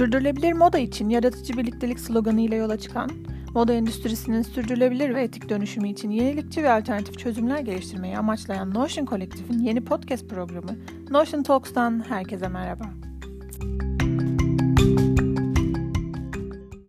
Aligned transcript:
Sürdürülebilir 0.00 0.52
moda 0.52 0.78
için 0.78 1.08
yaratıcı 1.08 1.58
birliktelik 1.58 2.00
sloganı 2.00 2.40
ile 2.40 2.56
yola 2.56 2.78
çıkan, 2.78 3.10
moda 3.54 3.72
endüstrisinin 3.72 4.42
sürdürülebilir 4.42 5.14
ve 5.14 5.22
etik 5.22 5.48
dönüşümü 5.48 5.88
için 5.88 6.10
yenilikçi 6.10 6.62
ve 6.62 6.70
alternatif 6.70 7.18
çözümler 7.18 7.58
geliştirmeyi 7.58 8.18
amaçlayan 8.18 8.74
Notion 8.74 9.06
Kolektif'in 9.06 9.58
yeni 9.58 9.84
podcast 9.84 10.28
programı 10.30 10.70
Notion 11.10 11.42
Talks'tan 11.42 12.04
herkese 12.08 12.48
merhaba. 12.48 12.84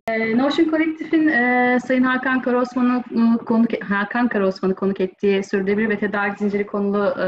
Ee, 0.06 0.38
Notion 0.38 0.70
Kolektif'in 0.70 1.28
e, 1.28 1.78
Sayın 1.86 2.02
Hakan 2.02 2.42
Karosman'ı 2.42 3.02
konuk 3.38 3.82
Hakan 3.82 4.28
Karosman'ı 4.28 4.74
konuk 4.74 5.00
ettiği 5.00 5.44
sürdürülebilir 5.44 5.88
ve 5.88 5.98
tedarik 5.98 6.38
zinciri 6.38 6.66
konulu 6.66 7.20
e, 7.20 7.26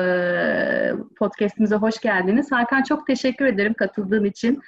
podcast'imize 1.19 1.77
hoş 1.77 1.99
geldiniz. 1.99 2.53
Hakan 2.53 2.83
çok 2.83 3.07
teşekkür 3.07 3.47
ederim 3.47 3.75
katıldığın 3.75 4.25
için. 4.25 4.63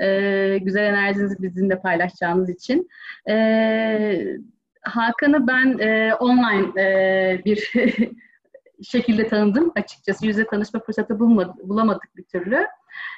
E, 0.00 0.58
güzel 0.62 0.84
enerjinizi 0.84 1.42
bizimle 1.42 1.80
paylaşacağınız 1.80 2.50
için. 2.50 2.88
E, 3.28 4.38
Hakan'ı 4.82 5.46
ben 5.46 5.78
e, 5.78 6.14
online 6.14 6.82
e, 6.82 7.44
bir 7.44 7.72
şekilde 8.82 9.28
tanıdım 9.28 9.72
açıkçası. 9.76 10.26
Yüzle 10.26 10.46
tanışma 10.46 10.80
fırsatı 10.80 11.18
bulmadık, 11.18 11.68
bulamadık 11.68 12.16
bir 12.16 12.24
türlü. 12.24 12.66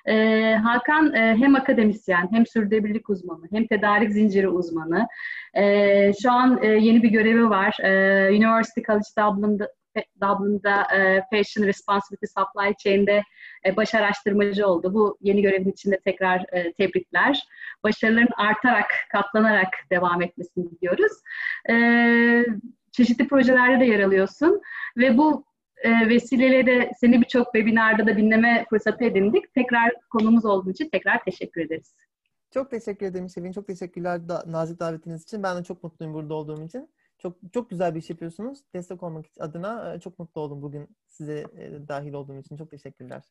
E, 0.07 0.55
Hakan 0.55 1.15
e, 1.15 1.37
hem 1.37 1.55
akademisyen, 1.55 2.29
hem 2.33 2.47
sürdürülebilirlik 2.47 3.11
uzmanı, 3.11 3.47
hem 3.53 3.67
tedarik 3.67 4.13
zinciri 4.13 4.49
uzmanı. 4.49 5.07
E, 5.55 6.13
şu 6.23 6.33
an 6.33 6.59
e, 6.63 6.67
yeni 6.67 7.03
bir 7.03 7.09
görevi 7.09 7.51
var. 7.51 7.79
E, 7.83 7.91
University 8.31 8.81
College 8.81 9.09
Dublin'da, 9.19 9.69
Dublin'da 10.21 10.83
e, 10.83 11.23
Fashion 11.31 11.67
Responsibility 11.67 12.27
Supply 12.27 12.75
Chain'de 12.79 13.23
e, 13.67 13.77
baş 13.77 13.95
araştırmacı 13.95 14.67
oldu. 14.67 14.95
Bu 14.95 15.19
yeni 15.21 15.43
görevin 15.43 15.71
içinde 15.71 16.01
tekrar 16.05 16.45
e, 16.53 16.73
tebrikler. 16.73 17.47
Başarıların 17.83 18.29
artarak, 18.37 18.87
katlanarak 19.13 19.69
devam 19.91 20.23
etmesini 20.23 20.71
diliyoruz. 20.71 21.13
E, 21.71 21.75
çeşitli 22.93 23.29
projelerde 23.29 23.81
de 23.81 23.85
yer 23.85 24.01
alıyorsun 24.01 24.61
ve 24.97 25.19
bu 25.19 25.45
e, 25.77 26.09
vesileyle 26.09 26.67
de 26.67 26.91
seni 27.01 27.21
birçok 27.21 27.55
webinarda 27.55 28.07
da 28.07 28.17
dinleme 28.17 28.67
fırsatı 28.71 29.05
edindik. 29.05 29.55
Tekrar 29.55 29.93
konumuz 30.11 30.45
olduğu 30.45 30.71
için 30.71 30.89
tekrar 30.89 31.25
teşekkür 31.25 31.61
ederiz. 31.61 31.95
Çok 32.55 32.71
teşekkür 32.71 33.07
ederim 33.07 33.31
Şevin. 33.31 33.53
Çok 33.53 33.67
teşekkürler 33.67 34.29
da, 34.29 34.45
nazik 34.47 34.81
davetiniz 34.81 35.23
için. 35.23 35.43
Ben 35.43 35.59
de 35.59 35.65
çok 35.65 35.83
mutluyum 35.83 36.15
burada 36.15 36.35
olduğum 36.35 36.63
için. 36.63 36.89
Çok 37.19 37.37
çok 37.53 37.71
güzel 37.71 37.95
bir 37.95 38.01
iş 38.01 38.11
yapıyorsunuz. 38.11 38.59
Destek 38.75 39.03
olmak 39.03 39.25
adına 39.39 40.01
çok 40.01 40.19
mutlu 40.19 40.41
oldum 40.41 40.63
bugün 40.63 40.89
size 41.07 41.45
dahil 41.89 42.13
olduğum 42.13 42.39
için. 42.39 42.57
Çok 42.57 42.71
teşekkürler. 42.71 43.23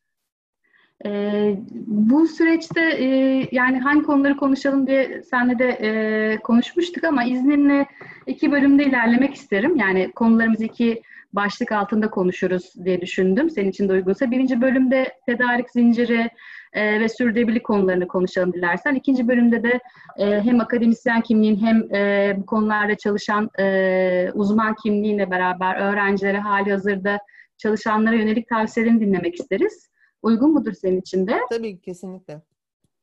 Ee, 1.04 1.56
bu 1.86 2.28
süreçte 2.28 2.80
e, 2.80 3.06
yani 3.52 3.80
hangi 3.80 4.02
konuları 4.02 4.36
konuşalım 4.36 4.86
diye 4.86 5.22
senle 5.22 5.58
de 5.58 5.68
e, 5.68 6.38
konuşmuştuk 6.42 7.04
ama 7.04 7.24
izninle 7.24 7.86
iki 8.26 8.52
bölümde 8.52 8.84
ilerlemek 8.84 9.34
isterim. 9.34 9.76
Yani 9.76 10.12
konularımız 10.12 10.60
iki 10.60 11.02
başlık 11.32 11.72
altında 11.72 12.10
konuşuruz 12.10 12.74
diye 12.84 13.00
düşündüm. 13.00 13.50
Senin 13.50 13.70
için 13.70 13.88
de 13.88 13.92
uygunsa. 13.92 14.30
Birinci 14.30 14.60
bölümde 14.60 15.12
tedarik 15.26 15.70
zinciri 15.70 16.30
e, 16.76 17.00
ve 17.00 17.08
sürdürülebilirlik 17.08 17.64
konularını 17.64 18.08
konuşalım 18.08 18.52
dilersen. 18.52 18.94
İkinci 18.94 19.28
bölümde 19.28 19.62
de 19.62 19.80
e, 20.18 20.40
hem 20.40 20.60
akademisyen 20.60 21.20
kimliğin 21.20 21.56
hem 21.56 21.94
e, 21.94 22.34
bu 22.38 22.46
konularda 22.46 22.96
çalışan 22.96 23.50
e, 23.58 24.30
uzman 24.34 24.74
kimliğiyle 24.82 25.30
beraber 25.30 25.76
öğrencilere 25.76 26.38
hali 26.38 26.70
hazırda 26.70 27.18
çalışanlara 27.58 28.14
yönelik 28.14 28.48
tavsiyelerini 28.48 29.00
dinlemek 29.00 29.34
isteriz. 29.34 29.90
Uygun 30.22 30.52
mudur 30.52 30.72
senin 30.72 31.00
için 31.00 31.26
de? 31.26 31.40
Tabii 31.50 31.80
kesinlikle. 31.80 32.42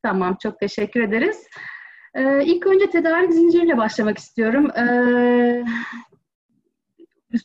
Tamam, 0.03 0.37
çok 0.41 0.59
teşekkür 0.59 1.01
ederiz. 1.01 1.47
Ee, 2.15 2.43
ilk 2.45 2.67
önce 2.67 2.89
tedarik 2.89 3.33
zinciriyle 3.33 3.77
başlamak 3.77 4.17
istiyorum. 4.17 4.71
Ee, 4.77 5.63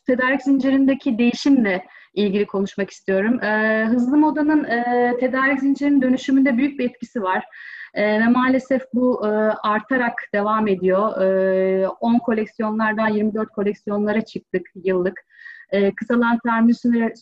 tedarik 0.06 0.42
zincirindeki 0.42 1.18
değişimle 1.18 1.84
ilgili 2.14 2.46
konuşmak 2.46 2.90
istiyorum. 2.90 3.42
Ee, 3.42 3.84
hızlı 3.88 4.16
modanın 4.16 4.64
e, 4.64 5.14
tedarik 5.20 5.60
zincirinin 5.60 6.02
dönüşümünde 6.02 6.56
büyük 6.56 6.78
bir 6.78 6.90
etkisi 6.90 7.22
var. 7.22 7.44
E, 7.94 8.20
ve 8.20 8.28
maalesef 8.28 8.82
bu 8.94 9.26
e, 9.26 9.28
artarak 9.62 10.14
devam 10.34 10.68
ediyor. 10.68 11.20
E, 11.22 11.88
10 11.88 12.18
koleksiyonlardan 12.18 13.08
24 13.08 13.48
koleksiyonlara 13.48 14.20
çıktık 14.20 14.66
yıllık. 14.84 15.24
E, 15.70 15.94
kısalan 15.94 16.38
termin 16.38 16.72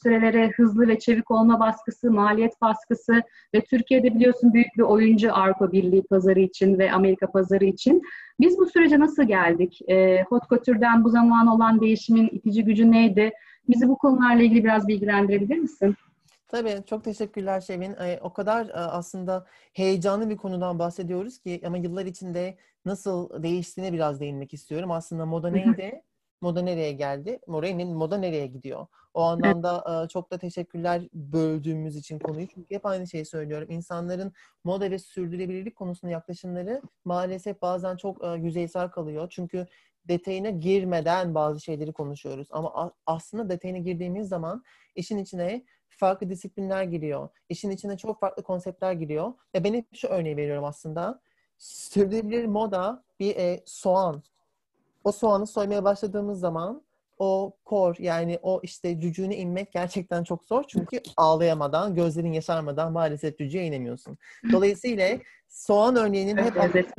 süreleri, 0.03 0.53
hızlı 0.57 0.89
ve 0.89 0.99
çevik 0.99 1.31
olma 1.31 1.61
baskısı, 1.61 2.11
maliyet 2.11 2.61
baskısı 2.61 3.23
ve 3.55 3.61
Türkiye'de 3.61 4.15
biliyorsun 4.15 4.53
büyük 4.55 4.77
bir 4.77 4.83
oyuncu 4.83 5.33
Avrupa 5.33 5.73
Birliği 5.73 6.03
pazarı 6.03 6.41
için 6.41 6.79
ve 6.79 6.93
Amerika 6.93 7.31
pazarı 7.31 7.65
için. 7.65 8.03
Biz 8.41 8.59
bu 8.59 8.67
sürece 8.67 9.01
nasıl 9.01 9.23
geldik? 9.23 9.81
E, 9.89 10.23
hot 10.23 10.49
couture'den 10.49 11.05
bu 11.05 11.09
zaman 11.09 11.47
olan 11.47 11.81
değişimin 11.81 12.29
itici 12.33 12.65
gücü 12.65 12.91
neydi? 12.91 13.33
Bizi 13.69 13.89
bu 13.89 13.99
konularla 13.99 14.43
ilgili 14.43 14.65
biraz 14.65 14.89
bilgilendirebilir 14.89 15.59
misin? 15.59 15.97
Tabii 16.49 16.75
çok 16.87 17.05
teşekkürler 17.05 17.61
Şevin. 17.61 17.95
Ee, 18.01 18.19
o 18.23 18.33
kadar 18.33 18.71
aslında 18.75 19.47
heyecanlı 19.73 20.31
bir 20.31 20.37
konudan 20.37 20.79
bahsediyoruz 20.79 21.39
ki 21.39 21.61
ama 21.67 21.79
yıllar 21.79 22.07
içinde 22.07 22.57
nasıl 22.85 23.43
değiştiğine 23.43 23.93
biraz 23.93 24.21
değinmek 24.21 24.55
istiyorum. 24.55 24.91
Aslında 24.91 25.27
moda 25.27 25.51
neydi? 25.51 26.03
Moda 26.41 26.63
nereye 26.63 26.93
geldi? 26.93 27.41
Morey'nin 27.47 27.97
moda 27.97 28.19
nereye 28.19 28.47
gidiyor? 28.47 28.87
O 29.15 29.23
anlamda 29.23 30.05
e, 30.05 30.09
çok 30.09 30.31
da 30.31 30.39
teşekkürler 30.39 31.03
böldüğümüz 31.13 31.97
için 31.97 32.19
konuyu. 32.19 32.47
Çünkü 32.47 32.75
hep 32.75 32.87
aynı 32.87 33.07
şeyi 33.07 33.25
söylüyorum. 33.25 33.71
İnsanların 33.71 34.33
moda 34.65 34.91
ve 34.91 34.99
sürdürülebilirlik 34.99 35.77
konusunda 35.77 36.13
yaklaşımları 36.13 36.83
maalesef 37.05 37.63
bazen 37.63 37.97
çok 37.97 38.25
e, 38.25 38.27
yüzeysel 38.27 38.89
kalıyor. 38.89 39.29
Çünkü 39.31 39.67
detayına 40.09 40.51
girmeden 40.51 41.35
bazı 41.35 41.61
şeyleri 41.61 41.93
konuşuyoruz. 41.93 42.49
Ama 42.51 42.93
aslında 43.07 43.49
detayına 43.49 43.79
girdiğimiz 43.79 44.29
zaman 44.29 44.63
işin 44.95 45.19
içine 45.19 45.65
farklı 45.89 46.31
disiplinler 46.31 46.83
giriyor. 46.83 47.29
İşin 47.49 47.71
içine 47.71 47.97
çok 47.97 48.21
farklı 48.21 48.43
konseptler 48.43 48.93
giriyor. 48.93 49.33
Ve 49.55 49.65
ben 49.65 49.75
hep 49.75 49.87
şu 49.95 50.09
örneği 50.09 50.37
veriyorum 50.37 50.65
aslında. 50.65 51.21
Sürdürülebilir 51.59 52.45
moda 52.45 53.05
bir 53.21 53.37
e, 53.37 53.63
soğan 53.67 54.23
o 55.07 55.13
soğanı 55.13 55.47
soymaya 55.47 55.85
başladığımız 55.85 56.41
zaman 56.41 56.83
o 57.19 57.57
kor 57.65 57.97
yani 57.99 58.39
o 58.43 58.61
işte 58.63 59.01
cücüğüne 59.01 59.37
inmek 59.37 59.73
gerçekten 59.73 60.25
çok 60.25 60.45
zor. 60.45 60.65
Çünkü 60.69 61.01
ağlayamadan, 61.17 61.95
gözlerin 61.95 62.33
yaşarmadan 62.33 62.93
maalesef 62.93 63.39
cücüğe 63.39 63.67
inemiyorsun. 63.67 64.19
Dolayısıyla 64.53 65.19
soğan 65.49 65.97
örneğinin 65.97 66.37
hep, 66.37 66.57
hep, 66.57 66.91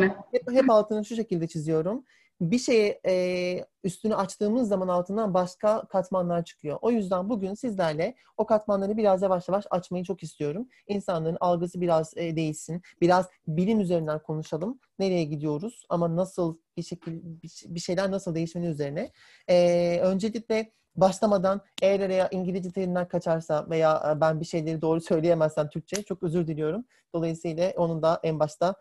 hep 0.51 0.69
altını 0.69 1.05
şu 1.05 1.15
şekilde 1.15 1.47
çiziyorum 1.47 2.03
bir 2.41 2.59
şeye 2.59 3.01
e, 3.07 3.65
üstünü 3.83 4.15
açtığımız 4.15 4.67
zaman 4.67 4.87
altından 4.87 5.33
başka 5.33 5.87
katmanlar 5.87 6.45
çıkıyor. 6.45 6.77
O 6.81 6.91
yüzden 6.91 7.29
bugün 7.29 7.53
sizlerle 7.53 8.15
o 8.37 8.45
katmanları 8.45 8.97
biraz 8.97 9.21
yavaş 9.21 9.47
yavaş 9.47 9.65
açmayı 9.69 10.03
çok 10.03 10.23
istiyorum. 10.23 10.67
İnsanların 10.87 11.37
algısı 11.39 11.81
biraz 11.81 12.13
e, 12.17 12.35
değişsin. 12.35 12.81
Biraz 13.01 13.29
bilim 13.47 13.79
üzerinden 13.79 14.19
konuşalım. 14.19 14.79
Nereye 14.99 15.23
gidiyoruz 15.23 15.85
ama 15.89 16.15
nasıl 16.15 16.57
bir 16.77 16.83
şekil 16.83 17.21
bir 17.65 17.79
şeyler 17.79 18.11
nasıl 18.11 18.35
değişmeni 18.35 18.65
üzerine. 18.65 19.11
E, 19.49 19.99
öncelikle 20.03 20.71
başlamadan 20.95 21.61
eğer 21.81 21.99
araya 21.99 22.27
İngilizce 22.31 22.71
terimler 22.71 23.09
kaçarsa 23.09 23.67
veya 23.69 24.17
ben 24.21 24.39
bir 24.39 24.45
şeyleri 24.45 24.81
doğru 24.81 25.01
söyleyemezsem 25.01 25.69
Türkçe 25.69 26.03
çok 26.03 26.23
özür 26.23 26.47
diliyorum. 26.47 26.85
Dolayısıyla 27.13 27.73
onun 27.77 28.01
da 28.01 28.19
en 28.23 28.39
başta 28.39 28.75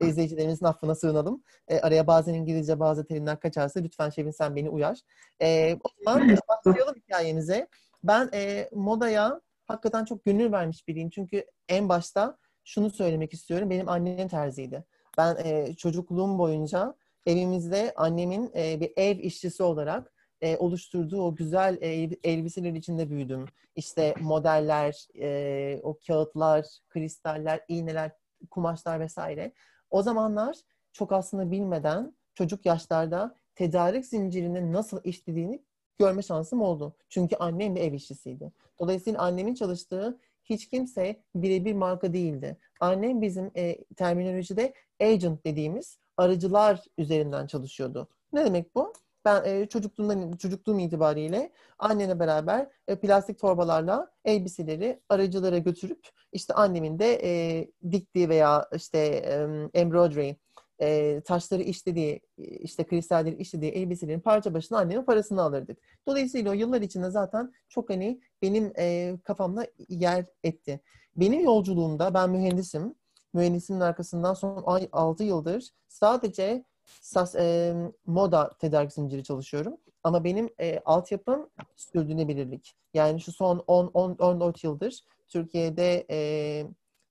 izleyicilerimizin 0.00 0.66
affına 0.66 0.94
sığınalım. 0.94 1.42
E, 1.68 1.80
araya 1.80 2.06
bazen 2.06 2.34
İngilizce 2.34 2.80
bazı 2.80 3.06
terimler 3.06 3.40
kaçarsa 3.40 3.80
lütfen 3.80 4.10
Şevin 4.10 4.30
sen 4.30 4.56
beni 4.56 4.68
uyar. 4.70 5.00
E, 5.42 5.76
o 5.84 5.88
zaman 6.04 6.36
başlayalım 6.48 6.94
hikayemize. 6.96 7.68
Ben 8.04 8.30
e, 8.34 8.68
modaya 8.72 9.40
hakikaten 9.64 10.04
çok 10.04 10.24
gönül 10.24 10.52
vermiş 10.52 10.88
biriyim. 10.88 11.10
Çünkü 11.10 11.46
en 11.68 11.88
başta 11.88 12.38
şunu 12.64 12.90
söylemek 12.90 13.32
istiyorum. 13.32 13.70
Benim 13.70 13.88
annem 13.88 14.28
terziydi. 14.28 14.84
Ben 15.18 15.36
e, 15.44 15.74
çocukluğum 15.74 16.38
boyunca 16.38 16.94
evimizde 17.26 17.92
annemin 17.96 18.50
e, 18.56 18.80
bir 18.80 18.92
ev 18.96 19.18
işçisi 19.18 19.62
olarak 19.62 20.12
e, 20.40 20.56
oluşturduğu 20.56 21.22
o 21.22 21.34
güzel 21.34 21.78
e, 21.80 22.10
elbiseler 22.24 22.72
içinde 22.72 23.10
büyüdüm. 23.10 23.46
İşte 23.76 24.14
modeller, 24.20 25.06
e, 25.20 25.80
o 25.82 25.98
kağıtlar, 26.06 26.66
kristaller, 26.88 27.60
iğneler, 27.68 28.10
kumaşlar 28.50 29.00
vesaire. 29.00 29.52
O 29.92 30.02
zamanlar 30.02 30.56
çok 30.92 31.12
aslında 31.12 31.50
bilmeden 31.50 32.14
çocuk 32.34 32.66
yaşlarda 32.66 33.34
tedarik 33.54 34.06
zincirinin 34.06 34.72
nasıl 34.72 35.00
işlediğini 35.04 35.62
görme 35.98 36.22
şansım 36.22 36.62
oldu. 36.62 36.96
Çünkü 37.08 37.36
annem 37.36 37.74
bir 37.74 37.80
ev 37.80 37.92
işçisiydi. 37.92 38.52
Dolayısıyla 38.80 39.20
annemin 39.20 39.54
çalıştığı 39.54 40.18
hiç 40.44 40.68
kimse 40.68 41.22
birebir 41.34 41.72
marka 41.72 42.12
değildi. 42.12 42.56
Annem 42.80 43.22
bizim 43.22 43.50
e, 43.56 43.84
terminolojide 43.96 44.74
agent 45.00 45.44
dediğimiz 45.44 45.98
aracılar 46.16 46.84
üzerinden 46.98 47.46
çalışıyordu. 47.46 48.08
Ne 48.32 48.44
demek 48.44 48.74
bu? 48.74 48.92
Ben 49.24 49.44
e, 49.44 49.66
çocukluğumdan 49.68 50.32
çocukluğum 50.32 50.78
itibariyle 50.78 51.52
annene 51.78 52.20
beraber 52.20 52.68
e, 52.88 53.00
plastik 53.00 53.38
torbalarla 53.38 54.10
elbiseleri 54.24 55.00
aracılara 55.08 55.58
götürüp 55.58 56.08
işte 56.32 56.54
annemin 56.54 56.98
de 56.98 57.20
e, 57.24 57.70
diktiği 57.92 58.28
veya 58.28 58.68
işte 58.74 58.98
e, 58.98 59.48
embroidery 59.80 60.34
e, 60.82 61.20
taşları 61.20 61.62
işlediği, 61.62 62.20
işte 62.38 62.84
kristalleri 62.84 63.36
işlediği 63.36 63.72
elbiselerin 63.72 64.20
parça 64.20 64.54
başına 64.54 64.78
annemin 64.78 65.04
parasını 65.04 65.42
alırdık. 65.42 65.78
Dolayısıyla 66.08 66.50
o 66.50 66.54
yıllar 66.54 66.80
içinde 66.80 67.10
zaten 67.10 67.52
çok 67.68 67.90
hani 67.90 68.20
benim 68.42 68.72
e, 68.78 69.16
kafamda 69.24 69.66
yer 69.88 70.24
etti. 70.44 70.80
Benim 71.16 71.44
yolculuğumda 71.44 72.14
ben 72.14 72.30
mühendisim. 72.30 72.94
Mühendisimin 73.34 73.80
arkasından 73.80 74.34
son 74.34 74.88
6 74.92 75.24
yıldır 75.24 75.68
sadece 75.88 76.64
sas, 77.00 77.34
e, 77.34 77.74
moda 78.06 78.50
tedarik 78.58 78.92
zinciri 78.92 79.24
çalışıyorum. 79.24 79.76
Ama 80.04 80.24
benim 80.24 80.48
e, 80.60 80.80
altyapım 80.84 81.50
sürdürülebilirlik. 81.76 82.74
Yani 82.94 83.20
şu 83.20 83.32
son 83.32 83.58
10-14 83.58 84.66
yıldır 84.66 85.00
Türkiye'de 85.28 86.06
e, 86.10 86.18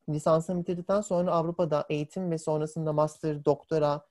lisansını 0.10 0.60
bitirdikten 0.60 1.02
sonra 1.02 1.32
Avrupa'da 1.32 1.86
eğitim 1.90 2.32
ve 2.32 2.38
sonrasında 2.38 2.94
master, 2.94 3.46
doktora, 3.46 4.06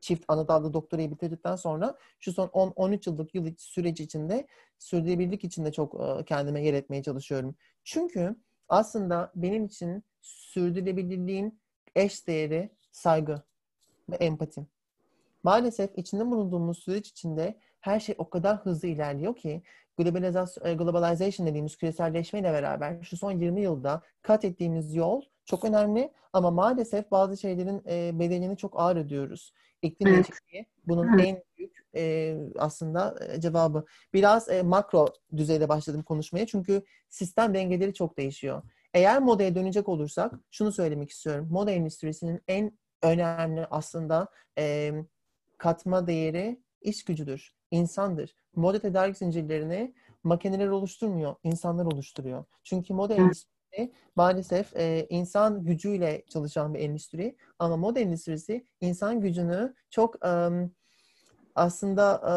çift 0.00 0.24
anadallı 0.28 0.72
doktorayı 0.72 1.10
bitirdikten 1.10 1.56
sonra 1.56 1.98
şu 2.20 2.32
son 2.32 2.48
10-13 2.48 3.10
yıllık 3.10 3.34
yıl 3.34 3.54
süreci 3.58 4.04
içinde 4.04 4.46
sürdürülebilirlik 4.78 5.44
içinde 5.44 5.72
çok 5.72 5.94
e, 6.00 6.24
kendime 6.24 6.64
yer 6.64 6.74
etmeye 6.74 7.02
çalışıyorum. 7.02 7.54
Çünkü 7.84 8.36
aslında 8.68 9.32
benim 9.34 9.64
için 9.64 10.04
sürdürülebilirliğin 10.20 11.60
eş 11.94 12.26
değeri 12.26 12.70
saygı 12.92 13.42
ve 14.10 14.16
empati. 14.16 14.66
Maalesef 15.42 15.90
içinde 15.96 16.26
bulunduğumuz 16.26 16.78
süreç 16.78 17.08
içinde 17.08 17.58
her 17.80 18.00
şey 18.00 18.14
o 18.18 18.30
kadar 18.30 18.56
hızlı 18.56 18.88
ilerliyor 18.88 19.36
ki 19.36 19.62
globalizasyon, 19.96 20.66
e, 20.66 20.74
globalization 20.74 21.46
dediğimiz 21.46 21.76
küreselleşmeyle 21.76 22.52
beraber 22.52 23.02
şu 23.02 23.16
son 23.16 23.32
20 23.32 23.60
yılda 23.60 24.02
kat 24.22 24.44
ettiğimiz 24.44 24.94
yol 24.94 25.22
çok 25.44 25.64
önemli 25.64 26.12
ama 26.32 26.50
maalesef 26.50 27.10
bazı 27.10 27.36
şeylerin 27.36 27.82
e, 27.88 28.18
bedelini 28.18 28.56
çok 28.56 28.80
ağır 28.80 28.96
ödüyoruz. 28.96 29.52
İklim 29.82 30.08
evet. 30.08 30.16
değişikliği 30.16 30.66
bunun 30.86 31.08
evet. 31.14 31.26
en 31.26 31.42
büyük 31.58 31.76
e, 31.96 32.36
aslında 32.58 33.16
e, 33.28 33.40
cevabı. 33.40 33.84
Biraz 34.14 34.48
e, 34.48 34.62
makro 34.62 35.06
düzeyde 35.36 35.68
başladım 35.68 36.02
konuşmaya 36.02 36.46
çünkü 36.46 36.82
sistem 37.08 37.54
dengeleri 37.54 37.94
çok 37.94 38.18
değişiyor. 38.18 38.62
Eğer 38.94 39.22
modaya 39.22 39.54
dönecek 39.54 39.88
olursak 39.88 40.32
şunu 40.50 40.72
söylemek 40.72 41.10
istiyorum. 41.10 41.48
Moda 41.50 41.70
endüstrisinin 41.70 42.42
en 42.48 42.78
önemli 43.02 43.66
aslında 43.70 44.28
e, 44.58 44.92
katma 45.58 46.06
değeri 46.06 46.62
iş 46.80 47.04
gücüdür, 47.04 47.54
insandır. 47.70 48.34
Moda 48.56 48.78
tedarik 48.78 49.16
zincirlerini 49.16 49.94
makineler 50.24 50.68
oluşturmuyor, 50.68 51.34
insanlar 51.42 51.84
oluşturuyor. 51.84 52.44
Çünkü 52.64 52.94
moda 52.94 53.14
endüstrisi 53.14 53.92
maalesef 54.16 54.76
e, 54.76 55.06
insan 55.10 55.64
gücüyle 55.64 56.24
çalışan 56.30 56.74
bir 56.74 56.80
endüstri 56.80 57.36
ama 57.58 57.76
moda 57.76 58.00
endüstrisi 58.00 58.66
insan 58.80 59.20
gücünü 59.20 59.74
çok 59.90 60.26
e, 60.26 60.48
aslında 61.54 62.22
e, 62.24 62.34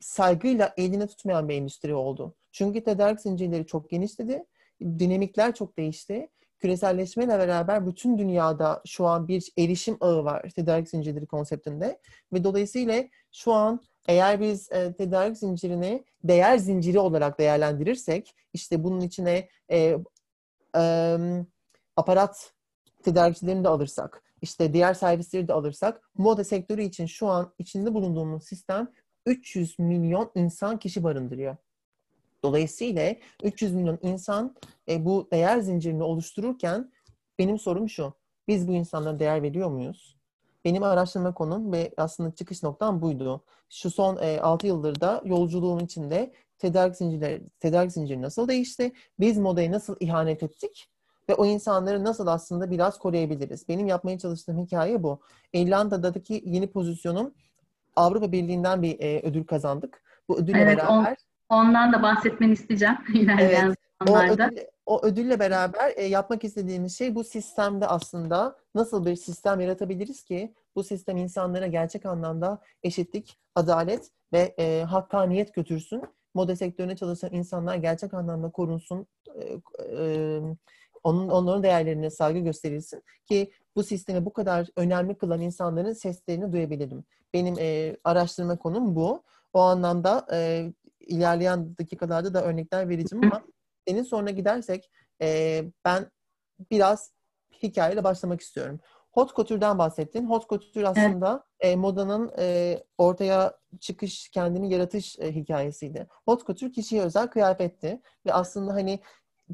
saygıyla 0.00 0.74
eline 0.76 1.06
tutmayan 1.06 1.48
bir 1.48 1.54
endüstri 1.54 1.94
oldu. 1.94 2.34
Çünkü 2.52 2.84
tedarik 2.84 3.20
zincirleri 3.20 3.66
çok 3.66 3.90
genişledi, 3.90 4.44
dinamikler 4.80 5.54
çok 5.54 5.78
değişti 5.78 6.28
küreselleşmeyle 6.58 7.38
beraber 7.38 7.86
bütün 7.86 8.18
dünyada 8.18 8.82
şu 8.86 9.06
an 9.06 9.28
bir 9.28 9.52
erişim 9.58 9.96
ağı 10.00 10.24
var 10.24 10.50
tedarik 10.56 10.88
zincirleri 10.88 11.26
konseptinde 11.26 12.00
ve 12.32 12.44
dolayısıyla 12.44 13.04
şu 13.32 13.52
an 13.52 13.80
eğer 14.08 14.40
biz 14.40 14.72
e, 14.72 14.92
tedarik 14.92 15.36
zincirini 15.36 16.04
değer 16.24 16.56
zinciri 16.56 16.98
olarak 16.98 17.38
değerlendirirsek 17.38 18.34
işte 18.52 18.84
bunun 18.84 19.00
içine 19.00 19.48
e, 19.70 19.96
e, 20.76 21.16
aparat 21.96 22.52
tedarikçilerini 23.02 23.64
de 23.64 23.68
alırsak 23.68 24.22
işte 24.42 24.72
diğer 24.72 24.94
servisleri 24.94 25.48
de 25.48 25.52
alırsak 25.52 26.10
moda 26.14 26.44
sektörü 26.44 26.82
için 26.82 27.06
şu 27.06 27.26
an 27.28 27.54
içinde 27.58 27.94
bulunduğumuz 27.94 28.44
sistem 28.44 28.88
300 29.26 29.78
milyon 29.78 30.30
insan 30.34 30.78
kişi 30.78 31.04
barındırıyor. 31.04 31.56
Dolayısıyla 32.44 33.14
300 33.42 33.72
milyon 33.74 33.98
insan 34.02 34.54
e, 34.88 35.04
bu 35.04 35.28
değer 35.32 35.58
zincirini 35.58 36.02
oluştururken 36.02 36.92
benim 37.38 37.58
sorum 37.58 37.88
şu. 37.88 38.14
Biz 38.48 38.68
bu 38.68 38.72
insanlara 38.72 39.18
değer 39.18 39.42
veriyor 39.42 39.70
muyuz? 39.70 40.16
Benim 40.64 40.82
araştırma 40.82 41.34
konum 41.34 41.72
ve 41.72 41.94
aslında 41.96 42.34
çıkış 42.34 42.62
noktam 42.62 43.02
buydu. 43.02 43.44
Şu 43.70 43.90
son 43.90 44.16
e, 44.16 44.40
6 44.40 44.66
yıldır 44.66 45.00
da 45.00 45.22
yolculuğum 45.24 45.80
içinde 45.80 46.32
tedarik 46.58 46.96
zincirleri, 46.96 47.42
tedarik 47.60 47.92
zinciri 47.92 48.22
nasıl 48.22 48.48
değişti? 48.48 48.92
Biz 49.20 49.38
modaya 49.38 49.72
nasıl 49.72 49.96
ihanet 50.00 50.42
ettik? 50.42 50.90
Ve 51.28 51.34
o 51.34 51.46
insanları 51.46 52.04
nasıl 52.04 52.26
aslında 52.26 52.70
biraz 52.70 52.98
koruyabiliriz? 52.98 53.68
Benim 53.68 53.86
yapmaya 53.86 54.18
çalıştığım 54.18 54.64
hikaye 54.64 55.02
bu. 55.02 55.20
İrlanda'daki 55.52 56.42
yeni 56.46 56.70
pozisyonum 56.70 57.34
Avrupa 57.96 58.32
Birliği'nden 58.32 58.82
bir 58.82 59.00
e, 59.00 59.20
ödül 59.20 59.44
kazandık. 59.44 60.02
Bu 60.28 60.38
ödülle 60.38 60.58
evet, 60.58 60.78
beraber... 60.78 61.16
Ondan 61.54 61.92
da 61.92 62.02
bahsetmeni 62.02 62.52
isteyeceğim 62.52 62.96
ilerleyen 63.14 63.66
evet, 63.66 63.78
zamanlarda. 64.06 64.44
O, 64.44 64.46
ödül, 64.46 64.62
o 64.86 65.06
ödülle 65.06 65.38
beraber 65.38 65.92
e, 65.96 66.04
yapmak 66.04 66.44
istediğimiz 66.44 66.98
şey 66.98 67.14
bu 67.14 67.24
sistemde 67.24 67.86
aslında 67.86 68.56
nasıl 68.74 69.06
bir 69.06 69.16
sistem 69.16 69.60
yaratabiliriz 69.60 70.24
ki 70.24 70.54
bu 70.76 70.84
sistem 70.84 71.16
insanlara 71.16 71.66
gerçek 71.66 72.06
anlamda 72.06 72.58
eşitlik, 72.82 73.38
adalet 73.54 74.10
ve 74.32 74.54
e, 74.58 74.82
hakkaniyet 74.82 75.54
götürsün. 75.54 76.02
Moda 76.34 76.56
sektörüne 76.56 76.96
çalışan 76.96 77.32
insanlar 77.32 77.76
gerçek 77.76 78.14
anlamda 78.14 78.50
korunsun, 78.50 79.06
e, 79.34 79.42
e, 79.98 80.40
onun, 81.04 81.28
onların 81.28 81.62
değerlerine 81.62 82.10
saygı 82.10 82.38
gösterilsin 82.38 83.02
ki 83.26 83.52
bu 83.76 83.82
sistemi 83.82 84.24
bu 84.24 84.32
kadar 84.32 84.68
önemli 84.76 85.14
kılan 85.14 85.40
insanların 85.40 85.92
seslerini 85.92 86.52
duyabilirim. 86.52 87.04
Benim 87.34 87.54
e, 87.58 87.96
araştırma 88.04 88.56
konum 88.56 88.96
bu. 88.96 89.22
O 89.52 89.60
anlamda 89.60 90.26
e, 90.32 90.72
ilerleyen 91.06 91.76
dakikalarda 91.78 92.34
da 92.34 92.44
örnekler 92.44 92.88
vereceğim 92.88 93.24
ama 93.24 93.42
senin 93.88 94.02
sonra 94.02 94.30
gidersek 94.30 94.90
e, 95.22 95.60
ben 95.84 96.10
biraz 96.70 97.12
hikayeyle 97.62 98.04
başlamak 98.04 98.40
istiyorum. 98.40 98.80
Hot 99.12 99.36
couture'dan 99.36 99.78
bahsettin. 99.78 100.26
Hot 100.26 100.48
couture 100.48 100.88
aslında 100.88 101.44
evet. 101.60 101.72
e, 101.72 101.76
modanın 101.76 102.32
e, 102.38 102.78
ortaya 102.98 103.58
çıkış, 103.80 104.28
kendini 104.28 104.72
yaratış 104.72 105.18
e, 105.18 105.34
hikayesiydi. 105.34 106.06
Hot 106.24 106.46
couture 106.46 106.70
kişiye 106.70 107.02
özel 107.02 107.26
kıyafetti 107.26 108.00
ve 108.26 108.32
aslında 108.32 108.74
hani 108.74 109.00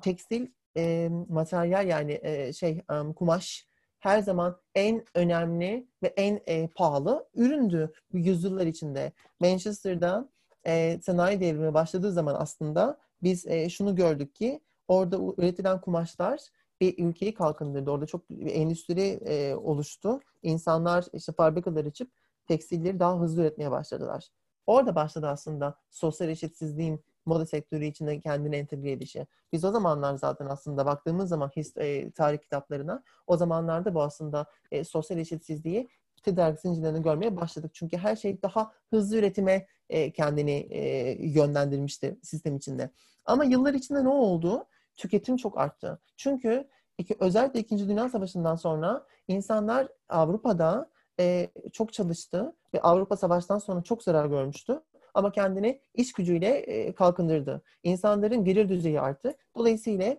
tekstil 0.02 0.47
e, 0.76 1.08
materyal 1.28 1.87
yani 1.87 2.21
e, 2.23 2.52
şey 2.52 2.83
um, 2.92 3.12
kumaş 3.12 3.66
her 3.99 4.21
zaman 4.21 4.61
en 4.75 5.04
önemli 5.14 5.88
ve 6.02 6.07
en 6.16 6.40
e, 6.47 6.69
pahalı 6.69 7.28
üründü 7.35 7.92
yüzyıllar 8.12 8.66
içinde. 8.66 9.12
Manchester'da 9.40 10.28
e, 10.67 11.00
sanayi 11.02 11.40
devrimi 11.40 11.75
başladığı 11.75 12.12
zaman 12.12 12.35
aslında 12.38 12.99
biz 13.23 13.47
e, 13.47 13.69
şunu 13.69 13.97
gördük 13.97 14.35
ki 14.35 14.61
orada 14.88 15.19
üretilen 15.38 15.81
kumaşlar 15.81 16.40
bir 16.81 17.05
ülkeyi 17.05 17.35
kalkındırdı. 17.35 17.90
Orada 17.90 18.07
çok 18.07 18.31
bir 18.31 18.55
endüstri 18.55 19.02
e, 19.02 19.55
oluştu. 19.55 20.21
İnsanlar 20.43 21.05
işte 21.12 21.33
fabrikalar 21.33 21.85
açıp 21.85 22.11
tekstilleri 22.47 23.00
daha 23.00 23.21
hızlı 23.21 23.43
üretmeye 23.43 23.71
başladılar. 23.71 24.29
Orada 24.67 24.95
başladı 24.95 25.29
aslında 25.29 25.75
sosyal 25.90 26.31
eşitsizliğin 26.31 27.05
moda 27.26 27.47
sektörü 27.47 27.85
içinde 27.85 28.21
kendini 28.21 28.57
entegre 28.57 28.93
edişi. 28.93 29.26
Biz 29.52 29.64
o 29.64 29.71
zamanlar 29.71 30.14
zaten 30.14 30.47
aslında 30.47 30.87
baktığımız 30.87 31.29
zaman 31.29 31.49
his, 31.57 31.76
e, 31.76 32.11
tarih 32.11 32.38
kitaplarına 32.38 33.02
o 33.26 33.37
zamanlarda 33.37 33.95
bu 33.95 34.02
aslında 34.02 34.47
e, 34.71 34.85
sosyal 34.85 35.19
eşitsizliği 35.19 35.88
tedarik 36.23 36.61
zincirlerini 36.61 37.02
görmeye 37.02 37.37
başladık. 37.37 37.71
Çünkü 37.75 37.97
her 37.97 38.17
şey 38.17 38.43
daha 38.43 38.73
hızlı 38.90 39.17
üretime 39.17 39.67
e, 39.90 40.11
kendini 40.12 40.66
e, 40.70 41.16
yönlendirmişti 41.26 42.18
sistem 42.23 42.56
içinde. 42.56 42.90
Ama 43.25 43.44
yıllar 43.44 43.75
içinde 43.75 44.04
ne 44.04 44.09
oldu? 44.09 44.64
Tüketim 44.97 45.37
çok 45.37 45.59
arttı. 45.59 46.00
Çünkü 46.16 46.68
iki, 46.99 47.16
özellikle 47.20 47.61
İkinci 47.61 47.88
Dünya 47.88 48.09
Savaşı'ndan 48.09 48.56
sonra 48.56 49.06
insanlar 49.28 49.88
Avrupa'da 50.09 50.90
e, 51.20 51.50
çok 51.73 51.92
çalıştı 51.92 52.56
ve 52.75 52.80
Avrupa 52.80 53.16
Savaş'tan 53.16 53.59
sonra 53.59 53.82
çok 53.82 54.02
zarar 54.02 54.26
görmüştü. 54.26 54.80
Ama 55.14 55.32
kendini 55.32 55.80
iş 55.94 56.12
gücüyle 56.12 56.49
e, 56.49 56.94
kalkındırdı. 56.94 57.62
İnsanların 57.82 58.44
gelir 58.44 58.68
düzeyi 58.68 59.00
arttı. 59.00 59.35
Dolayısıyla 59.56 60.16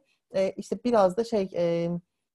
işte 0.57 0.83
biraz 0.83 1.17
da 1.17 1.23
şey 1.23 1.49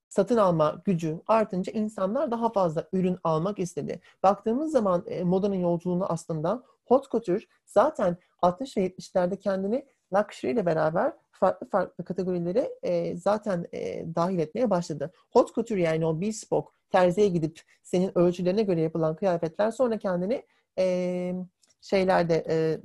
satın 0.09 0.37
alma 0.37 0.83
gücü 0.85 1.21
artınca 1.27 1.73
insanlar 1.73 2.31
daha 2.31 2.53
fazla 2.53 2.89
ürün 2.93 3.19
almak 3.25 3.59
istedi. 3.59 4.01
Baktığımız 4.23 4.73
zaman 4.73 5.05
modanın 5.25 5.55
yolculuğunu 5.55 6.07
aslında 6.07 6.63
hot 6.87 7.11
couture 7.11 7.45
zaten 7.67 8.17
60 8.43 8.77
ve 8.77 8.87
70'lerde 8.87 9.39
kendini 9.39 9.87
luxury 10.15 10.53
ile 10.53 10.67
beraber 10.67 11.13
farklı 11.31 11.69
farklı 11.69 12.05
kategorilere 12.05 12.71
e, 12.83 13.17
zaten 13.17 13.67
e, 13.73 14.07
dahil 14.15 14.39
etmeye 14.39 14.71
başladı. 14.71 15.13
Hot 15.31 15.55
couture 15.55 15.83
yani 15.83 16.07
o 16.07 16.21
bespoke 16.21 16.71
terziye 16.91 17.29
gidip 17.29 17.61
senin 17.83 18.19
ölçülerine 18.19 18.63
göre 18.63 18.81
yapılan 18.81 19.17
kıyafetler 19.17 19.71
sonra 19.71 19.99
kendini 19.99 20.43
e, 20.79 21.35
şeylerde, 21.81 22.45
e, 22.49 22.81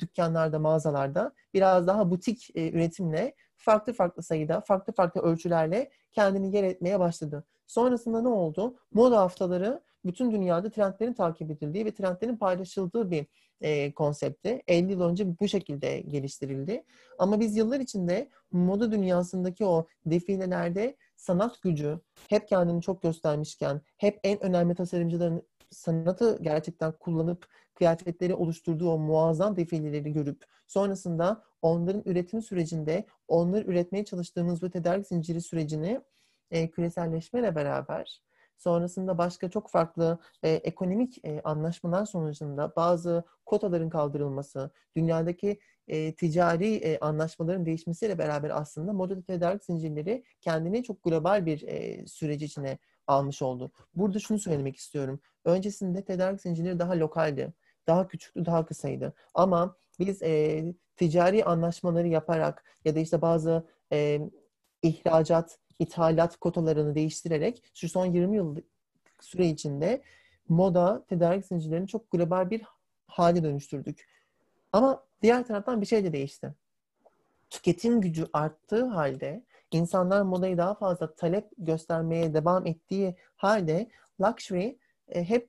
dükkanlarda, 0.00 0.58
mağazalarda 0.58 1.32
biraz 1.54 1.86
daha 1.86 2.10
butik 2.10 2.50
e, 2.54 2.70
üretimle 2.70 3.34
farklı 3.56 3.92
farklı 3.92 4.22
sayıda, 4.22 4.60
farklı 4.60 4.92
farklı 4.92 5.20
ölçülerle 5.20 5.90
kendini 6.12 6.56
yer 6.56 6.64
etmeye 6.64 7.00
başladı. 7.00 7.44
Sonrasında 7.66 8.22
ne 8.22 8.28
oldu? 8.28 8.76
Moda 8.92 9.20
haftaları 9.20 9.82
bütün 10.06 10.30
dünyada 10.30 10.70
trendlerin 10.70 11.12
takip 11.12 11.50
edildiği 11.50 11.84
ve 11.84 11.94
trendlerin 11.94 12.36
paylaşıldığı 12.36 13.10
bir 13.10 13.26
e, 13.60 13.92
konsepti. 13.92 14.62
50 14.68 14.92
yıl 14.92 15.00
önce 15.00 15.38
bu 15.40 15.48
şekilde 15.48 16.00
geliştirildi. 16.00 16.84
Ama 17.18 17.40
biz 17.40 17.56
yıllar 17.56 17.80
içinde 17.80 18.28
moda 18.52 18.92
dünyasındaki 18.92 19.64
o 19.64 19.86
defilelerde 20.06 20.96
sanat 21.16 21.62
gücü 21.62 22.00
hep 22.28 22.48
kendini 22.48 22.82
çok 22.82 23.02
göstermişken, 23.02 23.80
hep 23.96 24.20
en 24.24 24.44
önemli 24.44 24.74
tasarımcıların 24.74 25.42
sanatı 25.70 26.38
gerçekten 26.42 26.92
kullanıp 26.92 27.48
kıyafetleri 27.74 28.34
oluşturduğu 28.34 28.90
o 28.90 28.98
muazzam 28.98 29.56
defileleri 29.56 30.12
görüp 30.12 30.44
sonrasında 30.66 31.42
onların 31.62 32.02
üretim 32.04 32.42
sürecinde 32.42 33.06
onları 33.28 33.64
üretmeye 33.64 34.04
çalıştığımız 34.04 34.62
bu 34.62 34.70
tedarik 34.70 35.06
zinciri 35.06 35.40
sürecini 35.40 36.00
e, 36.50 36.70
küreselleşmeyle 36.70 37.54
beraber 37.54 38.25
sonrasında 38.58 39.18
başka 39.18 39.50
çok 39.50 39.70
farklı 39.70 40.18
e, 40.42 40.50
ekonomik 40.50 41.24
e, 41.24 41.40
anlaşmalar 41.44 42.06
sonucunda 42.06 42.72
bazı 42.76 43.24
kotaların 43.46 43.88
kaldırılması, 43.88 44.70
dünyadaki 44.96 45.58
e, 45.88 46.14
ticari 46.14 46.74
e, 46.74 46.98
anlaşmaların 46.98 47.66
değişmesiyle 47.66 48.18
beraber 48.18 48.50
aslında 48.60 48.92
moda 48.92 49.22
tedarik 49.22 49.64
zincirleri 49.64 50.24
kendini 50.40 50.82
çok 50.82 51.02
global 51.02 51.46
bir 51.46 51.62
e, 51.62 52.06
süreç 52.06 52.42
içine 52.42 52.78
almış 53.06 53.42
oldu. 53.42 53.72
Burada 53.94 54.18
şunu 54.18 54.38
söylemek 54.38 54.76
istiyorum. 54.76 55.20
Öncesinde 55.44 56.04
tedarik 56.04 56.40
zincirleri 56.40 56.78
daha 56.78 56.98
lokaldi, 56.98 57.52
daha 57.86 58.08
küçüktü, 58.08 58.44
daha 58.46 58.66
kısaydı. 58.66 59.12
Ama 59.34 59.76
biz 59.98 60.22
e, 60.22 60.64
ticari 60.96 61.44
anlaşmaları 61.44 62.08
yaparak 62.08 62.64
ya 62.84 62.94
da 62.94 62.98
işte 63.00 63.22
bazı 63.22 63.66
e, 63.92 64.20
ihracat, 64.82 65.58
ithalat 65.78 66.36
kotalarını 66.36 66.94
değiştirerek 66.94 67.62
şu 67.74 67.88
son 67.88 68.06
20 68.06 68.36
yıl 68.36 68.56
süre 69.20 69.46
içinde 69.46 70.02
moda 70.48 71.04
tedarik 71.08 71.46
zincirlerini 71.46 71.88
çok 71.88 72.10
global 72.10 72.50
bir 72.50 72.62
hale 73.06 73.42
dönüştürdük. 73.42 74.08
Ama 74.72 75.04
diğer 75.22 75.46
taraftan 75.46 75.80
bir 75.80 75.86
şey 75.86 76.04
de 76.04 76.12
değişti. 76.12 76.54
Tüketim 77.50 78.00
gücü 78.00 78.26
arttığı 78.32 78.84
halde 78.84 79.44
insanlar 79.72 80.22
modayı 80.22 80.58
daha 80.58 80.74
fazla 80.74 81.14
talep 81.14 81.48
göstermeye 81.58 82.34
devam 82.34 82.66
ettiği 82.66 83.16
halde 83.36 83.88
luxury 84.20 84.76
e, 85.08 85.24
hep 85.24 85.48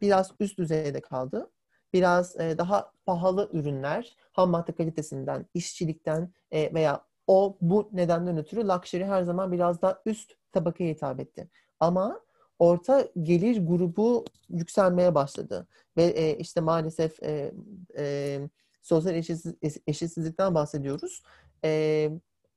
biraz 0.00 0.32
üst 0.40 0.58
düzeyde 0.58 1.00
kaldı. 1.00 1.50
Biraz 1.92 2.40
e, 2.40 2.58
daha 2.58 2.92
pahalı 3.06 3.50
ürünler, 3.52 4.16
ham 4.32 4.50
madde 4.50 4.72
kalitesinden, 4.72 5.46
işçilikten 5.54 6.32
e, 6.50 6.74
veya 6.74 7.04
o 7.26 7.56
bu 7.60 7.90
nedenden 7.92 8.36
ötürü 8.36 8.68
luxury 8.68 9.04
her 9.04 9.22
zaman 9.22 9.52
biraz 9.52 9.82
daha 9.82 10.02
üst 10.06 10.32
tabakaya 10.52 10.90
hitap 10.90 11.20
etti. 11.20 11.48
Ama 11.80 12.20
orta 12.58 13.08
gelir 13.22 13.66
grubu 13.66 14.24
yükselmeye 14.48 15.14
başladı. 15.14 15.68
Ve 15.96 16.04
e, 16.04 16.38
işte 16.38 16.60
maalesef 16.60 17.22
e, 17.22 17.52
e, 17.98 18.40
sosyal 18.82 19.14
eşitsiz, 19.14 19.54
eşitsizlikten 19.86 20.54
bahsediyoruz. 20.54 21.22
E, 21.64 22.10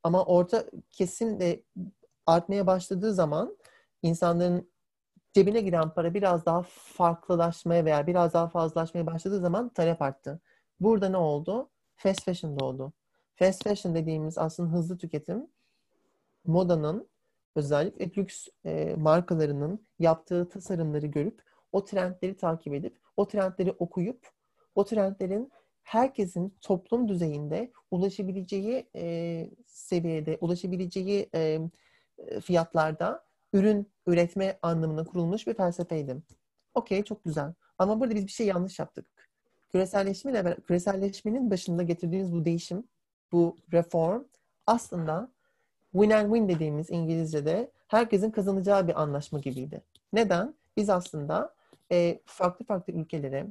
ama 0.04 0.26
orta 0.26 0.66
kesim 0.90 1.40
de 1.40 1.64
artmaya 2.26 2.68
başladığı 2.68 3.14
zaman 3.14 3.58
insanların 4.02 4.72
cebine 5.34 5.62
giren 5.62 5.90
para 5.90 6.14
biraz 6.14 6.46
daha 6.46 6.62
farklılaşmaya 6.70 7.86
veya 7.86 8.08
biraz 8.08 8.34
daha 8.34 8.48
fazlalaşmaya 8.48 9.06
başladığı 9.06 9.40
zaman 9.40 9.70
talep 9.70 10.02
arttı. 10.02 10.42
Burada 10.80 11.10
ne 11.10 11.18
oldu? 11.18 11.70
Fast 11.96 12.24
fashion 12.24 12.60
doğdu. 12.60 12.94
Fast 13.38 13.64
fashion 13.64 13.96
dediğimiz 13.96 14.38
aslında 14.38 14.74
hızlı 14.74 14.98
tüketim 14.98 15.48
modanın 16.46 17.08
özellikle 17.56 18.22
lüks 18.22 18.48
e, 18.66 18.96
markalarının 18.98 19.88
yaptığı 20.00 20.50
tasarımları 20.50 21.06
görüp 21.06 21.42
o 21.72 21.86
trendleri 21.86 22.38
takip 22.38 22.74
edip 22.74 23.00
o 23.18 23.28
trendleri 23.28 23.72
okuyup 23.72 24.28
o 24.76 24.86
trendlerin 24.86 25.52
herkesin 25.84 26.58
toplum 26.62 27.08
düzeyinde 27.10 27.72
ulaşabileceği 27.92 28.90
e, 28.96 29.50
seviyede, 29.66 30.38
ulaşabileceği 30.42 31.30
e, 31.36 31.60
fiyatlarda 32.42 33.26
ürün 33.54 33.92
üretme 34.08 34.60
anlamına 34.62 35.04
kurulmuş 35.04 35.48
bir 35.48 35.54
felsefeydi. 35.54 36.18
Okey, 36.74 37.04
çok 37.04 37.24
güzel. 37.24 37.54
Ama 37.78 38.00
burada 38.00 38.16
biz 38.16 38.26
bir 38.26 38.32
şey 38.32 38.48
yanlış 38.48 38.80
yaptık. 38.80 39.06
Küreselleşmeyle, 39.72 40.58
küreselleşmenin 40.68 41.52
başında 41.52 41.84
getirdiğimiz 41.84 42.34
bu 42.34 42.46
değişim, 42.46 42.88
bu 43.32 43.58
reform 43.74 44.24
aslında 44.68 45.32
win 45.92 46.10
and 46.10 46.34
win 46.34 46.50
dediğimiz 46.50 46.90
İngilizce'de 46.90 47.72
herkesin 47.88 48.32
kazanacağı 48.32 48.88
bir 48.88 49.02
anlaşma 49.02 49.40
gibiydi. 49.40 49.82
Neden? 50.14 50.56
Biz 50.78 50.90
aslında 50.90 51.56
e, 51.92 52.20
farklı 52.26 52.66
farklı 52.66 52.94
ülkelere, 52.94 53.48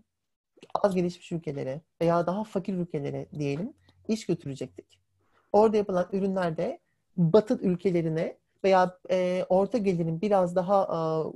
az 0.74 0.94
gelişmiş 0.94 1.32
ülkelere 1.32 1.80
veya 2.00 2.26
daha 2.26 2.44
fakir 2.44 2.74
ülkelere 2.74 3.26
diyelim 3.38 3.72
iş 4.08 4.26
götürecektik. 4.26 5.00
Orada 5.52 5.76
yapılan 5.76 6.08
ürünler 6.12 6.56
de 6.56 6.80
batı 7.16 7.54
ülkelerine 7.54 8.36
veya 8.64 8.98
e, 9.10 9.46
orta 9.48 9.78
gelirin 9.78 10.20
biraz 10.20 10.56
daha 10.56 10.88
a, 10.88 11.32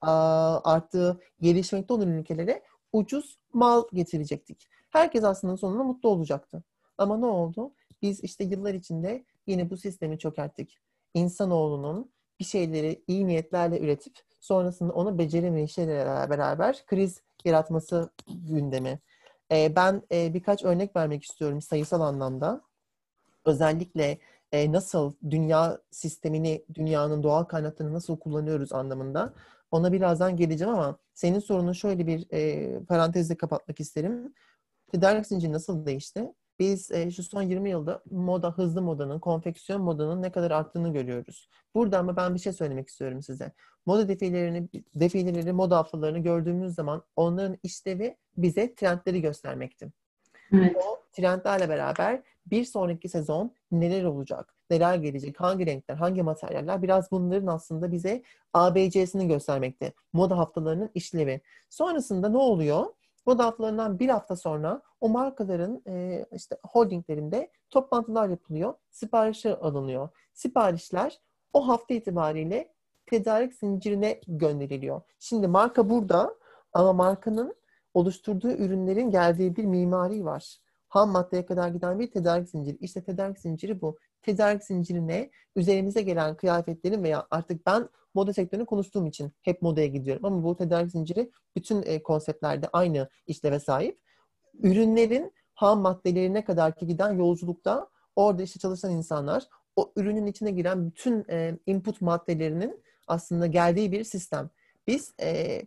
a, 0.00 0.72
arttığı 0.72 1.20
gelişmekte 1.40 1.94
olan 1.94 2.08
ülkelere 2.08 2.62
ucuz 2.92 3.38
mal 3.52 3.82
getirecektik. 3.92 4.68
Herkes 4.90 5.24
aslında 5.24 5.56
sonunda 5.56 5.82
mutlu 5.84 6.08
olacaktı. 6.08 6.62
Ama 6.98 7.16
ne 7.16 7.26
oldu? 7.26 7.72
Biz 8.02 8.24
işte 8.24 8.44
yıllar 8.44 8.74
içinde 8.74 9.24
yine 9.46 9.70
bu 9.70 9.76
sistemi 9.76 10.18
çökerttik. 10.18 10.78
İnsanoğlunun 11.14 12.10
bir 12.40 12.44
şeyleri 12.44 13.02
iyi 13.06 13.26
niyetlerle 13.26 13.80
üretip 13.80 14.18
sonrasında 14.40 14.92
onu 14.92 15.18
beceremeyişlerle 15.18 16.30
beraber 16.30 16.86
kriz 16.86 17.22
yaratması 17.44 18.10
gündemi. 18.26 19.00
E, 19.52 19.76
ben 19.76 20.02
e, 20.12 20.34
birkaç 20.34 20.64
örnek 20.64 20.96
vermek 20.96 21.22
istiyorum 21.24 21.62
sayısal 21.62 22.00
anlamda. 22.00 22.62
Özellikle 23.44 24.18
e, 24.52 24.72
nasıl 24.72 25.12
dünya 25.30 25.78
sistemini, 25.90 26.64
dünyanın 26.74 27.22
doğal 27.22 27.44
kaynaklarını 27.44 27.94
nasıl 27.94 28.18
kullanıyoruz 28.18 28.72
anlamında. 28.72 29.34
Ona 29.70 29.92
birazdan 29.92 30.36
geleceğim 30.36 30.74
ama 30.74 30.98
senin 31.14 31.38
sorunu 31.38 31.74
şöyle 31.74 32.06
bir 32.06 32.26
e, 32.32 32.84
parantezle 32.84 33.36
kapatmak 33.36 33.80
isterim. 33.80 34.34
Tedarik 34.92 35.26
zinciri 35.26 35.52
nasıl 35.52 35.86
değişti? 35.86 36.32
Biz 36.58 36.90
e, 36.90 37.10
şu 37.10 37.22
son 37.22 37.42
20 37.42 37.70
yılda 37.70 38.02
moda, 38.10 38.50
hızlı 38.50 38.82
modanın, 38.82 39.18
konfeksiyon 39.18 39.82
modanın 39.82 40.22
ne 40.22 40.32
kadar 40.32 40.50
arttığını 40.50 40.92
görüyoruz. 40.92 41.48
Burada 41.74 41.98
ama 41.98 42.16
ben 42.16 42.34
bir 42.34 42.40
şey 42.40 42.52
söylemek 42.52 42.88
istiyorum 42.88 43.22
size. 43.22 43.52
Moda 43.86 44.08
defilelerini, 44.08 44.68
defileleri, 44.94 45.52
moda 45.52 45.76
haftalarını 45.76 46.18
gördüğümüz 46.18 46.74
zaman 46.74 47.02
onların 47.16 47.58
işlevi 47.62 48.16
bize 48.36 48.74
trendleri 48.74 49.20
göstermekti. 49.20 49.92
Evet. 50.52 50.76
O 50.76 50.98
trendlerle 51.12 51.68
beraber 51.68 52.22
bir 52.46 52.64
sonraki 52.64 53.08
sezon 53.08 53.54
neler 53.72 54.04
olacak, 54.04 54.54
neler 54.70 54.94
gelecek, 54.94 55.40
hangi 55.40 55.66
renkler, 55.66 55.94
hangi 55.94 56.22
materyaller 56.22 56.82
biraz 56.82 57.10
bunların 57.10 57.46
aslında 57.46 57.92
bize 57.92 58.22
ABC'sini 58.52 59.28
göstermekte. 59.28 59.92
Moda 60.12 60.38
haftalarının 60.38 60.90
işlevi. 60.94 61.40
Sonrasında 61.68 62.28
ne 62.28 62.38
oluyor? 62.38 62.86
Moda 63.28 63.44
haftalarından 63.44 63.98
bir 63.98 64.08
hafta 64.08 64.36
sonra 64.36 64.82
o 65.00 65.08
markaların 65.08 65.82
e, 65.86 66.24
işte 66.32 66.56
holdinglerinde 66.62 67.50
toplantılar 67.70 68.28
yapılıyor, 68.28 68.74
siparişler 68.90 69.50
alınıyor. 69.50 70.08
Siparişler 70.32 71.20
o 71.52 71.68
hafta 71.68 71.94
itibariyle 71.94 72.74
tedarik 73.06 73.54
zincirine 73.54 74.20
gönderiliyor. 74.28 75.00
Şimdi 75.18 75.46
marka 75.48 75.90
burada 75.90 76.34
ama 76.72 76.92
markanın 76.92 77.54
oluşturduğu 77.94 78.50
ürünlerin 78.50 79.10
geldiği 79.10 79.56
bir 79.56 79.64
mimari 79.64 80.24
var. 80.24 80.58
Ham 80.88 81.10
maddeye 81.10 81.46
kadar 81.46 81.68
giden 81.68 81.98
bir 81.98 82.10
tedarik 82.10 82.48
zinciri. 82.48 82.76
İşte 82.76 83.04
tedarik 83.04 83.38
zinciri 83.38 83.80
bu. 83.80 83.98
Tedarik 84.22 84.64
zincirine 84.64 85.30
üzerimize 85.56 86.02
gelen 86.02 86.36
kıyafetlerin 86.36 87.02
veya 87.02 87.26
artık 87.30 87.66
ben 87.66 87.88
moda 88.14 88.32
sektörünü 88.32 88.66
konuştuğum 88.66 89.06
için 89.06 89.32
hep 89.42 89.62
modaya 89.62 89.86
gidiyorum. 89.86 90.24
Ama 90.24 90.44
bu 90.44 90.56
tedarik 90.56 90.90
zinciri 90.90 91.30
bütün 91.56 91.82
e, 91.82 92.02
konseptlerde 92.02 92.68
aynı 92.72 93.08
işleve 93.26 93.60
sahip. 93.60 94.00
Ürünlerin 94.62 95.32
ham 95.54 95.80
maddelerine 95.80 96.44
kadar 96.44 96.74
ki 96.76 96.86
giden 96.86 97.12
yolculukta 97.12 97.88
orada 98.16 98.42
işte 98.42 98.58
çalışan 98.60 98.90
insanlar 98.90 99.48
o 99.76 99.92
ürünün 99.96 100.26
içine 100.26 100.50
giren 100.50 100.86
bütün 100.86 101.24
e, 101.30 101.58
input 101.66 102.00
maddelerinin 102.00 102.82
aslında 103.06 103.46
geldiği 103.46 103.92
bir 103.92 104.04
sistem. 104.04 104.50
Biz 104.86 105.14
e, 105.20 105.62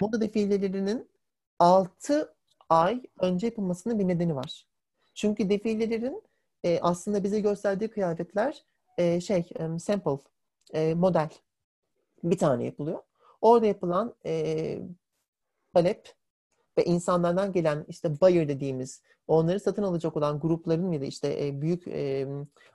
moda 0.00 0.20
defilelerinin 0.20 1.10
6 1.58 2.34
ay 2.68 3.02
önce 3.20 3.46
yapılmasının 3.46 3.98
bir 3.98 4.08
nedeni 4.08 4.36
var. 4.36 4.66
Çünkü 5.14 5.50
defilelerin 5.50 6.22
e, 6.64 6.78
aslında 6.80 7.24
bize 7.24 7.40
gösterdiği 7.40 7.88
kıyafetler 7.88 8.64
e, 8.98 9.20
şey 9.20 9.48
e, 9.58 9.78
sample, 9.78 10.18
e, 10.72 10.94
model 10.94 11.30
bir 12.24 12.38
tane 12.38 12.64
yapılıyor. 12.64 12.98
Orada 13.40 13.66
yapılan 13.66 14.14
e, 14.26 14.78
talep 15.74 16.14
ve 16.78 16.84
insanlardan 16.84 17.52
gelen 17.52 17.84
işte 17.88 18.20
buyer 18.20 18.48
dediğimiz 18.48 19.02
onları 19.26 19.60
satın 19.60 19.82
alacak 19.82 20.16
olan 20.16 20.40
grupların 20.40 20.92
ya 20.92 21.00
da 21.00 21.04
işte 21.04 21.46
e, 21.46 21.60
büyük 21.60 21.88
e, 21.88 22.26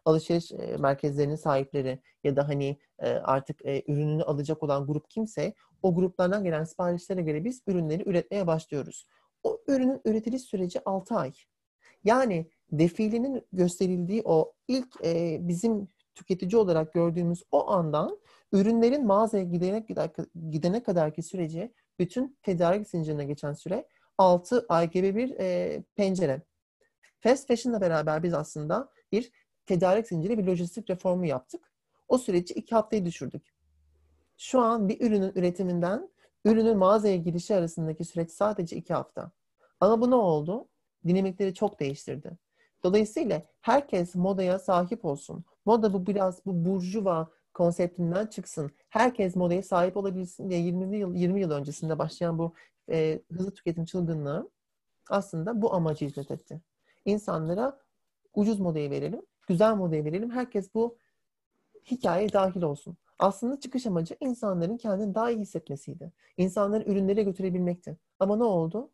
alışveriş 0.06 0.52
e, 0.52 0.78
merkezlerinin 0.78 1.36
sahipleri 1.36 2.00
ya 2.24 2.36
da 2.36 2.48
hani 2.48 2.80
e, 3.00 3.10
artık 3.10 3.66
e, 3.66 3.84
ürününü 3.88 4.24
alacak 4.24 4.64
olan 4.64 4.88
grup 4.88 5.10
kimse 5.10 5.54
o 5.84 5.96
gruplardan 5.96 6.44
gelen 6.44 6.64
siparişlere 6.64 7.22
göre 7.22 7.46
biz 7.46 7.62
ürünleri 7.68 8.10
üretmeye 8.10 8.48
başlıyoruz. 8.48 9.08
O 9.44 9.62
ürünün 9.68 10.02
üretiliş 10.06 10.42
süreci 10.42 10.80
6 10.86 11.16
ay. 11.16 11.34
Yani 12.04 12.50
defilenin 12.72 13.48
gösterildiği 13.54 14.22
o 14.26 14.54
ilk 14.68 15.06
e, 15.06 15.38
bizim 15.42 15.88
tüketici 16.16 16.58
olarak 16.58 16.94
gördüğümüz 16.94 17.44
o 17.52 17.70
andan 17.72 18.20
ürünlerin 18.52 19.06
mağazaya 19.06 19.44
gidene, 19.44 19.86
gidene 20.50 20.84
kadarki 20.84 21.24
süreci 21.24 21.74
bütün 22.00 22.38
tedarik 22.44 22.90
zincirine 22.90 23.26
geçen 23.26 23.54
süre 23.54 23.88
6 24.18 24.66
ay 24.70 24.90
gibi 24.90 25.16
bir 25.16 25.40
e, 25.40 25.84
pencere. 25.96 26.42
Fast 27.20 27.48
Fashion'la 27.48 27.82
beraber 27.82 28.24
biz 28.24 28.34
aslında 28.34 28.90
bir 29.12 29.32
tedarik 29.66 30.08
zinciri, 30.08 30.38
bir 30.38 30.44
lojistik 30.44 30.90
reformu 30.90 31.26
yaptık. 31.26 31.72
O 32.08 32.18
süreci 32.18 32.54
iki 32.54 32.76
haftayı 32.76 33.06
düşürdük. 33.06 33.54
Şu 34.38 34.60
an 34.60 34.90
bir 34.90 35.02
ürünün 35.02 35.32
üretiminden 35.36 36.10
ürünün 36.46 36.78
mağazaya 36.78 37.16
girişi 37.16 37.56
arasındaki 37.56 38.06
süreç 38.06 38.32
sadece 38.32 38.76
iki 38.76 38.94
hafta. 38.94 39.32
Ama 39.80 40.02
bu 40.02 40.12
ne 40.12 40.16
oldu? 40.16 40.68
Dinamikleri 41.08 41.54
çok 41.54 41.80
değiştirdi. 41.80 42.38
Dolayısıyla 42.84 43.44
herkes 43.62 44.16
modaya 44.16 44.60
sahip 44.60 45.06
olsun. 45.06 45.44
Moda 45.66 45.94
bu 45.94 46.08
biraz 46.08 46.46
bu 46.46 46.66
burjuva 46.66 47.30
konseptinden 47.54 48.28
çıksın. 48.28 48.72
Herkes 48.90 49.36
modaya 49.36 49.64
sahip 49.64 49.98
olabilsin 49.98 50.50
diye 50.50 50.60
20 50.60 50.98
yıl 50.98 51.16
20 51.16 51.42
yıl 51.42 51.52
öncesinde 51.52 52.00
başlayan 52.00 52.38
bu 52.38 52.54
e, 52.92 53.22
hızlı 53.32 53.54
tüketim 53.54 53.86
çılgınlığı 53.86 54.50
aslında 55.10 55.62
bu 55.62 55.74
amacı 55.74 56.06
hizmet 56.06 56.32
etti. 56.32 56.62
İnsanlara 57.06 57.80
ucuz 58.34 58.60
modayı 58.60 58.90
verelim, 58.90 59.22
güzel 59.48 59.76
modayı 59.76 60.06
verelim. 60.06 60.32
Herkes 60.32 60.74
bu 60.74 60.98
hikayeye 61.92 62.34
dahil 62.34 62.62
olsun. 62.62 62.98
Aslında 63.20 63.60
çıkış 63.60 63.86
amacı 63.86 64.16
insanların 64.20 64.78
kendini 64.78 65.16
daha 65.16 65.32
iyi 65.32 65.40
hissetmesiydi. 65.40 66.12
İnsanları 66.38 66.84
ürünlere 66.84 67.24
götürebilmekti. 67.24 67.98
Ama 68.20 68.36
ne 68.36 68.44
oldu? 68.44 68.92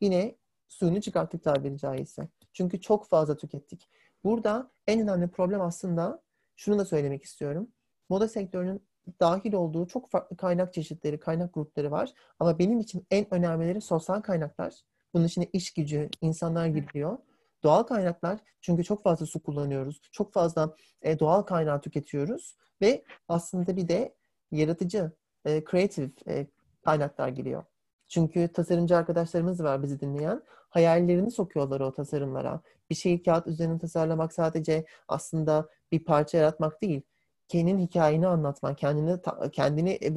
Yine 0.00 0.36
suyunu 0.68 1.00
çıkarttık 1.00 1.44
tabiri 1.44 1.78
caizse. 1.78 2.28
Çünkü 2.58 2.80
çok 2.80 3.08
fazla 3.08 3.36
tükettik. 3.36 3.88
Burada 4.24 4.70
en 4.86 5.00
önemli 5.00 5.28
problem 5.28 5.60
aslında 5.60 6.22
şunu 6.56 6.78
da 6.78 6.84
söylemek 6.84 7.24
istiyorum. 7.24 7.68
Moda 8.08 8.28
sektörünün 8.28 8.88
dahil 9.20 9.52
olduğu 9.52 9.86
çok 9.86 10.10
farklı 10.10 10.36
kaynak 10.36 10.74
çeşitleri, 10.74 11.20
kaynak 11.20 11.54
grupları 11.54 11.90
var. 11.90 12.12
Ama 12.38 12.58
benim 12.58 12.80
için 12.80 13.06
en 13.10 13.34
önemlileri 13.34 13.80
sosyal 13.80 14.20
kaynaklar. 14.20 14.74
Bunun 15.14 15.24
içine 15.24 15.48
iş 15.52 15.74
gücü, 15.74 16.08
insanlar 16.20 16.66
giriyor. 16.66 17.18
Doğal 17.62 17.82
kaynaklar 17.82 18.40
çünkü 18.60 18.84
çok 18.84 19.02
fazla 19.02 19.26
su 19.26 19.42
kullanıyoruz. 19.42 20.00
Çok 20.12 20.32
fazla 20.32 20.76
e, 21.02 21.18
doğal 21.18 21.42
kaynağı 21.42 21.80
tüketiyoruz. 21.80 22.56
Ve 22.80 23.04
aslında 23.28 23.76
bir 23.76 23.88
de 23.88 24.14
yaratıcı, 24.50 25.12
e, 25.44 25.64
creative 25.70 26.10
e, 26.28 26.46
kaynaklar 26.84 27.28
giriyor. 27.28 27.64
Çünkü 28.08 28.48
tasarımcı 28.48 28.96
arkadaşlarımız 28.96 29.62
var 29.62 29.82
bizi 29.82 30.00
dinleyen. 30.00 30.42
Hayallerini 30.68 31.30
sokuyorlar 31.30 31.80
o 31.80 31.92
tasarımlara. 31.92 32.60
Bir 32.90 32.94
şeyi 32.94 33.22
kağıt 33.22 33.46
üzerine 33.46 33.78
tasarlamak 33.78 34.32
sadece 34.32 34.84
aslında 35.08 35.68
bir 35.92 36.04
parça 36.04 36.38
yaratmak 36.38 36.82
değil. 36.82 37.02
Kendin 37.48 37.78
hikayeni 37.78 38.26
anlatman, 38.26 38.74
kendini 38.74 39.18
kendini 39.52 39.90
e, 39.90 40.14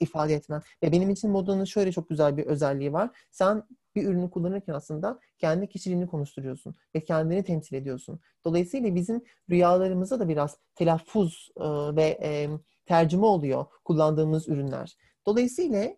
ifade 0.00 0.34
etmen. 0.34 0.62
Ve 0.82 0.92
benim 0.92 1.10
için 1.10 1.30
modanın 1.30 1.64
şöyle 1.64 1.92
çok 1.92 2.08
güzel 2.08 2.36
bir 2.36 2.46
özelliği 2.46 2.92
var. 2.92 3.10
Sen 3.30 3.62
bir 3.94 4.04
ürünü 4.04 4.30
kullanırken 4.30 4.74
aslında 4.74 5.18
kendi 5.38 5.68
kişiliğini 5.68 6.06
konuşturuyorsun 6.06 6.74
ve 6.94 7.04
kendini 7.04 7.44
temsil 7.44 7.76
ediyorsun. 7.76 8.20
Dolayısıyla 8.44 8.94
bizim 8.94 9.24
rüyalarımıza 9.50 10.20
da 10.20 10.28
biraz 10.28 10.58
telaffuz 10.74 11.50
e, 11.56 11.64
ve 11.96 12.18
e, 12.22 12.48
tercüme 12.86 13.26
oluyor 13.26 13.66
kullandığımız 13.84 14.48
ürünler. 14.48 14.96
Dolayısıyla 15.26 15.96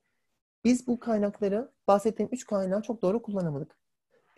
biz 0.64 0.86
bu 0.86 1.00
kaynakları, 1.00 1.70
bahsettiğim 1.88 2.28
üç 2.32 2.46
kaynağı 2.46 2.82
çok 2.82 3.02
doğru 3.02 3.22
kullanamadık. 3.22 3.76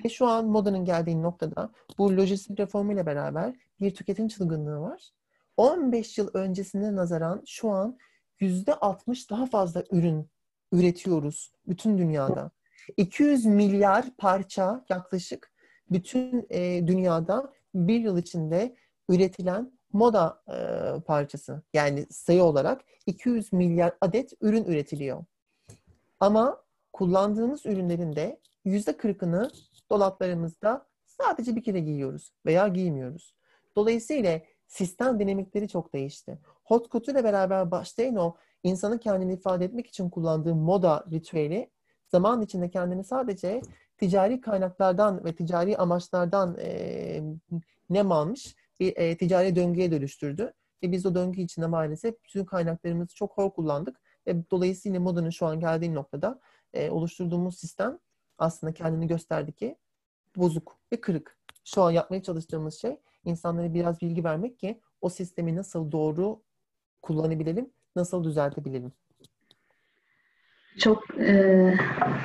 Ve 0.05 0.09
şu 0.09 0.27
an 0.27 0.47
modanın 0.47 0.85
geldiği 0.85 1.23
noktada 1.23 1.73
bu 1.99 2.17
lojistik 2.17 2.61
reformu 2.61 2.93
ile 2.93 3.07
beraber 3.07 3.55
bir 3.81 3.95
tüketim 3.95 4.29
çılgınlığı 4.29 4.81
var. 4.81 5.11
15 5.57 6.19
yıl 6.19 6.31
öncesine 6.35 6.97
nazaran 6.97 7.43
şu 7.47 7.71
an 7.71 7.99
%60 8.41 9.31
daha 9.31 9.47
fazla 9.47 9.85
ürün 9.91 10.31
üretiyoruz 10.73 11.53
bütün 11.67 11.99
dünyada. 11.99 12.51
200 12.97 13.47
milyar 13.47 14.17
parça 14.19 14.85
yaklaşık 14.89 15.53
bütün 15.91 16.47
e, 16.51 16.87
dünyada 16.87 17.53
bir 17.75 18.01
yıl 18.01 18.19
içinde 18.19 18.77
üretilen 19.09 19.73
moda 19.93 20.43
e, 20.49 21.01
parçası. 21.01 21.63
Yani 21.75 22.07
sayı 22.11 22.45
olarak 22.45 22.85
200 23.07 23.53
milyar 23.53 23.93
adet 24.01 24.33
ürün 24.41 24.65
üretiliyor. 24.65 25.25
Ama 26.23 26.63
kullandığımız 26.93 27.67
ürünlerin 27.67 28.17
de 28.17 28.41
yüzde 28.65 28.97
kırkını 28.97 29.51
dolaplarımızda 29.91 30.87
sadece 31.07 31.57
bir 31.57 31.63
kere 31.63 31.81
giyiyoruz 31.81 32.33
veya 32.47 32.69
giymiyoruz. 32.69 33.35
Dolayısıyla 33.77 34.41
sistem 34.67 35.21
dinamikleri 35.21 35.69
çok 35.69 35.93
değişti. 35.93 36.39
Hot 36.65 36.91
couture 36.91 37.13
ile 37.13 37.25
beraber 37.25 37.71
başlayan 37.71 38.17
o 38.17 38.37
insanı 38.63 38.99
kendini 38.99 39.33
ifade 39.33 39.65
etmek 39.65 39.87
için 39.87 40.11
kullandığı 40.11 40.55
moda 40.55 41.05
ritüeli 41.11 41.71
zaman 42.09 42.43
içinde 42.43 42.71
kendini 42.71 43.05
sadece 43.05 43.61
ticari 43.99 44.41
kaynaklardan 44.41 45.25
ve 45.25 45.35
ticari 45.35 45.77
amaçlardan 45.77 46.57
e, 46.61 47.23
nem 47.91 48.13
almış 48.13 48.57
bir 48.81 48.97
e, 48.97 49.17
ticari 49.17 49.57
döngüye 49.57 49.91
dönüştürdü. 49.91 50.53
Ve 50.83 50.93
biz 50.93 51.07
o 51.07 51.15
döngü 51.15 51.41
içinde 51.41 51.67
maalesef 51.67 52.25
bütün 52.25 52.45
kaynaklarımızı 52.45 53.15
çok 53.15 53.39
hor 53.39 53.51
kullandık 53.51 54.01
ve 54.27 54.51
dolayısıyla 54.51 55.01
modanın 55.01 55.31
şu 55.31 55.47
an 55.47 55.61
geldiği 55.61 55.95
noktada 55.95 56.41
e, 56.75 56.91
oluşturduğumuz 56.91 57.59
sistem 57.59 57.99
aslında 58.39 58.75
kendini 58.75 59.07
gösterdi 59.07 59.53
ki 59.53 59.77
bozuk 60.37 60.79
ve 60.93 61.01
kırık. 61.01 61.39
Şu 61.65 61.83
an 61.83 61.91
yapmaya 61.91 62.23
çalıştığımız 62.23 62.75
şey 62.75 62.97
insanlara 63.25 63.75
biraz 63.75 64.01
bilgi 64.01 64.25
vermek 64.25 64.59
ki 64.59 64.81
o 65.01 65.09
sistemi 65.09 65.57
nasıl 65.57 65.93
doğru 65.93 66.43
kullanabilelim, 67.03 67.71
nasıl 67.97 68.25
düzeltebilelim. 68.25 68.93
Çok 70.79 71.21
e, 71.21 71.75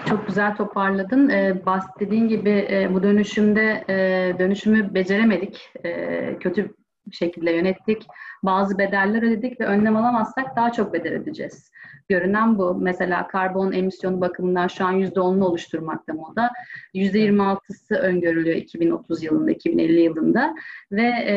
çok 0.05 0.27
güzel 0.27 0.55
toparladın. 0.55 1.29
E, 1.29 1.65
bahsettiğin 1.65 2.27
gibi 2.27 2.67
e, 2.71 2.93
bu 2.93 3.03
dönüşümde 3.03 3.85
e, 3.89 3.95
dönüşümü 4.39 4.93
beceremedik. 4.93 5.71
E, 5.83 6.37
kötü 6.39 6.75
şekilde 7.11 7.51
yönettik. 7.51 8.07
Bazı 8.43 8.77
bedeller 8.77 9.23
ödedik 9.23 9.59
ve 9.59 9.65
önlem 9.65 9.95
alamazsak 9.95 10.55
daha 10.55 10.71
çok 10.71 10.93
bedel 10.93 11.13
ödeyeceğiz. 11.13 11.71
Görünen 12.09 12.57
bu. 12.57 12.75
Mesela 12.75 13.27
karbon 13.27 13.71
emisyonu 13.71 14.21
bakımından 14.21 14.67
şu 14.67 14.85
an 14.85 15.01
%10'unu 15.01 15.43
oluşturmakta 15.43 16.13
moda. 16.13 16.51
%26'sı 16.93 17.95
öngörülüyor 17.95 18.55
2030 18.55 19.23
yılında, 19.23 19.51
2050 19.51 20.01
yılında. 20.01 20.55
Ve 20.91 21.07
e, 21.07 21.35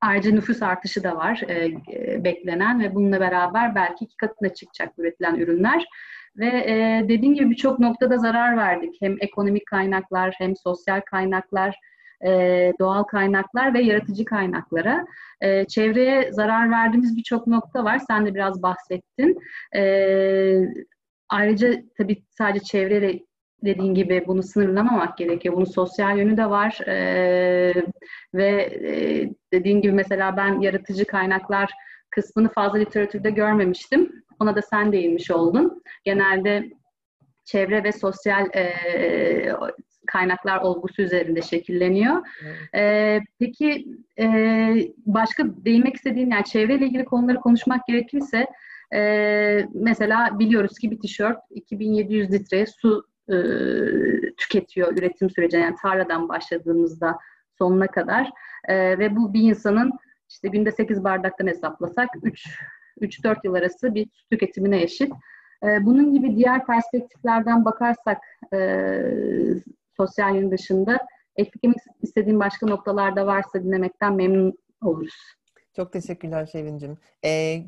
ayrıca 0.00 0.30
nüfus 0.30 0.62
artışı 0.62 1.04
da 1.04 1.16
var 1.16 1.42
e, 1.48 2.24
beklenen 2.24 2.80
ve 2.80 2.94
bununla 2.94 3.20
beraber 3.20 3.74
belki 3.74 4.04
iki 4.04 4.16
katına 4.16 4.54
çıkacak 4.54 4.98
üretilen 4.98 5.34
ürünler. 5.34 5.84
Ve 6.36 6.46
e, 6.46 7.04
dediğim 7.08 7.34
gibi 7.34 7.50
birçok 7.50 7.78
noktada 7.78 8.18
zarar 8.18 8.56
verdik. 8.56 8.96
Hem 9.00 9.16
ekonomik 9.20 9.66
kaynaklar 9.66 10.34
hem 10.38 10.56
sosyal 10.56 11.00
kaynaklar 11.00 11.76
e, 12.26 12.72
doğal 12.80 13.02
kaynaklar 13.02 13.74
ve 13.74 13.80
yaratıcı 13.80 14.24
kaynaklara. 14.24 15.06
E, 15.40 15.64
çevreye 15.64 16.32
zarar 16.32 16.70
verdiğimiz 16.70 17.16
birçok 17.16 17.46
nokta 17.46 17.84
var. 17.84 17.98
Sen 17.98 18.26
de 18.26 18.34
biraz 18.34 18.62
bahsettin. 18.62 19.38
E, 19.76 19.82
ayrıca 21.28 21.82
tabii 21.98 22.22
sadece 22.30 22.64
çevreyle 22.64 23.20
dediğin 23.64 23.94
gibi 23.94 24.24
bunu 24.26 24.42
sınırlamamak 24.42 25.18
gerekiyor. 25.18 25.54
Bunun 25.56 25.64
sosyal 25.64 26.18
yönü 26.18 26.36
de 26.36 26.50
var. 26.50 26.80
E, 26.86 27.74
ve 28.34 28.62
e, 28.62 29.30
dediğin 29.52 29.80
gibi 29.80 29.92
mesela 29.92 30.36
ben 30.36 30.60
yaratıcı 30.60 31.04
kaynaklar 31.04 31.70
kısmını 32.10 32.48
fazla 32.48 32.78
literatürde 32.78 33.30
görmemiştim. 33.30 34.24
Ona 34.40 34.56
da 34.56 34.62
sen 34.62 34.92
değinmiş 34.92 35.30
oldun. 35.30 35.82
Genelde 36.04 36.70
çevre 37.44 37.84
ve 37.84 37.92
sosyal 37.92 38.46
e, 38.54 39.54
kaynaklar 40.08 40.60
olgusu 40.60 41.02
üzerinde 41.02 41.42
şekilleniyor. 41.42 42.26
E, 42.74 43.20
peki 43.38 43.88
e, 44.18 44.26
başka 45.06 45.44
değinmek 45.46 45.96
istediğin 45.96 46.30
yani 46.30 46.44
çevreyle 46.44 46.86
ilgili 46.86 47.04
konuları 47.04 47.40
konuşmak 47.40 47.86
gerekirse 47.86 48.46
e, 48.94 49.68
mesela 49.74 50.38
biliyoruz 50.38 50.78
ki 50.78 50.90
bir 50.90 51.00
tişört 51.00 51.38
2700 51.50 52.32
litre 52.32 52.66
su 52.66 53.06
e, 53.28 53.36
tüketiyor 54.36 54.96
üretim 54.96 55.30
sürecinde 55.30 55.62
yani 55.62 55.76
tarladan 55.82 56.28
başladığımızda 56.28 57.18
sonuna 57.58 57.86
kadar 57.86 58.30
e, 58.68 58.98
ve 58.98 59.16
bu 59.16 59.34
bir 59.34 59.42
insanın 59.42 59.92
işte 60.28 60.48
günde 60.48 60.72
8 60.72 61.04
bardaktan 61.04 61.46
hesaplasak 61.46 62.08
3 62.22 62.48
3-4 63.00 63.36
yıl 63.44 63.54
arası 63.54 63.94
bir 63.94 64.08
tüketimine 64.30 64.82
eşit. 64.82 65.12
E, 65.62 65.86
bunun 65.86 66.12
gibi 66.12 66.36
diğer 66.36 66.66
perspektiflerden 66.66 67.64
bakarsak 67.64 68.18
e, 68.52 68.58
sosyal 70.00 70.36
yön 70.36 70.50
dışında 70.50 70.98
eklemek 71.36 71.78
istediğim 72.02 72.40
başka 72.40 72.66
noktalarda 72.66 73.26
varsa 73.26 73.62
dinlemekten 73.62 74.14
memnun 74.14 74.58
oluruz. 74.82 75.14
Çok 75.76 75.92
teşekkürler 75.92 76.46
Şevin'cim. 76.46 76.98
Ee, 77.24 77.64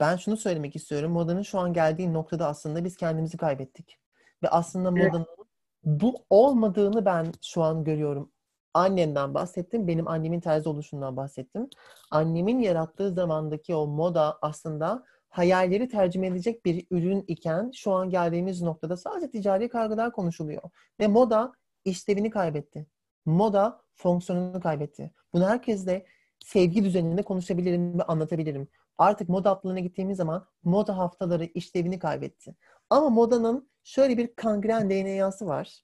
ben 0.00 0.16
şunu 0.16 0.36
söylemek 0.36 0.76
istiyorum. 0.76 1.12
Modanın 1.12 1.42
şu 1.42 1.58
an 1.58 1.72
geldiği 1.72 2.12
noktada 2.12 2.46
aslında 2.46 2.84
biz 2.84 2.96
kendimizi 2.96 3.36
kaybettik. 3.36 3.98
Ve 4.42 4.48
aslında 4.48 4.90
modanın 4.90 5.26
evet. 5.38 5.48
bu 5.84 6.24
olmadığını 6.30 7.04
ben 7.04 7.26
şu 7.42 7.62
an 7.62 7.84
görüyorum. 7.84 8.32
Annemden 8.74 9.34
bahsettim. 9.34 9.88
Benim 9.88 10.08
annemin 10.08 10.40
terzi 10.40 10.68
oluşundan 10.68 11.16
bahsettim. 11.16 11.68
Annemin 12.10 12.58
yarattığı 12.58 13.12
zamandaki 13.12 13.74
o 13.74 13.86
moda 13.86 14.38
aslında 14.42 15.04
hayalleri 15.28 15.88
tercüme 15.88 16.26
edecek 16.26 16.64
bir 16.64 16.86
ürün 16.90 17.24
iken 17.26 17.70
şu 17.74 17.92
an 17.92 18.10
geldiğimiz 18.10 18.62
noktada 18.62 18.96
sadece 18.96 19.30
ticari 19.30 19.68
kargılar 19.68 20.12
konuşuluyor. 20.12 20.62
Ve 21.00 21.06
moda 21.06 21.52
işlevini 21.84 22.30
kaybetti. 22.30 22.86
Moda 23.26 23.82
fonksiyonunu 23.94 24.60
kaybetti. 24.60 25.10
Bunu 25.32 25.48
herkesle 25.48 26.06
sevgi 26.40 26.84
düzeninde 26.84 27.22
konuşabilirim 27.22 27.98
ve 27.98 28.02
anlatabilirim. 28.02 28.68
Artık 28.98 29.28
moda 29.28 29.50
haftalarına 29.50 29.80
gittiğimiz 29.80 30.16
zaman 30.16 30.46
moda 30.64 30.98
haftaları 30.98 31.44
işlevini 31.44 31.98
kaybetti. 31.98 32.56
Ama 32.90 33.10
modanın 33.10 33.70
şöyle 33.82 34.18
bir 34.18 34.34
kangren 34.34 34.90
DNA'sı 34.90 35.46
var. 35.46 35.82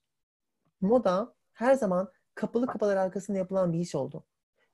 Moda 0.81 1.35
her 1.53 1.73
zaman 1.73 2.11
kapalı 2.35 2.67
kapılar 2.67 2.97
arkasında 2.97 3.37
yapılan 3.37 3.73
bir 3.73 3.79
iş 3.79 3.95
oldu. 3.95 4.23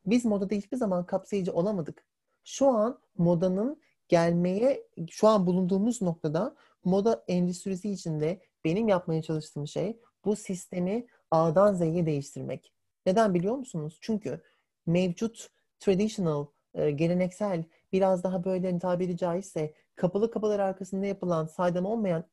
Biz 0.06 0.26
modada 0.26 0.56
hiçbir 0.56 0.78
zaman 0.78 1.06
kapsayıcı 1.06 1.54
olamadık. 1.54 2.06
Şu 2.44 2.68
an 2.68 3.00
modanın 3.18 3.82
gelmeye, 4.08 4.88
şu 5.10 5.28
an 5.28 5.48
bulunduğumuz 5.48 6.02
noktada 6.02 6.56
moda 6.84 7.24
endüstrisi 7.28 7.92
içinde 7.92 8.42
benim 8.66 8.88
yapmaya 8.88 9.22
çalıştığım 9.22 9.68
şey 9.68 10.00
bu 10.26 10.36
sistemi 10.36 11.08
A'dan 11.32 11.74
Z'ye 11.74 12.06
değiştirmek. 12.06 12.74
Neden 13.06 13.34
biliyor 13.34 13.56
musunuz? 13.56 13.98
Çünkü 14.02 14.42
mevcut 14.86 15.50
traditional, 15.80 16.46
e, 16.74 16.92
geleneksel, 16.92 17.64
biraz 17.92 18.24
daha 18.24 18.44
böyle 18.44 18.68
hani 18.68 18.80
tabiri 18.80 19.18
caizse 19.18 19.74
kapalı 19.96 20.32
kapılar 20.32 20.60
arkasında 20.60 21.06
yapılan, 21.06 21.46
saydam 21.46 21.86
olmayan 21.86 22.26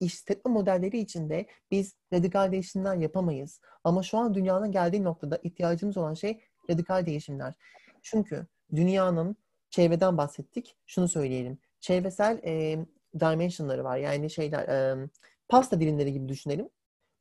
işletme 0.00 0.52
modelleri 0.52 0.98
içinde 0.98 1.46
biz 1.70 1.94
radikal 2.12 2.52
değişimler 2.52 2.96
yapamayız. 2.96 3.60
Ama 3.84 4.02
şu 4.02 4.18
an 4.18 4.34
dünyanın 4.34 4.72
geldiği 4.72 5.04
noktada 5.04 5.38
ihtiyacımız 5.42 5.96
olan 5.96 6.14
şey 6.14 6.40
radikal 6.70 7.06
değişimler. 7.06 7.54
Çünkü 8.02 8.46
dünyanın 8.74 9.36
çevreden 9.70 10.18
bahsettik. 10.18 10.76
Şunu 10.86 11.08
söyleyelim. 11.08 11.58
Çevresel 11.80 12.40
e, 12.44 12.78
dimensionları 13.20 13.84
var. 13.84 13.96
Yani 13.96 14.30
şeyler 14.30 14.68
e, 14.68 15.08
pasta 15.48 15.80
dilimleri 15.80 16.12
gibi 16.12 16.28
düşünelim. 16.28 16.68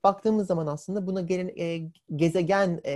Baktığımız 0.03 0.47
zaman 0.47 0.67
aslında 0.67 1.07
buna 1.07 1.21
gelen 1.21 1.51
e, 1.57 1.91
gezegen 2.15 2.81
e, 2.85 2.93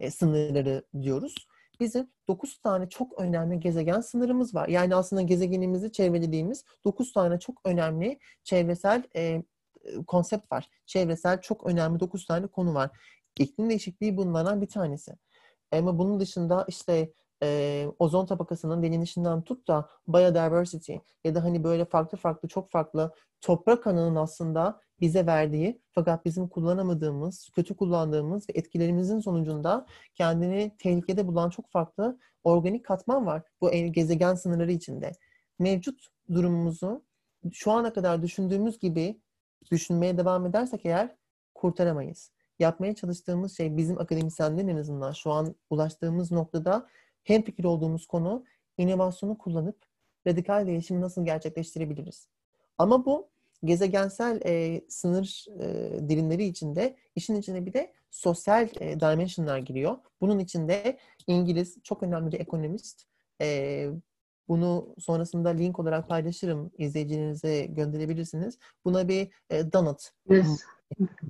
e, 0.00 0.10
sınırları 0.10 0.82
diyoruz. 1.02 1.34
Bizim 1.80 2.10
9 2.28 2.58
tane 2.58 2.88
çok 2.88 3.20
önemli 3.20 3.60
gezegen 3.60 4.00
sınırımız 4.00 4.54
var. 4.54 4.68
Yani 4.68 4.94
aslında 4.94 5.22
gezegenimizi 5.22 5.92
çevrelediğimiz 5.92 6.64
9 6.84 7.12
tane 7.12 7.38
çok 7.38 7.60
önemli 7.64 8.18
çevresel 8.44 9.02
e, 9.16 9.42
konsept 10.06 10.52
var. 10.52 10.68
Çevresel 10.86 11.40
çok 11.40 11.66
önemli 11.66 12.00
9 12.00 12.26
tane 12.26 12.46
konu 12.46 12.74
var. 12.74 12.90
İklim 13.38 13.70
değişikliği 13.70 14.16
bunlardan 14.16 14.60
bir 14.60 14.68
tanesi. 14.68 15.12
Ama 15.72 15.98
bunun 15.98 16.20
dışında 16.20 16.64
işte 16.68 17.12
e, 17.42 17.86
ozon 17.98 18.26
tabakasının 18.26 18.82
delinişinden 18.82 19.42
tut 19.42 19.68
da 19.68 19.88
biodiversity 20.08 20.94
ya 21.24 21.34
da 21.34 21.44
hani 21.44 21.64
böyle 21.64 21.84
farklı 21.84 22.18
farklı 22.18 22.48
çok 22.48 22.70
farklı 22.70 23.14
toprak 23.40 23.86
anının 23.86 24.16
aslında 24.16 24.80
bize 25.00 25.26
verdiği 25.26 25.80
fakat 25.92 26.24
bizim 26.24 26.48
kullanamadığımız, 26.48 27.50
kötü 27.54 27.76
kullandığımız 27.76 28.48
ve 28.48 28.52
etkilerimizin 28.54 29.20
sonucunda 29.20 29.86
kendini 30.14 30.76
tehlikede 30.78 31.26
bulan 31.26 31.50
çok 31.50 31.70
farklı 31.70 32.18
organik 32.44 32.84
katman 32.84 33.26
var 33.26 33.42
bu 33.60 33.70
gezegen 33.70 34.34
sınırları 34.34 34.72
içinde. 34.72 35.12
Mevcut 35.58 36.06
durumumuzu 36.34 37.04
şu 37.52 37.72
ana 37.72 37.92
kadar 37.92 38.22
düşündüğümüz 38.22 38.78
gibi 38.78 39.20
düşünmeye 39.70 40.18
devam 40.18 40.46
edersek 40.46 40.86
eğer 40.86 41.16
kurtaramayız. 41.54 42.32
Yapmaya 42.58 42.94
çalıştığımız 42.94 43.56
şey 43.56 43.76
bizim 43.76 43.98
akademisyenlerin 43.98 44.68
en 44.68 44.76
azından 44.76 45.12
şu 45.12 45.32
an 45.32 45.54
ulaştığımız 45.70 46.32
noktada 46.32 46.86
hem 47.24 47.42
fikir 47.42 47.64
olduğumuz 47.64 48.06
konu 48.06 48.44
inovasyonu 48.78 49.38
kullanıp 49.38 49.76
radikal 50.26 50.66
değişimi 50.66 51.00
nasıl 51.00 51.24
gerçekleştirebiliriz? 51.24 52.28
Ama 52.78 53.04
bu 53.04 53.28
gezegensel 53.64 54.40
e, 54.46 54.82
sınır 54.88 55.46
e, 55.60 56.08
dilimleri 56.08 56.44
içinde 56.44 56.96
işin 57.16 57.36
içine 57.36 57.66
bir 57.66 57.72
de 57.72 57.92
sosyal 58.10 58.68
e, 58.80 59.00
dimensionlar 59.00 59.58
giriyor. 59.58 59.98
Bunun 60.20 60.38
içinde 60.38 60.98
İngiliz 61.26 61.76
çok 61.82 62.02
önemli 62.02 62.32
bir 62.32 62.40
ekonomist. 62.40 63.04
E, 63.40 63.88
bunu 64.48 64.94
sonrasında 64.98 65.48
link 65.48 65.78
olarak 65.78 66.08
paylaşırım. 66.08 66.70
izleyicilerinize 66.78 67.66
gönderebilirsiniz. 67.66 68.58
Buna 68.84 69.08
bir 69.08 69.28
e, 69.50 69.72
donut. 69.72 70.10
Yes. 70.30 70.62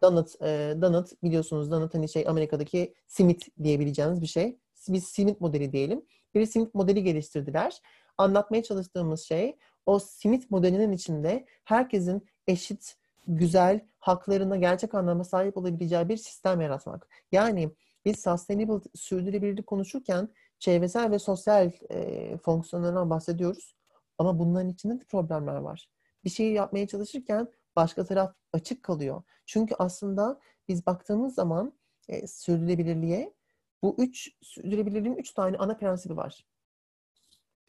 Donut, 0.02 0.42
e, 0.42 0.74
donut 0.82 1.22
biliyorsunuz 1.22 1.70
donut 1.70 1.94
hani 1.94 2.08
şey 2.08 2.24
Amerika'daki 2.28 2.94
simit 3.06 3.48
diyebileceğiniz 3.62 4.22
bir 4.22 4.26
şey. 4.26 4.58
Biz 4.88 5.04
simit 5.04 5.40
modeli 5.40 5.72
diyelim. 5.72 6.02
Bir 6.34 6.46
simit 6.46 6.74
modeli 6.74 7.02
geliştirdiler. 7.02 7.80
Anlatmaya 8.18 8.62
çalıştığımız 8.62 9.20
şey 9.20 9.56
o 9.88 9.98
simit 9.98 10.50
modelinin 10.50 10.92
içinde 10.92 11.46
herkesin 11.64 12.26
eşit, 12.46 12.96
güzel, 13.26 13.80
haklarına 13.98 14.56
gerçek 14.56 14.94
anlamda 14.94 15.24
sahip 15.24 15.56
olabileceği 15.56 16.08
bir 16.08 16.16
sistem 16.16 16.60
yaratmak. 16.60 17.08
Yani 17.32 17.70
biz 18.04 18.16
sustainable, 18.22 18.88
sürdürülebilirlik 18.94 19.66
konuşurken 19.66 20.28
çevresel 20.58 21.10
ve 21.10 21.18
sosyal 21.18 21.72
e, 21.90 22.36
fonksiyonlarından 22.36 23.10
bahsediyoruz. 23.10 23.74
Ama 24.18 24.38
bunların 24.38 24.68
içinde 24.68 25.00
de 25.00 25.04
problemler 25.04 25.56
var. 25.56 25.90
Bir 26.24 26.30
şeyi 26.30 26.52
yapmaya 26.54 26.86
çalışırken 26.86 27.48
başka 27.76 28.04
taraf 28.04 28.34
açık 28.52 28.82
kalıyor. 28.82 29.22
Çünkü 29.46 29.74
aslında 29.78 30.40
biz 30.68 30.86
baktığımız 30.86 31.34
zaman 31.34 31.72
e, 32.08 32.26
sürdürülebilirliğe 32.26 33.34
bu 33.82 33.94
üç 33.98 34.30
sürdürülebilirliğin 34.42 35.16
üç 35.16 35.32
tane 35.32 35.56
ana 35.56 35.76
prensibi 35.76 36.16
var. 36.16 36.46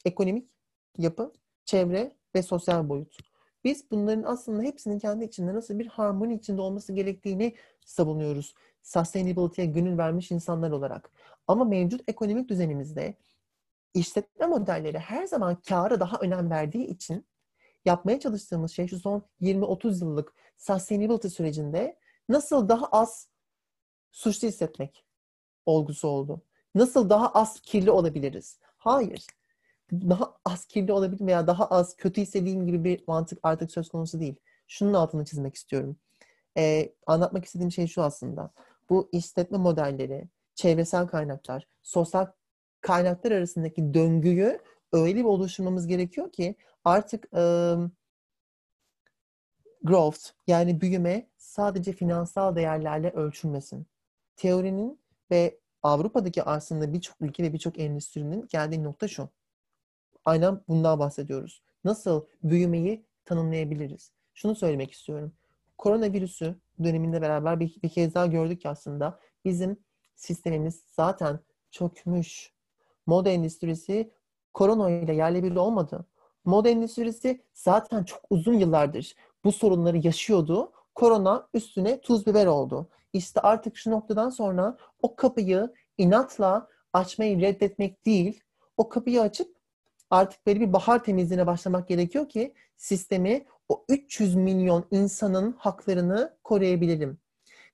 Ekonomik 0.05 0.49
yapı, 0.97 1.33
çevre 1.69 2.11
ve 2.35 2.41
sosyal 2.43 2.89
boyut. 2.89 3.17
Biz 3.63 3.91
bunların 3.91 4.23
aslında 4.23 4.63
hepsinin 4.63 4.99
kendi 4.99 5.25
içinde 5.25 5.53
nasıl 5.53 5.79
bir 5.79 5.87
harmoni 5.87 6.35
içinde 6.35 6.61
olması 6.61 6.93
gerektiğini 6.93 7.55
savunuyoruz. 7.85 8.53
Sustainability'ye 8.83 9.67
gönül 9.67 9.97
vermiş 9.97 10.31
insanlar 10.31 10.71
olarak. 10.71 11.11
Ama 11.47 11.65
mevcut 11.65 12.01
ekonomik 12.07 12.49
düzenimizde 12.49 13.17
işletme 13.93 14.47
modelleri 14.47 14.99
her 14.99 15.25
zaman 15.25 15.55
kâra 15.55 15.99
daha 15.99 16.17
önem 16.17 16.49
verdiği 16.49 16.87
için 16.87 17.25
yapmaya 17.85 18.19
çalıştığımız 18.19 18.71
şey 18.71 18.87
şu 18.87 18.99
son 18.99 19.23
20-30 19.41 20.03
yıllık 20.03 20.33
sustainability 20.57 21.27
sürecinde 21.27 21.99
nasıl 22.29 22.69
daha 22.69 22.85
az 22.85 23.27
suçlu 24.11 24.47
hissetmek 24.47 25.05
olgusu 25.65 26.07
oldu. 26.07 26.41
Nasıl 26.75 27.09
daha 27.09 27.29
az 27.29 27.59
kirli 27.59 27.91
olabiliriz? 27.91 28.59
Hayır 28.77 29.25
daha 29.91 30.35
az 30.45 30.65
kirli 30.65 30.91
olabilir 30.91 31.25
veya 31.25 31.47
daha 31.47 31.65
az 31.65 31.95
kötü 31.95 32.21
istediğim 32.21 32.65
gibi 32.65 32.83
bir 32.83 33.03
mantık 33.07 33.39
artık 33.43 33.71
söz 33.71 33.89
konusu 33.89 34.19
değil. 34.19 34.35
Şunun 34.67 34.93
altını 34.93 35.25
çizmek 35.25 35.55
istiyorum. 35.55 35.97
Ee, 36.57 36.93
anlatmak 37.07 37.45
istediğim 37.45 37.71
şey 37.71 37.87
şu 37.87 38.03
aslında. 38.03 38.51
Bu 38.89 39.09
işletme 39.11 39.57
modelleri, 39.57 40.29
çevresel 40.55 41.07
kaynaklar, 41.07 41.67
sosyal 41.81 42.27
kaynaklar 42.81 43.31
arasındaki 43.31 43.93
döngüyü 43.93 44.59
öyle 44.93 45.15
bir 45.15 45.23
oluşturmamız 45.23 45.87
gerekiyor 45.87 46.31
ki 46.31 46.55
artık 46.83 47.27
e, 47.33 47.75
growth 49.83 50.29
yani 50.47 50.81
büyüme 50.81 51.29
sadece 51.37 51.93
finansal 51.93 52.55
değerlerle 52.55 53.09
ölçülmesin. 53.11 53.87
Teorinin 54.35 54.99
ve 55.31 55.59
Avrupa'daki 55.83 56.43
aslında 56.43 56.93
birçok 56.93 57.21
ülke 57.21 57.43
ve 57.43 57.53
birçok 57.53 57.79
endüstrinin 57.79 58.47
geldiği 58.49 58.83
nokta 58.83 59.07
şu 59.07 59.29
aynen 60.25 60.61
bundan 60.67 60.99
bahsediyoruz. 60.99 61.63
Nasıl 61.83 62.25
büyümeyi 62.43 63.05
tanımlayabiliriz? 63.25 64.11
Şunu 64.33 64.55
söylemek 64.55 64.91
istiyorum. 64.91 65.33
Koronavirüsü 65.77 66.55
döneminde 66.83 67.21
beraber 67.21 67.59
bir, 67.59 67.81
bir 67.83 67.89
kez 67.89 68.13
daha 68.13 68.25
gördük 68.25 68.61
ki 68.61 68.69
aslında 68.69 69.19
bizim 69.45 69.77
sistemimiz 70.15 70.83
zaten 70.87 71.39
çökmüş. 71.71 72.53
Moda 73.05 73.29
endüstrisi 73.29 74.11
korona 74.53 74.89
ile 74.89 75.15
yerle 75.15 75.43
bir 75.43 75.55
olmadı. 75.55 76.05
Moda 76.45 76.69
endüstrisi 76.69 77.41
zaten 77.53 78.03
çok 78.03 78.21
uzun 78.29 78.53
yıllardır 78.53 79.15
bu 79.43 79.51
sorunları 79.51 79.97
yaşıyordu. 79.97 80.71
Korona 80.95 81.47
üstüne 81.53 82.01
tuz 82.01 82.27
biber 82.27 82.45
oldu. 82.45 82.89
İşte 83.13 83.41
artık 83.41 83.77
şu 83.77 83.91
noktadan 83.91 84.29
sonra 84.29 84.77
o 85.01 85.15
kapıyı 85.15 85.73
inatla 85.97 86.67
açmayı 86.93 87.41
reddetmek 87.41 88.05
değil, 88.05 88.43
o 88.77 88.89
kapıyı 88.89 89.21
açıp 89.21 89.55
artık 90.09 90.45
böyle 90.45 90.59
bir 90.59 90.73
bahar 90.73 91.03
temizliğine 91.03 91.47
başlamak 91.47 91.87
gerekiyor 91.87 92.29
ki 92.29 92.53
sistemi 92.77 93.45
o 93.69 93.85
300 93.89 94.35
milyon 94.35 94.85
insanın 94.91 95.55
haklarını 95.59 96.37
koruyabilirim? 96.43 97.17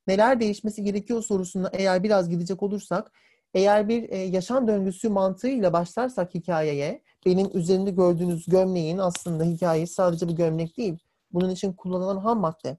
Neler 0.08 0.40
değişmesi 0.40 0.84
gerekiyor 0.84 1.22
sorusuna 1.22 1.70
eğer 1.74 2.04
biraz 2.04 2.30
gidecek 2.30 2.64
olursak, 2.64 3.12
eğer 3.54 3.90
bir 3.90 4.10
e, 4.10 4.18
yaşam 4.18 4.68
döngüsü 4.68 5.10
mantığıyla 5.10 5.74
başlarsak 5.74 6.34
hikayeye, 6.34 7.02
benim 7.26 7.50
üzerinde 7.54 7.92
gördüğünüz 7.92 8.46
gömleğin 8.46 8.98
aslında 8.98 9.44
hikayesi 9.44 9.94
sadece 9.94 10.28
bir 10.28 10.34
gömlek 10.34 10.78
değil. 10.78 10.98
Bunun 11.32 11.50
için 11.50 11.74
kullanılan 11.74 12.18
ham 12.18 12.40
madde. 12.40 12.78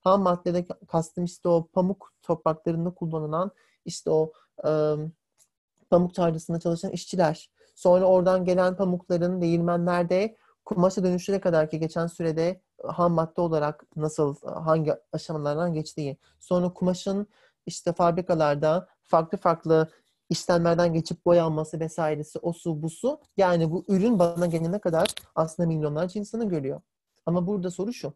Ham 0.00 0.22
maddede 0.22 0.66
kastım 0.88 1.24
işte 1.24 1.48
o 1.48 1.66
pamuk 1.66 2.12
topraklarında 2.22 2.90
kullanılan 2.90 3.50
işte 3.84 4.10
o 4.10 4.32
e, 4.66 4.70
pamuk 5.90 6.14
tarlasında 6.14 6.60
çalışan 6.60 6.90
işçiler. 6.90 7.50
Sonra 7.78 8.04
oradan 8.04 8.44
gelen 8.44 8.76
pamukların 8.76 9.40
değirmenlerde 9.40 10.36
kumaşa 10.64 11.04
dönüşüne 11.04 11.40
kadar 11.40 11.70
ki 11.70 11.78
geçen 11.78 12.06
sürede 12.06 12.60
ham 12.84 13.12
madde 13.12 13.40
olarak 13.40 13.86
nasıl 13.96 14.36
hangi 14.42 14.94
aşamalardan 15.12 15.72
geçtiği. 15.72 16.18
Sonra 16.40 16.72
kumaşın 16.72 17.26
işte 17.66 17.92
fabrikalarda 17.92 18.88
farklı 19.02 19.38
farklı 19.38 19.90
işlemlerden 20.28 20.92
geçip 20.92 21.24
boyanması 21.26 21.80
vesairesi 21.80 22.38
o 22.38 22.52
su 22.52 22.82
bu 22.82 22.90
su. 22.90 23.20
Yani 23.36 23.70
bu 23.70 23.84
ürün 23.88 24.18
bana 24.18 24.46
gelene 24.46 24.78
kadar 24.78 25.14
aslında 25.34 25.66
milyonlarca 25.66 26.20
insanı 26.20 26.48
görüyor. 26.48 26.80
Ama 27.26 27.46
burada 27.46 27.70
soru 27.70 27.92
şu. 27.92 28.12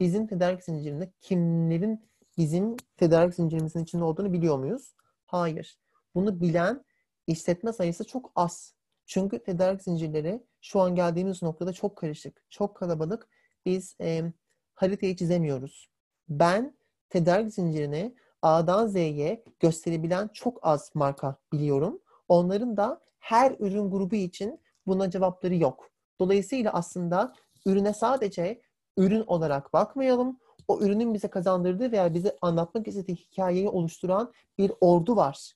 Bizim 0.00 0.26
tedarik 0.26 0.64
zincirinde 0.64 1.12
kimlerin 1.20 2.10
bizim 2.38 2.76
tedarik 2.96 3.34
zincirimizin 3.34 3.82
içinde 3.84 4.04
olduğunu 4.04 4.32
biliyor 4.32 4.58
muyuz? 4.58 4.94
Hayır. 5.26 5.78
Bunu 6.14 6.40
bilen 6.40 6.84
işletme 7.26 7.72
sayısı 7.72 8.04
çok 8.04 8.32
az. 8.36 8.77
Çünkü 9.08 9.42
tedarik 9.42 9.82
zincirleri 9.82 10.42
şu 10.60 10.80
an 10.80 10.94
geldiğimiz 10.94 11.42
noktada 11.42 11.72
çok 11.72 11.96
karışık, 11.96 12.42
çok 12.50 12.76
kalabalık. 12.76 13.28
Biz 13.66 13.96
e, 14.00 14.32
haritayı 14.74 15.16
çizemiyoruz. 15.16 15.88
Ben 16.28 16.76
tedarik 17.08 17.54
zincirini 17.54 18.14
A'dan 18.42 18.86
Z'ye 18.86 19.44
gösterebilen 19.60 20.28
çok 20.28 20.58
az 20.62 20.90
marka 20.94 21.36
biliyorum. 21.52 22.00
Onların 22.28 22.76
da 22.76 23.00
her 23.18 23.56
ürün 23.58 23.90
grubu 23.90 24.14
için 24.14 24.60
buna 24.86 25.10
cevapları 25.10 25.54
yok. 25.54 25.90
Dolayısıyla 26.20 26.72
aslında 26.72 27.32
ürüne 27.66 27.92
sadece 27.92 28.62
ürün 28.96 29.24
olarak 29.26 29.72
bakmayalım. 29.72 30.38
O 30.68 30.80
ürünün 30.80 31.14
bize 31.14 31.28
kazandırdığı 31.28 31.92
veya 31.92 32.14
bize 32.14 32.36
anlatmak 32.42 32.88
istediği 32.88 33.16
hikayeyi 33.16 33.68
oluşturan 33.68 34.32
bir 34.58 34.72
ordu 34.80 35.16
var. 35.16 35.52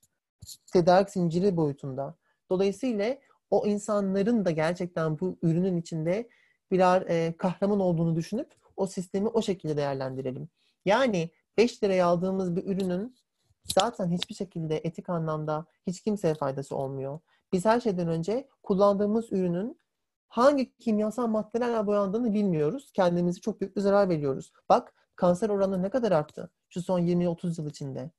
Tedarik 0.72 1.10
zinciri 1.10 1.56
boyutunda. 1.56 2.16
Dolayısıyla 2.50 3.16
o 3.52 3.66
insanların 3.66 4.44
da 4.44 4.50
gerçekten 4.50 5.20
bu 5.20 5.38
ürünün 5.42 5.76
içinde 5.76 6.28
birer 6.70 7.02
e, 7.08 7.36
kahraman 7.36 7.80
olduğunu 7.80 8.16
düşünüp 8.16 8.54
o 8.76 8.86
sistemi 8.86 9.28
o 9.28 9.42
şekilde 9.42 9.76
değerlendirelim. 9.76 10.48
Yani 10.84 11.30
5 11.56 11.82
liraya 11.82 12.06
aldığımız 12.06 12.56
bir 12.56 12.66
ürünün 12.66 13.16
zaten 13.74 14.10
hiçbir 14.10 14.34
şekilde 14.34 14.76
etik 14.76 15.08
anlamda 15.08 15.66
hiç 15.86 16.00
kimseye 16.00 16.34
faydası 16.34 16.76
olmuyor. 16.76 17.20
Biz 17.52 17.64
her 17.64 17.80
şeyden 17.80 18.08
önce 18.08 18.48
kullandığımız 18.62 19.32
ürünün 19.32 19.78
hangi 20.28 20.76
kimyasal 20.76 21.26
maddelerle 21.26 21.86
boyandığını 21.86 22.34
bilmiyoruz. 22.34 22.90
Kendimizi 22.94 23.40
çok 23.40 23.60
büyük 23.60 23.76
bir 23.76 23.80
zarar 23.80 24.08
veriyoruz. 24.08 24.52
Bak 24.68 24.94
kanser 25.16 25.48
oranı 25.48 25.82
ne 25.82 25.90
kadar 25.90 26.12
arttı 26.12 26.50
şu 26.68 26.82
son 26.82 27.00
20-30 27.00 27.60
yıl 27.60 27.70
içinde. 27.70 28.10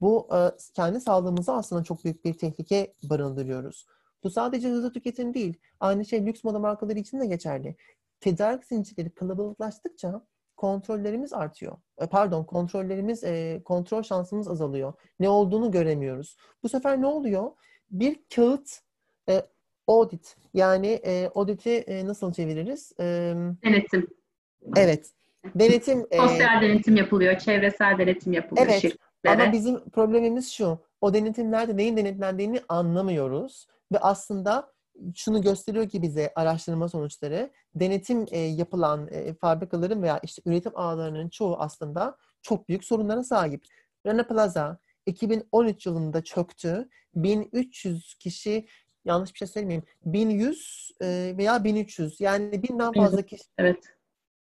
Bu 0.00 0.28
e, 0.34 0.50
kendi 0.74 1.00
sağlığımıza 1.00 1.54
aslında 1.54 1.84
çok 1.84 2.04
büyük 2.04 2.24
bir 2.24 2.38
tehlike 2.38 2.94
barındırıyoruz. 3.02 3.86
Bu 4.24 4.30
sadece 4.30 4.68
hızlı 4.68 4.92
tüketim 4.92 5.34
değil. 5.34 5.54
Aynı 5.80 6.04
şey 6.04 6.26
lüks 6.26 6.44
moda 6.44 6.58
markaları 6.58 6.98
için 6.98 7.20
de 7.20 7.26
geçerli. 7.26 7.76
Tedarik 8.20 8.64
zincirleri 8.64 9.10
kalabalıklaştıkça 9.10 10.22
kontrollerimiz 10.56 11.32
artıyor. 11.32 11.76
E, 11.98 12.06
pardon, 12.06 12.44
kontrollerimiz, 12.44 13.24
e, 13.24 13.62
kontrol 13.64 14.02
şansımız 14.02 14.48
azalıyor. 14.48 14.92
Ne 15.20 15.28
olduğunu 15.28 15.70
göremiyoruz. 15.70 16.36
Bu 16.62 16.68
sefer 16.68 17.00
ne 17.00 17.06
oluyor? 17.06 17.50
Bir 17.90 18.16
kağıt 18.34 18.80
e, 19.28 19.42
audit. 19.86 20.36
Yani 20.54 21.00
audit'i 21.34 22.02
nasıl 22.06 22.32
çeviririz? 22.32 22.92
Denetim. 22.98 24.06
Evet. 24.76 25.10
Denetim. 25.54 26.06
Sosyal 26.16 26.62
e, 26.62 26.68
denetim 26.68 26.96
yapılıyor, 26.96 27.38
çevresel 27.38 27.98
denetim 27.98 28.32
yapılıyor. 28.32 28.66
Evet. 28.66 28.80
Şirketlere. 28.80 29.42
Ama 29.42 29.52
bizim 29.52 29.90
problemimiz 29.90 30.52
şu. 30.52 30.78
O 31.00 31.14
denetimlerde 31.14 31.76
neyin 31.76 31.96
denetlendiğini 31.96 32.60
anlamıyoruz. 32.68 33.66
Ve 33.92 33.98
aslında 33.98 34.72
şunu 35.14 35.42
gösteriyor 35.42 35.88
ki 35.88 36.02
bize 36.02 36.32
araştırma 36.34 36.88
sonuçları 36.88 37.50
denetim 37.74 38.26
e, 38.30 38.38
yapılan 38.38 39.08
e, 39.10 39.34
fabrikaların 39.34 40.02
veya 40.02 40.20
işte 40.22 40.42
üretim 40.46 40.72
ağlarının 40.74 41.28
çoğu 41.28 41.56
aslında 41.58 42.16
çok 42.42 42.68
büyük 42.68 42.84
sorunlara 42.84 43.24
sahip. 43.24 43.64
Rana 44.06 44.26
Plaza 44.26 44.78
2013 45.06 45.86
yılında 45.86 46.24
çöktü. 46.24 46.88
1300 47.14 48.14
kişi 48.14 48.66
yanlış 49.04 49.34
bir 49.34 49.38
şey 49.38 49.48
söylemeyeyim. 49.48 49.84
1100 50.04 50.92
e, 51.02 51.34
veya 51.36 51.64
1300 51.64 52.20
yani 52.20 52.62
binden 52.62 52.92
fazla 52.92 53.22
kişi 53.22 53.44
evet. 53.58 53.84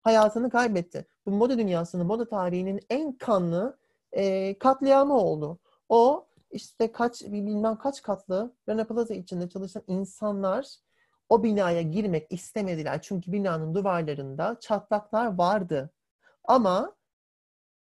hayatını 0.02 0.50
kaybetti. 0.50 1.06
Bu 1.26 1.32
moda 1.32 1.58
dünyasının, 1.58 2.08
moda 2.08 2.28
tarihinin 2.28 2.80
en 2.90 3.18
kanlı 3.18 3.78
e, 4.12 4.58
katliamı 4.60 5.18
oldu. 5.18 5.60
O 5.90 6.25
işte 6.56 6.92
kaç 6.92 7.22
bilmem 7.22 7.78
kaç 7.78 8.02
katlı 8.02 8.56
Rana 8.70 8.88
Plaza 8.88 9.14
içinde 9.14 9.50
çalışan 9.50 9.84
insanlar 9.88 10.68
o 11.30 11.44
binaya 11.44 11.82
girmek 11.82 12.32
istemediler. 12.32 13.02
Çünkü 13.02 13.32
binanın 13.32 13.76
duvarlarında 13.76 14.58
çatlaklar 14.60 15.38
vardı. 15.38 15.92
Ama 16.44 16.96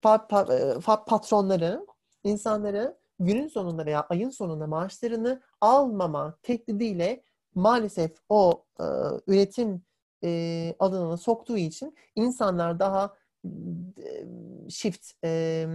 e, 0.04 0.74
patronları 1.06 1.86
insanları 2.24 2.98
günün 3.18 3.48
sonunda 3.48 3.86
veya 3.86 4.06
ayın 4.08 4.30
sonunda 4.30 4.66
maaşlarını 4.66 5.42
almama 5.60 6.38
teklidiyle 6.42 7.22
maalesef 7.54 8.12
o 8.28 8.64
e, 8.80 8.84
üretim 9.26 9.82
e, 10.24 10.74
alanına 10.78 11.16
soktuğu 11.16 11.56
için 11.56 11.96
insanlar 12.14 12.78
daha 12.78 13.14
e, 13.44 14.70
shift 14.70 15.12
e, 15.24 15.66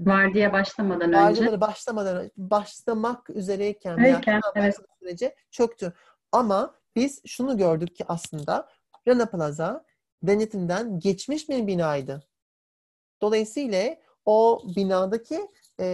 Vardiya 0.00 0.52
başlamadan 0.52 1.12
önce. 1.12 1.60
başlamadan 1.60 2.30
başlamak 2.36 3.30
üzereyken 3.30 3.98
Öyleyken, 3.98 4.40
evet. 4.54 4.76
sürece 4.98 5.34
çöktü. 5.50 5.92
Ama 6.32 6.74
biz 6.96 7.20
şunu 7.26 7.58
gördük 7.58 7.96
ki 7.96 8.04
aslında 8.08 8.68
Rana 9.08 9.26
Plaza 9.26 9.84
denetimden 10.22 10.98
geçmiş 10.98 11.48
bir 11.48 11.66
binaydı. 11.66 12.22
Dolayısıyla 13.22 13.96
o 14.24 14.62
binadaki 14.76 15.48
e, 15.80 15.86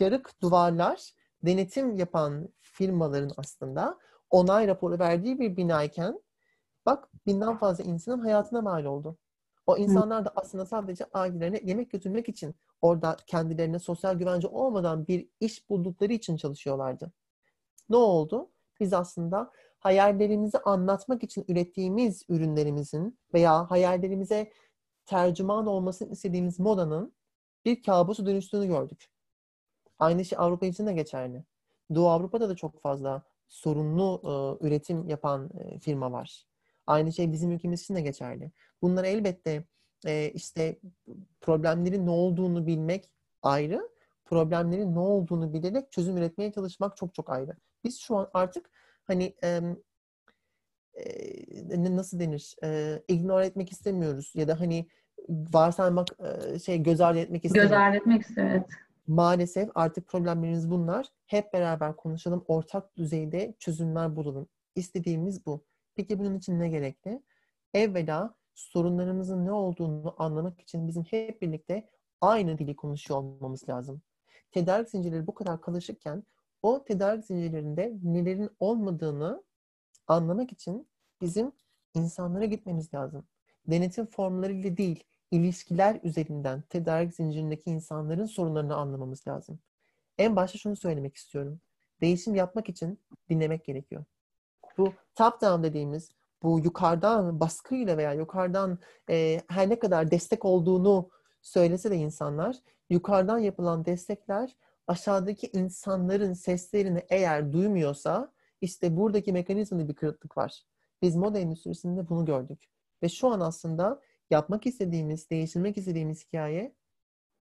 yarık 0.00 0.42
duvarlar 0.42 1.10
denetim 1.42 1.96
yapan 1.96 2.48
firmaların 2.60 3.30
aslında 3.36 3.98
onay 4.30 4.68
raporu 4.68 4.98
verdiği 4.98 5.38
bir 5.38 5.56
binayken 5.56 6.20
bak 6.86 7.08
binden 7.26 7.58
fazla 7.58 7.84
insanın 7.84 8.20
hayatına 8.20 8.60
mal 8.62 8.84
oldu. 8.84 9.18
O 9.66 9.76
insanlar 9.76 10.24
da 10.24 10.32
aslında 10.36 10.66
sadece 10.66 11.04
ailelerine 11.12 11.60
yemek 11.64 11.90
götürmek 11.90 12.28
için 12.28 12.54
orada 12.82 13.16
kendilerine 13.26 13.78
sosyal 13.78 14.14
güvence 14.14 14.48
olmadan 14.48 15.06
bir 15.06 15.28
iş 15.40 15.70
buldukları 15.70 16.12
için 16.12 16.36
çalışıyorlardı. 16.36 17.12
Ne 17.88 17.96
oldu? 17.96 18.50
Biz 18.80 18.92
aslında 18.92 19.50
hayallerimizi 19.78 20.58
anlatmak 20.58 21.22
için 21.24 21.44
ürettiğimiz 21.48 22.22
ürünlerimizin 22.28 23.18
veya 23.34 23.70
hayallerimize 23.70 24.52
tercüman 25.06 25.66
olmasını 25.66 26.12
istediğimiz 26.12 26.60
modanın 26.60 27.14
bir 27.64 27.82
kabusu 27.82 28.26
dönüştüğünü 28.26 28.66
gördük. 28.66 29.10
Aynı 29.98 30.24
şey 30.24 30.38
Avrupa 30.38 30.66
için 30.66 30.86
de 30.86 30.92
geçerli. 30.92 31.44
Doğu 31.94 32.08
Avrupa'da 32.08 32.48
da 32.48 32.56
çok 32.56 32.80
fazla 32.80 33.22
sorunlu 33.48 34.20
e, 34.24 34.66
üretim 34.66 35.08
yapan 35.08 35.50
e, 35.58 35.78
firma 35.78 36.12
var. 36.12 36.46
Aynı 36.86 37.12
şey 37.12 37.32
bizim 37.32 37.52
ülkemiz 37.52 37.82
için 37.82 37.94
de 37.94 38.00
geçerli. 38.00 38.50
Bunlar 38.82 39.04
elbette 39.04 39.64
e, 40.06 40.30
işte 40.34 40.78
problemlerin 41.40 42.06
ne 42.06 42.10
olduğunu 42.10 42.66
bilmek 42.66 43.10
ayrı, 43.42 43.88
problemlerin 44.24 44.94
ne 44.94 44.98
olduğunu 44.98 45.52
bilerek 45.52 45.92
çözüm 45.92 46.16
üretmeye 46.16 46.52
çalışmak 46.52 46.96
çok 46.96 47.14
çok 47.14 47.30
ayrı. 47.30 47.56
Biz 47.84 48.00
şu 48.00 48.16
an 48.16 48.30
artık 48.34 48.70
hani 49.04 49.34
e, 49.44 49.60
e, 50.94 51.96
nasıl 51.96 52.20
denir? 52.20 52.56
E, 52.64 53.02
ignore 53.08 53.46
etmek 53.46 53.72
istemiyoruz 53.72 54.32
ya 54.34 54.48
da 54.48 54.60
hani 54.60 54.88
varsaymak 55.28 56.08
e, 56.18 56.58
şey 56.58 56.82
göz 56.82 57.00
ardı 57.00 57.18
etmek 57.18 57.44
istemiyoruz. 57.44 57.70
Göz 57.70 57.78
ardı 57.78 57.96
etmek 57.96 58.22
istemiyoruz. 58.22 58.66
Maalesef 59.06 59.68
artık 59.74 60.08
problemlerimiz 60.08 60.70
bunlar. 60.70 61.06
Hep 61.26 61.52
beraber 61.52 61.96
konuşalım, 61.96 62.44
ortak 62.48 62.96
düzeyde 62.96 63.54
çözümler 63.58 64.16
bulalım. 64.16 64.48
İstediğimiz 64.74 65.46
bu. 65.46 65.64
Peki 65.96 66.18
bunun 66.18 66.34
için 66.38 66.60
ne 66.60 66.68
gerekli? 66.68 67.22
Evvela 67.74 68.34
sorunlarımızın 68.54 69.46
ne 69.46 69.52
olduğunu 69.52 70.14
anlamak 70.18 70.60
için 70.60 70.88
bizim 70.88 71.02
hep 71.04 71.42
birlikte 71.42 71.88
aynı 72.20 72.58
dili 72.58 72.76
konuşuyor 72.76 73.20
olmamız 73.20 73.68
lazım. 73.68 74.02
Tedarik 74.52 74.88
zincirleri 74.88 75.26
bu 75.26 75.34
kadar 75.34 75.60
karışıkken 75.60 76.22
o 76.62 76.84
tedarik 76.84 77.24
zincirlerinde 77.24 77.96
nelerin 78.02 78.50
olmadığını 78.60 79.44
anlamak 80.06 80.52
için 80.52 80.88
bizim 81.20 81.52
insanlara 81.94 82.44
gitmemiz 82.44 82.94
lazım. 82.94 83.26
denetim 83.66 84.06
formlarıyla 84.06 84.76
değil, 84.76 85.04
ilişkiler 85.30 86.00
üzerinden 86.02 86.62
tedarik 86.62 87.14
zincirindeki 87.14 87.70
insanların 87.70 88.26
sorunlarını 88.26 88.76
anlamamız 88.76 89.28
lazım. 89.28 89.58
En 90.18 90.36
başta 90.36 90.58
şunu 90.58 90.76
söylemek 90.76 91.16
istiyorum. 91.16 91.60
Değişim 92.00 92.34
yapmak 92.34 92.68
için 92.68 93.00
dinlemek 93.30 93.64
gerekiyor. 93.64 94.04
Bu 94.78 94.92
top 95.14 95.40
down 95.40 95.62
dediğimiz 95.62 96.10
bu 96.42 96.60
yukarıdan 96.60 97.40
baskıyla 97.40 97.96
veya 97.96 98.12
yukarıdan 98.12 98.78
e, 99.10 99.40
her 99.48 99.68
ne 99.68 99.78
kadar 99.78 100.10
destek 100.10 100.44
olduğunu 100.44 101.08
söylese 101.42 101.90
de 101.90 101.96
insanlar 101.96 102.56
yukarıdan 102.90 103.38
yapılan 103.38 103.84
destekler 103.84 104.56
aşağıdaki 104.86 105.46
insanların 105.46 106.32
seslerini 106.32 107.02
eğer 107.08 107.52
duymuyorsa 107.52 108.32
işte 108.60 108.96
buradaki 108.96 109.32
mekanizmada 109.32 109.88
bir 109.88 109.94
kırıklık 109.94 110.36
var. 110.36 110.62
Biz 111.02 111.16
moda 111.16 111.38
endüstrisinde 111.38 112.08
bunu 112.08 112.24
gördük. 112.24 112.64
Ve 113.02 113.08
şu 113.08 113.28
an 113.28 113.40
aslında 113.40 114.00
yapmak 114.30 114.66
istediğimiz, 114.66 115.30
değiştirmek 115.30 115.78
istediğimiz 115.78 116.26
hikaye 116.26 116.74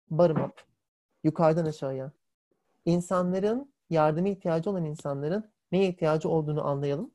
bottom 0.09 0.43
up. 0.43 0.63
Yukarıdan 1.23 1.65
aşağıya. 1.65 2.11
İnsanların, 2.85 3.73
yardıma 3.89 4.27
ihtiyacı 4.27 4.69
olan 4.69 4.85
insanların 4.85 5.51
neye 5.71 5.89
ihtiyacı 5.89 6.29
olduğunu 6.29 6.67
anlayalım. 6.67 7.11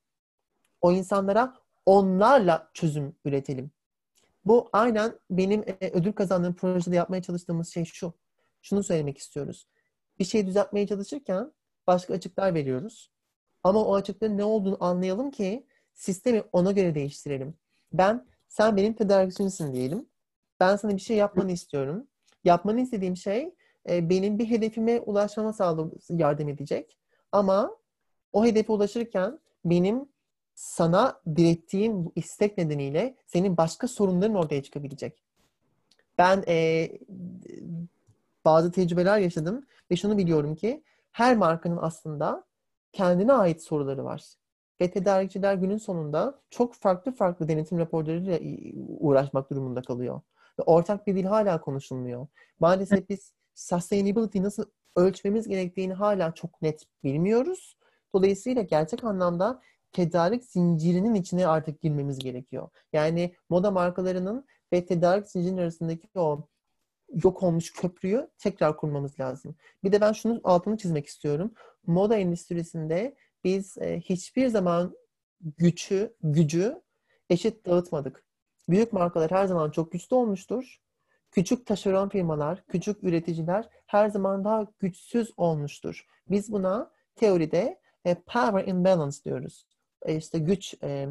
O 0.80 0.92
insanlara 0.92 1.54
onlarla 1.86 2.70
çözüm 2.74 3.16
üretelim. 3.24 3.70
Bu 4.44 4.68
aynen 4.72 5.12
benim 5.30 5.62
e, 5.62 5.90
ödül 5.92 6.12
kazandığım 6.12 6.54
projede 6.54 6.96
yapmaya 6.96 7.22
çalıştığımız 7.22 7.68
şey 7.68 7.84
şu. 7.84 8.12
Şunu 8.62 8.82
söylemek 8.82 9.18
istiyoruz. 9.18 9.68
Bir 10.18 10.24
şey 10.24 10.46
düzeltmeye 10.46 10.86
çalışırken 10.86 11.52
başka 11.86 12.14
açıklar 12.14 12.54
veriyoruz. 12.54 13.10
Ama 13.62 13.84
o 13.84 13.94
açıkların 13.94 14.38
ne 14.38 14.44
olduğunu 14.44 14.76
anlayalım 14.80 15.30
ki 15.30 15.66
sistemi 15.94 16.42
ona 16.52 16.72
göre 16.72 16.94
değiştirelim. 16.94 17.54
Ben, 17.92 18.26
sen 18.48 18.76
benim 18.76 18.92
tedarikçimsin 18.92 19.72
diyelim. 19.72 20.08
Ben 20.60 20.76
sana 20.76 20.96
bir 20.96 21.00
şey 21.00 21.16
yapmanı 21.16 21.52
istiyorum. 21.52 22.06
Yapmanı 22.44 22.80
istediğim 22.80 23.16
şey 23.16 23.54
e, 23.88 24.10
benim 24.10 24.38
bir 24.38 24.50
hedefime 24.50 25.00
ulaşmama 25.00 25.52
sağlam 25.52 25.90
yardım 26.10 26.48
edecek. 26.48 26.98
Ama 27.32 27.76
o 28.32 28.44
hedefe 28.44 28.72
ulaşırken 28.72 29.38
benim 29.64 30.08
sana 30.58 31.20
direttiğim 31.36 32.04
bu 32.04 32.12
istek 32.16 32.58
nedeniyle 32.58 33.16
senin 33.26 33.56
başka 33.56 33.88
sorunların 33.88 34.34
ortaya 34.34 34.62
çıkabilecek. 34.62 35.22
Ben 36.18 36.44
e, 36.48 36.88
bazı 38.44 38.72
tecrübeler 38.72 39.18
yaşadım 39.18 39.66
ve 39.90 39.96
şunu 39.96 40.18
biliyorum 40.18 40.54
ki 40.54 40.82
her 41.12 41.36
markanın 41.36 41.78
aslında 41.80 42.44
kendine 42.92 43.32
ait 43.32 43.64
soruları 43.64 44.04
var. 44.04 44.24
Ve 44.80 44.90
tedarikçiler 44.90 45.54
günün 45.54 45.78
sonunda 45.78 46.40
çok 46.50 46.74
farklı 46.74 47.12
farklı 47.12 47.48
denetim 47.48 47.78
raporlarıyla 47.78 48.38
uğraşmak 48.98 49.50
durumunda 49.50 49.82
kalıyor. 49.82 50.20
Ve 50.58 50.62
ortak 50.62 51.06
bir 51.06 51.16
dil 51.16 51.24
hala 51.24 51.60
konuşulmuyor. 51.60 52.26
Maalesef 52.60 53.08
biz 53.08 53.32
sustainability 53.54 54.42
nasıl 54.42 54.64
ölçmemiz 54.96 55.48
gerektiğini 55.48 55.94
hala 55.94 56.34
çok 56.34 56.62
net 56.62 56.82
bilmiyoruz. 57.04 57.76
Dolayısıyla 58.14 58.62
gerçek 58.62 59.04
anlamda 59.04 59.60
tedarik 59.92 60.44
zincirinin 60.44 61.14
içine 61.14 61.46
artık 61.46 61.80
girmemiz 61.80 62.18
gerekiyor. 62.18 62.68
Yani 62.92 63.34
moda 63.48 63.70
markalarının 63.70 64.46
ve 64.72 64.86
tedarik 64.86 65.26
zincirinin 65.26 65.58
arasındaki 65.58 66.08
o 66.14 66.48
yok 67.24 67.42
olmuş 67.42 67.72
köprüyü 67.72 68.30
tekrar 68.38 68.76
kurmamız 68.76 69.20
lazım. 69.20 69.56
Bir 69.84 69.92
de 69.92 70.00
ben 70.00 70.12
şunu 70.12 70.40
altını 70.44 70.76
çizmek 70.76 71.06
istiyorum. 71.06 71.54
Moda 71.86 72.16
endüstrisinde 72.16 73.16
biz 73.44 73.78
e, 73.78 74.00
hiçbir 74.00 74.48
zaman 74.48 74.96
gücü, 75.40 76.14
gücü 76.22 76.82
eşit 77.30 77.66
dağıtmadık. 77.66 78.24
Büyük 78.68 78.92
markalar 78.92 79.30
her 79.30 79.46
zaman 79.46 79.70
çok 79.70 79.92
güçlü 79.92 80.16
olmuştur. 80.16 80.80
Küçük 81.30 81.66
taşeron 81.66 82.08
firmalar, 82.08 82.64
küçük 82.66 83.04
üreticiler 83.04 83.68
her 83.86 84.08
zaman 84.08 84.44
daha 84.44 84.66
güçsüz 84.78 85.32
olmuştur. 85.36 86.06
Biz 86.30 86.52
buna 86.52 86.90
teoride 87.16 87.80
e, 88.04 88.14
power 88.14 88.66
imbalance 88.66 89.24
diyoruz. 89.24 89.66
E, 90.02 90.16
işte 90.16 90.38
güç 90.38 90.74
e, 90.82 91.08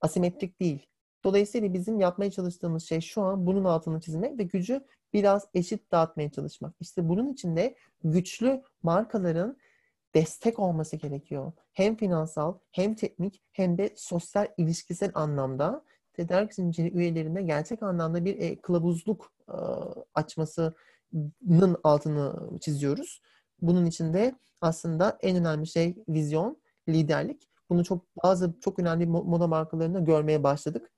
asimetrik 0.00 0.60
değil. 0.60 0.86
Dolayısıyla 1.24 1.72
bizim 1.72 2.00
yapmaya 2.00 2.30
çalıştığımız 2.30 2.84
şey 2.84 3.00
şu 3.00 3.22
an 3.22 3.46
bunun 3.46 3.64
altını 3.64 4.00
çizmek 4.00 4.38
ve 4.38 4.42
gücü 4.42 4.84
biraz 5.12 5.48
eşit 5.54 5.92
dağıtmaya 5.92 6.30
çalışmak. 6.30 6.74
İşte 6.80 7.08
bunun 7.08 7.32
için 7.32 7.56
de 7.56 7.74
güçlü 8.04 8.62
markaların 8.82 9.56
destek 10.14 10.58
olması 10.58 10.96
gerekiyor. 10.96 11.52
Hem 11.72 11.96
finansal, 11.96 12.58
hem 12.70 12.94
teknik, 12.94 13.42
hem 13.52 13.78
de 13.78 13.90
sosyal 13.96 14.46
ilişkisel 14.58 15.10
anlamda 15.14 15.84
tedarik 16.12 16.54
zinciri 16.54 16.96
üyelerine 16.96 17.42
gerçek 17.42 17.82
anlamda 17.82 18.24
bir 18.24 18.38
e, 18.38 18.60
kılavuzluk 18.60 19.32
e, 19.48 19.56
açmasının 20.14 21.76
altını 21.84 22.58
çiziyoruz. 22.60 23.22
Bunun 23.62 23.86
için 23.86 24.14
de 24.14 24.34
aslında 24.60 25.18
en 25.20 25.36
önemli 25.36 25.66
şey 25.66 26.04
vizyon, 26.08 26.62
liderlik. 26.88 27.49
Bunu 27.70 27.84
çok 27.84 28.04
bazı 28.24 28.54
çok 28.60 28.78
önemli 28.78 29.06
moda 29.06 29.46
markalarında 29.46 30.00
görmeye 30.00 30.42
başladık. 30.42 30.90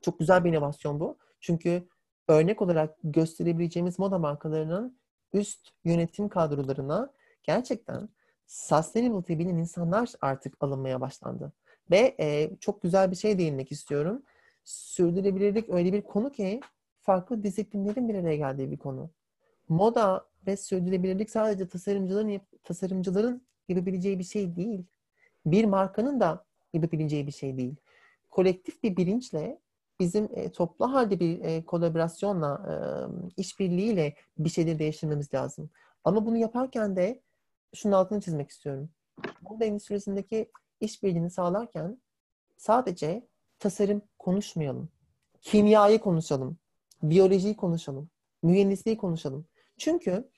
Çok 0.00 0.18
güzel 0.18 0.44
bir 0.44 0.50
inovasyon 0.50 1.00
bu. 1.00 1.18
Çünkü 1.40 1.88
örnek 2.28 2.62
olarak 2.62 2.96
gösterebileceğimiz 3.04 3.98
moda 3.98 4.18
markalarının 4.18 4.98
üst 5.32 5.68
yönetim 5.84 6.28
kadrolarına 6.28 7.12
gerçekten 7.42 8.08
sustainability 8.46 9.38
bilen 9.38 9.56
insanlar 9.56 10.12
artık 10.20 10.54
alınmaya 10.60 11.00
başlandı. 11.00 11.52
Ve 11.90 12.16
e, 12.20 12.56
çok 12.60 12.82
güzel 12.82 13.10
bir 13.10 13.16
şey 13.16 13.38
değinmek 13.38 13.72
istiyorum. 13.72 14.22
Sürdürülebilirlik 14.64 15.68
öyle 15.68 15.92
bir 15.92 16.02
konu 16.02 16.32
ki 16.32 16.60
farklı 17.00 17.42
disiplinlerin 17.42 18.08
bir 18.08 18.14
araya 18.14 18.36
geldiği 18.36 18.70
bir 18.70 18.76
konu. 18.76 19.10
Moda 19.68 20.26
ve 20.46 20.56
sürdürülebilirlik 20.56 21.30
sadece 21.30 21.68
tasarımcıların 21.68 22.40
tasarımcıların 22.64 23.42
yapabileceği 23.68 24.18
bir 24.18 24.24
şey 24.24 24.56
değil. 24.56 24.84
Bir 25.46 25.64
markanın 25.64 26.20
da 26.20 26.44
yapabileceği 26.72 27.26
bir 27.26 27.32
şey 27.32 27.56
değil. 27.56 27.76
Kolektif 28.30 28.82
bir 28.82 28.96
bilinçle 28.96 29.58
bizim 30.00 30.28
e, 30.34 30.52
toplu 30.52 30.92
halde 30.92 31.20
bir 31.20 31.40
e, 31.40 31.64
kolaborasyonla, 31.64 32.62
e, 32.68 32.74
işbirliğiyle 33.36 34.14
bir 34.38 34.48
şeyleri 34.48 34.78
değiştirmemiz 34.78 35.34
lazım. 35.34 35.70
Ama 36.04 36.26
bunu 36.26 36.36
yaparken 36.36 36.96
de 36.96 37.22
şunun 37.74 37.92
altını 37.92 38.20
çizmek 38.20 38.50
istiyorum. 38.50 38.90
Moda 39.40 39.64
endüstrisindeki 39.64 40.50
işbirliğini 40.80 41.30
sağlarken 41.30 41.98
sadece 42.56 43.26
tasarım 43.58 44.02
konuşmayalım. 44.18 44.88
Kimyayı 45.40 46.00
konuşalım. 46.00 46.58
Biyolojiyi 47.02 47.56
konuşalım. 47.56 48.10
Mühendisliği 48.42 48.96
konuşalım. 48.96 49.46
Çünkü 49.78 50.28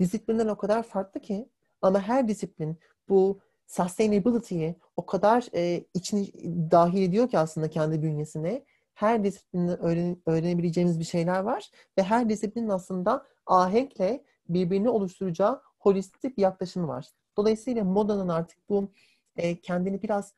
disiplinler 0.00 0.46
o 0.46 0.56
kadar 0.56 0.82
farklı 0.82 1.20
ki 1.20 1.48
ama 1.82 2.00
her 2.00 2.28
disiplin 2.28 2.78
bu 3.08 3.40
sustainability'yi 3.72 4.76
o 4.96 5.06
kadar 5.06 5.46
e, 5.54 5.84
içini 5.94 6.32
dahil 6.70 7.02
ediyor 7.02 7.28
ki 7.28 7.38
aslında 7.38 7.70
kendi 7.70 8.02
bünyesine. 8.02 8.64
Her 8.94 9.24
disiplinde 9.24 9.72
öğren, 9.72 10.16
öğrenebileceğimiz 10.26 11.00
bir 11.00 11.04
şeyler 11.04 11.40
var 11.40 11.70
ve 11.98 12.02
her 12.02 12.28
disiplinin 12.28 12.68
aslında 12.68 13.26
ahenkle 13.46 14.24
birbirini 14.48 14.88
oluşturacağı 14.88 15.62
holistik 15.78 16.36
bir 16.36 16.42
yaklaşımı 16.42 16.88
var. 16.88 17.06
Dolayısıyla 17.36 17.84
modanın 17.84 18.28
artık 18.28 18.68
bu 18.68 18.88
e, 19.36 19.60
kendini 19.60 20.02
biraz 20.02 20.34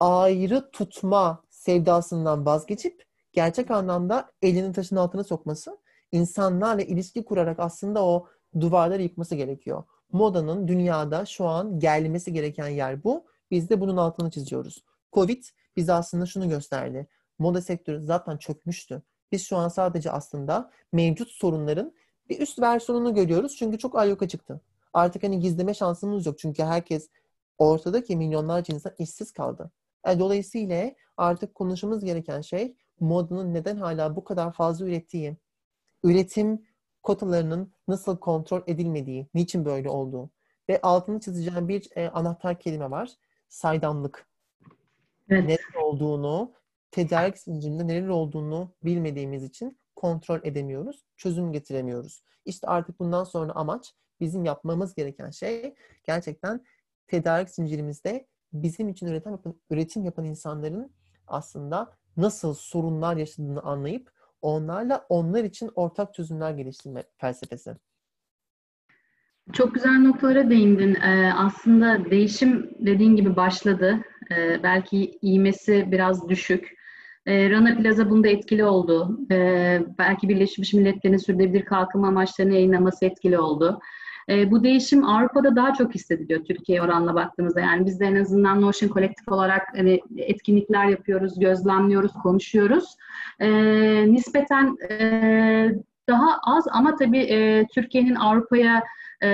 ayrı 0.00 0.70
tutma 0.70 1.42
sevdasından 1.50 2.46
vazgeçip 2.46 3.04
gerçek 3.32 3.70
anlamda 3.70 4.30
elini 4.42 4.72
taşın 4.72 4.96
altına 4.96 5.24
sokması, 5.24 5.78
insanlarla 6.12 6.82
ilişki 6.82 7.24
kurarak 7.24 7.60
aslında 7.60 8.04
o 8.04 8.26
duvarları 8.60 9.02
yıkması 9.02 9.34
gerekiyor. 9.34 9.84
Modanın 10.12 10.68
dünyada 10.68 11.26
şu 11.26 11.46
an 11.46 11.78
gelmesi 11.78 12.32
gereken 12.32 12.68
yer 12.68 13.04
bu. 13.04 13.26
Biz 13.50 13.70
de 13.70 13.80
bunun 13.80 13.96
altını 13.96 14.30
çiziyoruz. 14.30 14.84
Covid 15.12 15.44
bize 15.76 15.92
aslında 15.92 16.26
şunu 16.26 16.48
gösterdi. 16.48 17.06
Moda 17.38 17.60
sektörü 17.60 18.00
zaten 18.00 18.36
çökmüştü. 18.36 19.02
Biz 19.32 19.46
şu 19.46 19.56
an 19.56 19.68
sadece 19.68 20.10
aslında 20.10 20.70
mevcut 20.92 21.28
sorunların 21.28 21.92
bir 22.28 22.40
üst 22.40 22.60
versiyonunu 22.60 23.14
görüyoruz. 23.14 23.56
Çünkü 23.56 23.78
çok 23.78 23.96
ayyuka 23.98 24.28
çıktı. 24.28 24.60
Artık 24.92 25.22
hani 25.22 25.40
gizleme 25.40 25.74
şansımız 25.74 26.26
yok. 26.26 26.38
Çünkü 26.38 26.62
herkes 26.62 27.08
ortadaki 27.58 28.16
milyonlarca 28.16 28.74
insan 28.74 28.92
işsiz 28.98 29.32
kaldı. 29.32 29.70
Yani 30.06 30.16
e, 30.16 30.18
dolayısıyla 30.20 30.90
artık 31.16 31.54
konuşmamız 31.54 32.04
gereken 32.04 32.40
şey 32.40 32.76
modanın 33.00 33.54
neden 33.54 33.76
hala 33.76 34.16
bu 34.16 34.24
kadar 34.24 34.52
fazla 34.52 34.86
ürettiği, 34.86 35.36
üretim 36.04 36.62
kotalarının 37.02 37.72
nasıl 37.88 38.18
kontrol 38.18 38.62
edilmediği, 38.66 39.28
niçin 39.34 39.64
böyle 39.64 39.88
olduğu 39.88 40.30
ve 40.68 40.80
altını 40.82 41.20
çizeceğim 41.20 41.68
bir 41.68 41.88
e, 41.96 42.08
anahtar 42.08 42.58
kelime 42.58 42.90
var. 42.90 43.10
Saydamlık. 43.48 44.28
Evet. 45.28 45.44
Neler 45.44 45.82
olduğunu, 45.82 46.52
tedarik 46.90 47.38
zincirinde 47.38 47.86
neler 47.86 48.08
olduğunu 48.08 48.74
bilmediğimiz 48.84 49.44
için 49.44 49.78
kontrol 49.96 50.40
edemiyoruz, 50.42 51.04
çözüm 51.16 51.52
getiremiyoruz. 51.52 52.22
İşte 52.44 52.66
artık 52.66 53.00
bundan 53.00 53.24
sonra 53.24 53.52
amaç 53.52 53.94
bizim 54.20 54.44
yapmamız 54.44 54.94
gereken 54.94 55.30
şey 55.30 55.74
gerçekten 56.04 56.64
tedarik 57.06 57.50
zincirimizde 57.50 58.26
bizim 58.52 58.88
için 58.88 59.06
üretim 59.06 59.32
yapan, 59.32 59.60
üretim 59.70 60.04
yapan 60.04 60.24
insanların 60.24 60.92
aslında 61.26 61.96
nasıl 62.16 62.54
sorunlar 62.54 63.16
yaşadığını 63.16 63.62
anlayıp 63.62 64.12
onlarla 64.42 65.06
onlar 65.08 65.44
için 65.44 65.70
ortak 65.74 66.14
çözümler 66.14 66.50
geliştirme 66.50 67.04
felsefesi. 67.16 67.74
Çok 69.52 69.74
güzel 69.74 69.98
noktalara 69.98 70.50
değindin. 70.50 70.94
Ee, 70.94 71.32
aslında 71.36 72.10
değişim 72.10 72.70
dediğin 72.78 73.16
gibi 73.16 73.36
başladı. 73.36 73.98
Ee, 74.30 74.62
belki 74.62 75.18
iğmesi 75.22 75.88
biraz 75.92 76.28
düşük. 76.28 76.80
Ee, 77.26 77.50
Rana 77.50 77.76
Plaza 77.76 78.10
bunda 78.10 78.28
etkili 78.28 78.64
oldu. 78.64 79.18
Ee, 79.30 79.82
belki 79.98 80.28
Birleşmiş 80.28 80.74
Milletler'in 80.74 81.16
sürdürülebilir 81.16 81.64
kalkınma 81.64 82.08
amaçlarını 82.08 82.54
yayınlaması 82.54 83.04
etkili 83.04 83.38
oldu. 83.38 83.80
Ee, 84.30 84.50
bu 84.50 84.64
değişim 84.64 85.04
Avrupa'da 85.04 85.56
daha 85.56 85.74
çok 85.74 85.94
hissediliyor 85.94 86.44
Türkiye 86.44 86.82
oranla 86.82 87.14
baktığımızda. 87.14 87.60
Yani 87.60 87.86
biz 87.86 88.00
de 88.00 88.04
en 88.04 88.16
azından 88.16 88.62
Notion 88.62 88.88
kolektif 88.88 89.28
olarak 89.28 89.62
hani 89.76 90.00
etkinlikler 90.16 90.84
yapıyoruz, 90.84 91.40
gözlemliyoruz, 91.40 92.12
konuşuyoruz. 92.12 92.96
Ee, 93.40 94.12
nispeten 94.12 94.76
e, 94.90 95.74
daha 96.08 96.38
az 96.42 96.64
ama 96.70 96.96
tabii 96.96 97.22
e, 97.22 97.66
Türkiye'nin 97.74 98.14
Avrupa'ya 98.14 98.82
e, 99.22 99.28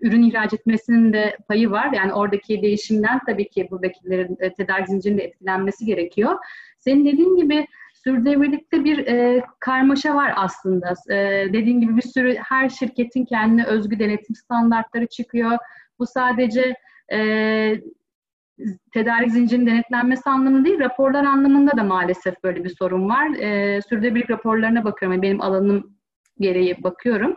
ürün 0.00 0.22
ihraç 0.22 0.52
etmesinin 0.52 1.12
de 1.12 1.36
payı 1.48 1.70
var. 1.70 1.92
Yani 1.92 2.12
oradaki 2.12 2.62
değişimden 2.62 3.20
tabii 3.26 3.48
ki 3.48 3.68
buradakilerin 3.70 4.36
e, 4.40 4.52
tedarik 4.52 4.88
zincirinde 4.88 5.22
etkilenmesi 5.22 5.86
gerekiyor. 5.86 6.36
Senin 6.78 7.04
dediğin 7.04 7.36
gibi 7.36 7.66
sürdürülebilirlikte 8.08 8.84
bir 8.84 9.06
e, 9.06 9.44
karmaşa 9.60 10.14
var 10.14 10.32
aslında. 10.36 10.94
E, 11.10 11.16
dediğin 11.52 11.80
gibi 11.80 11.96
bir 11.96 12.02
sürü 12.02 12.36
her 12.36 12.68
şirketin 12.68 13.24
kendine 13.24 13.64
özgü 13.64 13.98
denetim 13.98 14.34
standartları 14.36 15.06
çıkıyor. 15.06 15.58
Bu 15.98 16.06
sadece 16.06 16.74
e, 17.12 17.18
tedarik 18.92 19.30
zincirinin 19.30 19.66
denetlenmesi 19.66 20.30
anlamında 20.30 20.64
değil, 20.64 20.80
raporlar 20.80 21.24
anlamında 21.24 21.76
da 21.76 21.84
maalesef 21.84 22.44
böyle 22.44 22.64
bir 22.64 22.74
sorun 22.78 23.08
var. 23.08 23.28
E, 23.28 23.80
sürdürülebilirlik 23.82 24.30
raporlarına 24.30 24.84
bakıyorum. 24.84 25.12
Yani 25.12 25.22
benim 25.22 25.40
alanım 25.40 25.96
gereği 26.40 26.82
bakıyorum. 26.82 27.36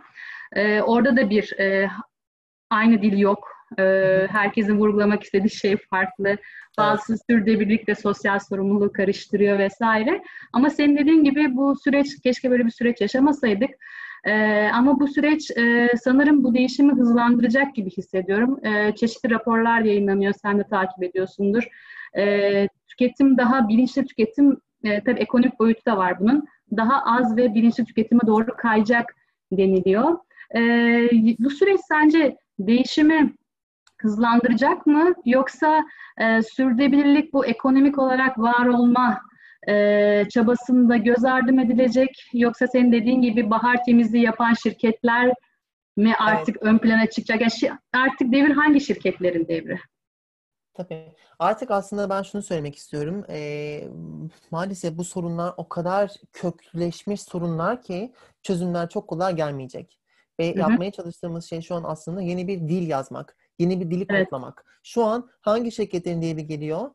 E, 0.54 0.82
orada 0.82 1.18
da 1.18 1.30
bir 1.30 1.60
e, 1.60 1.90
aynı 2.70 3.02
dil 3.02 3.18
yok. 3.18 3.48
E, 3.80 3.84
herkesin 4.32 4.78
vurgulamak 4.78 5.24
istediği 5.24 5.50
şey 5.50 5.78
farklı. 5.78 6.38
Bazı 6.78 7.14
evet. 7.14 7.22
sürdürülebilirlik 7.30 7.90
ve 7.90 7.96
sosyal 7.96 8.40
sorumluluğu 8.40 8.92
karıştırıyor 8.92 9.60
vesaire. 9.60 10.24
Ama 10.54 10.70
senin 10.70 10.98
dediğin 10.98 11.24
gibi 11.24 11.56
bu 11.56 11.76
süreç, 11.76 12.22
keşke 12.24 12.52
böyle 12.52 12.66
bir 12.66 12.72
süreç 12.72 13.02
yaşamasaydık. 13.02 13.70
Ee, 14.26 14.70
ama 14.74 15.00
bu 15.00 15.08
süreç 15.08 15.52
e, 15.58 15.90
sanırım 16.04 16.44
bu 16.44 16.54
değişimi 16.54 16.94
hızlandıracak 16.94 17.76
gibi 17.76 17.90
hissediyorum. 17.90 18.66
E, 18.66 18.96
çeşitli 18.96 19.30
raporlar 19.30 19.82
yayınlanıyor, 19.82 20.34
sen 20.42 20.60
de 20.60 20.64
takip 20.64 21.04
ediyorsundur. 21.04 21.68
E, 22.18 22.68
tüketim 22.88 23.38
daha 23.38 23.68
bilinçli 23.68 24.06
tüketim, 24.06 24.58
e, 24.84 25.04
tabii 25.04 25.20
ekonomik 25.20 25.60
boyutu 25.60 25.86
da 25.86 25.98
var 25.98 26.20
bunun. 26.20 26.46
Daha 26.78 27.04
az 27.06 27.38
ve 27.38 27.54
bilinçli 27.54 27.86
tüketime 27.86 28.22
doğru 28.28 28.46
kayacak 28.58 29.16
deniliyor. 29.52 30.18
E, 30.56 30.62
bu 31.40 31.50
süreç 31.50 31.80
sence 31.88 32.38
değişimi 32.60 33.34
hızlandıracak 34.02 34.88
mı? 34.88 35.14
Yoksa 35.26 35.84
e, 36.18 36.42
sürdürülebilirlik 36.44 37.34
bu 37.34 37.46
ekonomik 37.46 38.00
olarak 38.00 38.40
var 38.40 38.66
olma 38.66 39.22
e, 39.70 40.26
çabasında 40.30 40.98
göz 40.98 41.26
ardı 41.26 41.62
edilecek? 41.62 42.30
Yoksa 42.34 42.68
senin 42.68 42.92
dediğin 42.92 43.22
gibi 43.22 43.50
bahar 43.50 43.84
temizliği 43.84 44.24
yapan 44.24 44.54
şirketler 44.54 45.34
mi 45.98 46.14
artık 46.20 46.56
evet. 46.62 46.74
ön 46.74 46.78
plana 46.78 47.06
çıkacak? 47.06 47.42
Yani 47.42 47.78
artık 47.94 48.32
devir 48.32 48.52
hangi 48.52 48.82
şirketlerin 48.82 49.48
devri? 49.48 49.80
Tabii. 50.74 51.16
Artık 51.40 51.72
aslında 51.72 52.10
ben 52.10 52.22
şunu 52.22 52.42
söylemek 52.42 52.76
istiyorum. 52.76 53.26
E, 53.30 53.84
maalesef 54.52 54.98
bu 54.98 55.04
sorunlar 55.04 55.54
o 55.58 55.70
kadar 55.70 56.12
kökleşmiş 56.34 57.22
sorunlar 57.22 57.82
ki 57.82 58.14
çözümler 58.44 58.90
çok 58.90 59.08
kolay 59.08 59.36
gelmeyecek. 59.36 60.00
Ve 60.40 60.50
Hı-hı. 60.50 60.60
yapmaya 60.60 60.92
çalıştığımız 60.92 61.46
şey 61.46 61.62
şu 61.62 61.76
an 61.76 61.84
aslında 61.84 62.22
yeni 62.22 62.48
bir 62.48 62.60
dil 62.60 62.88
yazmak. 62.88 63.38
Yeni 63.62 63.80
bir 63.80 63.92
dili 63.92 64.06
evet. 64.10 64.30
kodlamak. 64.30 64.66
Şu 64.84 65.04
an 65.04 65.30
hangi 65.42 65.72
şirketlerin 65.72 66.22
devri 66.22 66.48
geliyor? 66.48 66.90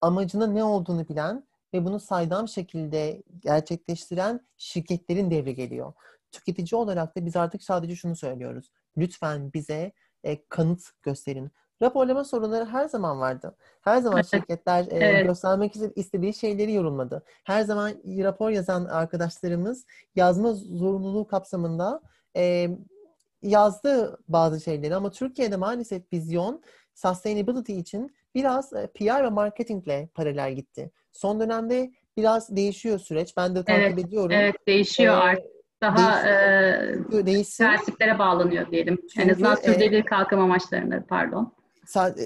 Amacının 0.00 0.54
ne 0.54 0.64
olduğunu 0.64 1.08
bilen 1.08 1.46
ve 1.74 1.84
bunu 1.84 2.00
saydam 2.00 2.48
şekilde 2.48 3.22
gerçekleştiren 3.38 4.40
şirketlerin 4.56 5.30
devri 5.30 5.54
geliyor. 5.54 5.92
Tüketici 6.32 6.80
olarak 6.80 7.16
da 7.16 7.26
biz 7.26 7.36
artık 7.36 7.62
sadece 7.62 7.96
şunu 7.96 8.16
söylüyoruz. 8.16 8.70
Lütfen 8.96 9.52
bize 9.52 9.92
e, 10.24 10.44
kanıt 10.48 10.82
gösterin. 11.02 11.50
Raporlama 11.82 12.24
sorunları 12.24 12.64
her 12.64 12.88
zaman 12.88 13.20
vardı. 13.20 13.56
Her 13.80 13.98
zaman 13.98 14.22
şirketler 14.22 14.84
e, 14.84 14.88
evet. 14.90 15.26
göstermek 15.26 15.74
istediği 15.96 16.34
şeyleri 16.34 16.72
yorumladı. 16.72 17.22
Her 17.44 17.62
zaman 17.62 17.92
rapor 18.04 18.50
yazan 18.50 18.84
arkadaşlarımız 18.84 19.86
yazma 20.16 20.52
zorunluluğu 20.52 21.26
kapsamında 21.26 22.00
e, 22.36 22.70
yazdı 23.42 24.18
bazı 24.28 24.60
şeyleri 24.60 24.94
ama 24.94 25.10
Türkiye'de 25.10 25.56
maalesef 25.56 26.02
vizyon 26.12 26.62
sustainability 26.94 27.78
için 27.78 28.14
biraz 28.34 28.72
e, 28.72 28.86
PR 28.86 29.24
ve 29.24 29.28
marketingle 29.28 30.08
paralel 30.14 30.54
gitti. 30.54 30.90
Son 31.12 31.40
dönemde 31.40 31.92
biraz 32.16 32.56
değişiyor 32.56 32.98
süreç. 32.98 33.36
Ben 33.36 33.54
de 33.54 33.64
takip 33.64 33.82
evet, 33.82 33.98
ediyorum. 33.98 34.30
Evet 34.32 34.54
değişiyor 34.66 35.14
ee, 35.14 35.18
artık. 35.18 35.52
Daha 35.82 36.24
değişsin, 37.26 37.64
e, 38.00 38.18
bağlanıyor 38.18 38.70
diyelim. 38.70 38.98
Çünkü, 39.00 39.20
en 39.20 39.28
azından 39.28 39.54
sürdürülebilir 39.54 40.00
e, 40.00 40.04
kalkınma 40.04 40.44
amaçlarında 40.44 41.04
pardon. 41.08 41.52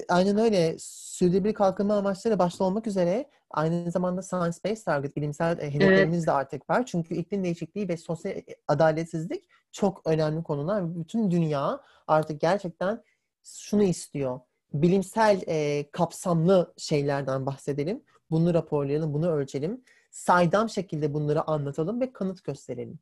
Aynen 0.09 0.37
öyle. 0.37 0.75
Sürdürülebilir 0.79 1.53
kalkınma 1.53 1.97
amaçları 1.97 2.39
başta 2.39 2.63
olmak 2.63 2.87
üzere 2.87 3.25
aynı 3.51 3.91
zamanda 3.91 4.21
science 4.21 4.57
based 4.65 4.85
target 4.85 5.15
bilimsel 5.15 5.57
e, 5.59 5.73
hedeflerimiz 5.73 6.17
evet. 6.17 6.27
de 6.27 6.31
artık 6.31 6.69
var. 6.69 6.85
Çünkü 6.85 7.15
iklim 7.15 7.43
değişikliği 7.43 7.89
ve 7.89 7.97
sosyal 7.97 8.33
adaletsizlik 8.67 9.45
çok 9.71 10.01
önemli 10.07 10.43
konular. 10.43 10.95
Bütün 10.95 11.31
dünya 11.31 11.81
artık 12.07 12.41
gerçekten 12.41 13.03
şunu 13.43 13.83
istiyor. 13.83 14.39
Bilimsel 14.73 15.41
e, 15.47 15.89
kapsamlı 15.91 16.73
şeylerden 16.77 17.45
bahsedelim. 17.45 18.03
Bunu 18.31 18.53
raporlayalım, 18.53 19.13
bunu 19.13 19.31
ölçelim. 19.31 19.83
Saydam 20.11 20.69
şekilde 20.69 21.13
bunları 21.13 21.49
anlatalım 21.49 22.01
ve 22.01 22.13
kanıt 22.13 22.43
gösterelim. 22.43 22.99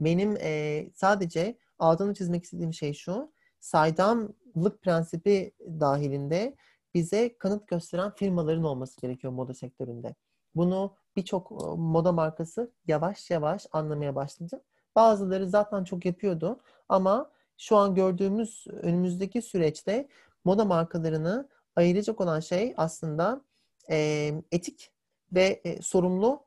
Benim 0.00 0.36
e, 0.40 0.84
sadece 0.94 1.58
altını 1.78 2.14
çizmek 2.14 2.44
istediğim 2.44 2.72
şey 2.72 2.94
şu. 2.94 3.32
Saydamlık 3.60 4.82
prensibi 4.82 5.52
dahilinde 5.60 6.56
bize 6.94 7.38
kanıt 7.38 7.68
gösteren 7.68 8.14
firmaların 8.14 8.64
olması 8.64 9.00
gerekiyor 9.00 9.32
moda 9.32 9.54
sektöründe. 9.54 10.14
Bunu 10.54 10.96
birçok 11.16 11.50
moda 11.78 12.12
markası 12.12 12.72
yavaş 12.86 13.30
yavaş 13.30 13.66
anlamaya 13.72 14.14
başladı. 14.14 14.62
Bazıları 14.96 15.48
zaten 15.48 15.84
çok 15.84 16.04
yapıyordu 16.04 16.60
ama 16.88 17.30
şu 17.58 17.76
an 17.76 17.94
gördüğümüz 17.94 18.66
önümüzdeki 18.70 19.42
süreçte 19.42 20.08
moda 20.44 20.64
markalarını 20.64 21.48
ayıracak 21.76 22.20
olan 22.20 22.40
şey 22.40 22.74
aslında 22.76 23.44
e, 23.90 24.30
etik 24.52 24.90
ve 25.32 25.60
e, 25.64 25.82
sorumlu 25.82 26.46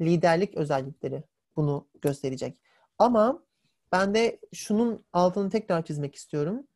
liderlik 0.00 0.54
özellikleri 0.54 1.24
bunu 1.56 1.88
gösterecek. 2.02 2.58
Ama 2.98 3.42
ben 3.92 4.14
de 4.14 4.40
şunun 4.52 5.04
altını 5.12 5.50
tekrar 5.50 5.84
çizmek 5.84 6.14
istiyorum. 6.14 6.66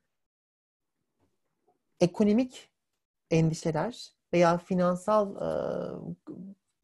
Ekonomik 2.00 2.68
endişeler 3.30 4.12
veya 4.32 4.58
finansal 4.58 5.36
e, 5.36 5.50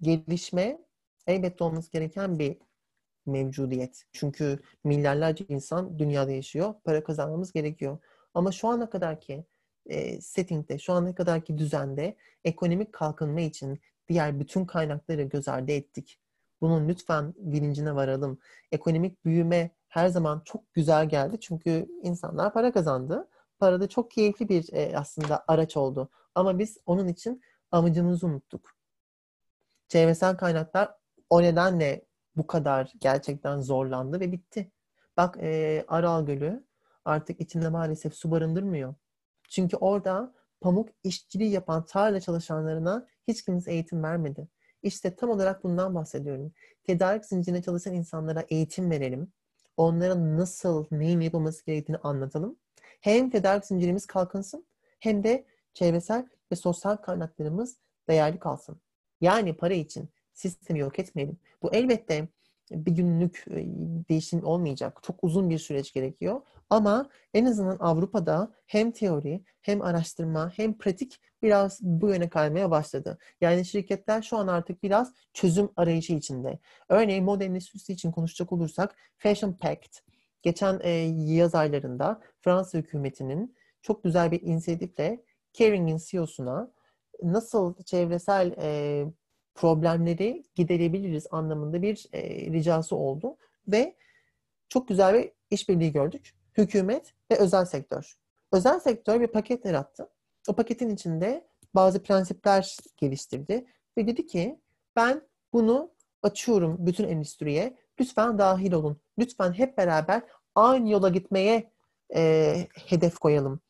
gelişme 0.01 0.79
elbette 1.27 1.65
olması 1.65 1.93
gereken 1.93 2.39
bir 2.39 2.59
mevcudiyet. 3.27 4.05
Çünkü 4.13 4.59
milyarlarca 4.85 5.47
insan 5.49 5.99
dünyada 5.99 6.31
yaşıyor. 6.31 6.75
Para 6.85 7.05
kazanmamız 7.05 7.53
gerekiyor. 7.53 7.99
Ama 8.35 8.53
şu 8.53 8.69
ana 8.69 8.91
kadarki 8.91 9.45
e, 9.87 10.21
settingde, 10.21 10.79
şu 10.79 10.93
ana 10.93 11.15
kadarki 11.15 11.59
düzende 11.59 12.17
ekonomik 12.45 12.93
kalkınma 12.93 13.41
için 13.41 13.81
diğer 14.09 14.41
bütün 14.41 14.65
kaynakları 14.65 15.23
göz 15.23 15.49
ardı 15.49 15.73
ettik. 15.73 16.21
Bunun 16.61 16.89
lütfen 16.89 17.35
bilincine 17.39 17.95
varalım. 17.95 18.39
Ekonomik 18.73 19.25
büyüme 19.25 19.71
her 19.89 20.09
zaman 20.09 20.43
çok 20.45 20.75
güzel 20.75 21.09
geldi. 21.09 21.41
Çünkü 21.41 21.89
insanlar 22.03 22.53
para 22.53 22.73
kazandı. 22.73 23.29
Para 23.65 23.81
da 23.81 23.89
çok 23.89 24.11
keyifli 24.11 24.49
bir 24.49 24.73
e, 24.73 24.99
aslında 24.99 25.45
araç 25.49 25.77
oldu. 25.77 26.11
Ama 26.35 26.59
biz 26.59 26.79
onun 26.87 27.09
için 27.09 27.43
amacımızı 27.71 28.27
unuttuk. 28.27 28.77
Çevresel 29.89 30.37
kaynaklar 30.37 30.95
o 31.31 31.43
nedenle 31.43 32.07
bu 32.37 32.47
kadar 32.47 32.93
gerçekten 33.01 33.61
zorlandı 33.61 34.21
ve 34.21 34.33
bitti. 34.33 34.73
Bak 35.17 35.37
e, 35.41 35.85
Aral 35.89 36.27
Gölü 36.27 36.65
artık 37.05 37.41
içinde 37.41 37.69
maalesef 37.69 38.15
su 38.15 38.31
barındırmıyor. 38.31 38.95
Çünkü 39.49 39.77
orada 39.77 40.35
pamuk 40.61 40.89
işçiliği 41.05 41.51
yapan 41.51 41.85
tarla 41.85 42.21
çalışanlarına 42.21 43.07
hiç 43.29 43.45
kimse 43.45 43.73
eğitim 43.73 44.03
vermedi. 44.03 44.49
İşte 44.83 45.17
tam 45.17 45.31
olarak 45.31 45.65
bundan 45.65 45.95
bahsediyorum. 45.95 46.53
Tedarik 46.87 47.25
zincirine 47.25 47.63
çalışan 47.63 47.95
insanlara 47.95 48.45
eğitim 48.49 48.91
verelim. 48.91 49.33
Onlara 49.77 50.37
nasıl, 50.37 50.87
neyin 50.91 51.21
yapılması 51.21 51.65
gerektiğini 51.65 51.99
anlatalım. 51.99 52.57
Hem 53.05 53.31
tedarik 53.31 53.65
zincirimiz 53.65 54.07
kalkınsın 54.07 54.67
hem 55.01 55.25
de 55.25 55.45
çevresel 55.75 56.27
ve 56.53 56.57
sosyal 56.57 56.97
kaynaklarımız 56.97 57.79
değerli 58.09 58.39
kalsın. 58.39 58.81
Yani 59.21 59.57
para 59.57 59.75
için 59.75 60.09
sistemi 60.33 60.79
yok 60.79 60.99
etmeyelim. 60.99 61.39
Bu 61.63 61.75
elbette 61.75 62.29
bir 62.71 62.93
günlük 62.93 63.45
e, 63.51 63.67
değişim 64.09 64.45
olmayacak. 64.45 64.99
Çok 65.03 65.25
uzun 65.25 65.51
bir 65.51 65.59
süreç 65.59 65.93
gerekiyor. 65.93 66.41
Ama 66.71 67.09
en 67.35 67.45
azından 67.45 67.77
Avrupa'da 67.81 68.53
hem 68.67 68.91
teori 68.91 69.45
hem 69.61 69.83
araştırma 69.83 70.53
hem 70.57 70.79
pratik 70.79 71.21
biraz 71.43 71.79
bu 71.83 72.09
yöne 72.09 72.29
kaymaya 72.29 72.71
başladı. 72.71 73.19
Yani 73.41 73.65
şirketler 73.65 74.23
şu 74.23 74.37
an 74.37 74.47
artık 74.47 74.83
biraz 74.83 75.13
çözüm 75.33 75.71
arayışı 75.77 76.13
içinde. 76.13 76.59
Örneğin 76.89 77.25
moda 77.25 77.45
endüstrisi 77.45 77.93
için 77.93 78.13
konuşacak 78.13 78.53
olursak 78.53 78.97
Fashion 79.17 79.53
Pact 79.53 80.01
geçen 80.45 80.81
e, 80.83 80.91
yaz 81.35 81.55
aylarında 81.55 82.21
Fransa 82.41 82.79
hükümetinin 82.79 83.57
çok 83.83 84.05
güzel 84.05 84.31
bir 84.31 84.43
inisiyatifle 84.43 85.25
Kering'in 85.53 86.01
CEO'suna 86.07 86.73
nasıl 87.23 87.75
çevresel 87.83 88.55
e, 88.59 89.05
problemleri 89.55 90.45
giderebiliriz 90.55 91.27
anlamında 91.31 91.83
bir 91.83 92.07
e, 92.13 92.23
ricası 92.53 92.97
oldu 92.97 93.37
ve 93.69 93.97
çok 94.69 94.89
güzel 94.89 95.15
bir 95.15 95.33
işbirliği 95.51 95.93
gördük. 95.93 96.35
Hükümet 96.57 97.15
ve 97.31 97.37
özel 97.37 97.65
sektör. 97.65 98.15
Özel 98.53 98.81
sektör 98.81 99.21
bir 99.21 99.27
paket 99.27 99.65
yarattı. 99.65 100.09
O 100.49 100.53
paketin 100.57 100.91
içinde 100.91 101.47
bazı 101.75 102.03
prensipler 102.03 102.77
geliştirdi 102.97 103.67
ve 103.99 104.07
dedi 104.07 104.27
ki 104.27 104.61
ben 104.97 105.23
bunu 105.53 105.91
açıyorum 106.23 106.77
bütün 106.87 107.05
endüstriye. 107.09 107.77
Lütfen 108.01 108.39
dahil 108.39 108.73
olun. 108.73 109.01
Lütfen 109.19 109.53
hep 109.53 109.79
beraber 109.79 110.23
aynı 110.55 110.91
yola 110.91 111.09
gitmeye 111.09 111.73
e, 112.15 112.55
hedef 112.87 113.19
koyalım. 113.19 113.61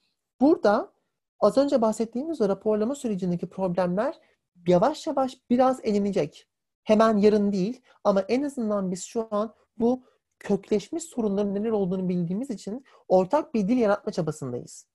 Burada 0.40 0.92
az 1.40 1.58
önce 1.58 1.82
bahsettiğimiz 1.82 2.40
o 2.40 2.48
raporlama 2.48 2.94
sürecindeki 2.94 3.48
problemler 3.48 4.20
yavaş 4.66 5.06
yavaş 5.06 5.38
biraz 5.50 5.80
elenecek. 5.84 6.48
Hemen 6.84 7.16
yarın 7.16 7.52
değil 7.52 7.82
ama 8.04 8.20
en 8.20 8.42
azından 8.42 8.90
biz 8.90 9.04
şu 9.04 9.28
an 9.30 9.54
bu 9.78 10.04
kökleşmiş 10.38 11.04
sorunların 11.04 11.54
neler 11.54 11.70
olduğunu 11.70 12.08
bildiğimiz 12.08 12.50
için 12.50 12.84
ortak 13.08 13.54
bir 13.54 13.68
dil 13.68 13.76
yaratma 13.76 14.12
çabasındayız. 14.12 14.86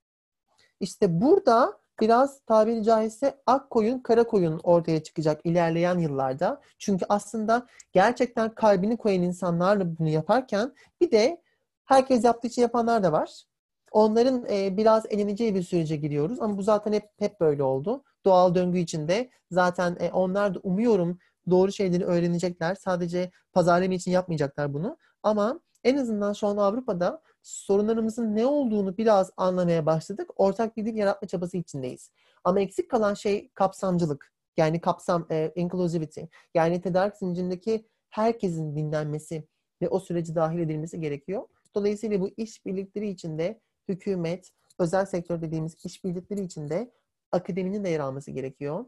İşte 0.79 1.21
burada 1.21 1.81
biraz 2.01 2.39
tabiri 2.39 2.83
caizse 2.83 3.41
ak 3.45 3.69
koyun 3.69 3.99
kara 3.99 4.23
koyun 4.23 4.59
ortaya 4.63 5.03
çıkacak 5.03 5.41
ilerleyen 5.43 5.97
yıllarda. 5.99 6.61
Çünkü 6.77 7.05
aslında 7.09 7.67
gerçekten 7.93 8.55
kalbini 8.55 8.97
koyan 8.97 9.21
insanlarla 9.21 9.97
bunu 9.97 10.09
yaparken 10.09 10.73
bir 11.01 11.11
de 11.11 11.41
herkes 11.85 12.23
yaptığı 12.23 12.47
için 12.47 12.61
yapanlar 12.61 13.03
da 13.03 13.11
var. 13.11 13.43
Onların 13.91 14.45
e, 14.49 14.77
biraz 14.77 15.05
eleneceği 15.09 15.55
bir 15.55 15.63
sürece 15.63 15.95
giriyoruz 15.95 16.41
ama 16.41 16.57
bu 16.57 16.63
zaten 16.63 16.93
hep 16.93 17.09
hep 17.19 17.39
böyle 17.39 17.63
oldu. 17.63 18.03
Doğal 18.25 18.55
döngü 18.55 18.79
içinde 18.79 19.29
zaten 19.51 19.97
e, 19.99 20.11
onlar 20.11 20.53
da 20.53 20.59
umuyorum 20.63 21.19
doğru 21.49 21.71
şeyleri 21.71 22.05
öğrenecekler. 22.05 22.75
Sadece 22.75 23.31
pazarlama 23.53 23.93
için 23.93 24.11
yapmayacaklar 24.11 24.73
bunu. 24.73 24.97
Ama 25.23 25.59
en 25.83 25.97
azından 25.97 26.33
şu 26.33 26.47
an 26.47 26.57
Avrupa'da 26.57 27.21
sorunlarımızın 27.43 28.35
ne 28.35 28.45
olduğunu 28.45 28.97
biraz 28.97 29.31
anlamaya 29.37 29.85
başladık. 29.85 30.29
Ortak 30.35 30.77
bir 30.77 30.85
dil 30.85 30.95
yaratma 30.95 31.27
çabası 31.27 31.57
içindeyiz. 31.57 32.11
Ama 32.43 32.59
eksik 32.59 32.91
kalan 32.91 33.13
şey 33.13 33.49
kapsamcılık. 33.53 34.33
Yani 34.57 34.81
kapsam, 34.81 35.27
e, 35.31 35.51
inclusivity. 35.55 36.21
Yani 36.53 36.81
tedarik 36.81 37.17
zincirindeki 37.17 37.85
herkesin 38.09 38.75
dinlenmesi 38.75 39.47
ve 39.81 39.89
o 39.89 39.99
süreci 39.99 40.35
dahil 40.35 40.59
edilmesi 40.59 40.99
gerekiyor. 40.99 41.47
Dolayısıyla 41.75 42.21
bu 42.21 42.29
iş 42.37 42.65
birlikleri 42.65 43.09
içinde 43.09 43.61
hükümet, 43.87 44.51
özel 44.79 45.05
sektör 45.05 45.41
dediğimiz 45.41 45.85
iş 45.85 46.03
birlikleri 46.03 46.41
içinde 46.41 46.91
akademinin 47.31 47.83
de 47.83 47.89
yer 47.89 47.99
alması 47.99 48.31
gerekiyor. 48.31 48.85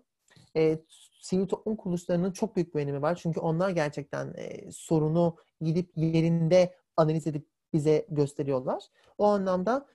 E, 0.55 0.79
sivil 1.21 1.47
toplum 1.47 1.75
kuruluşlarının 1.75 2.31
çok 2.31 2.55
büyük 2.55 2.75
bir 2.75 2.79
önemi 2.79 3.01
var. 3.01 3.15
Çünkü 3.15 3.39
onlar 3.39 3.69
gerçekten 3.69 4.33
e, 4.37 4.71
sorunu 4.71 5.35
gidip 5.61 5.91
yerinde 5.95 6.75
analiz 6.97 7.27
edip 7.27 7.47
bize 7.73 8.05
gösteriyorlar. 8.09 8.83
O 9.17 9.25
anlamda 9.25 9.85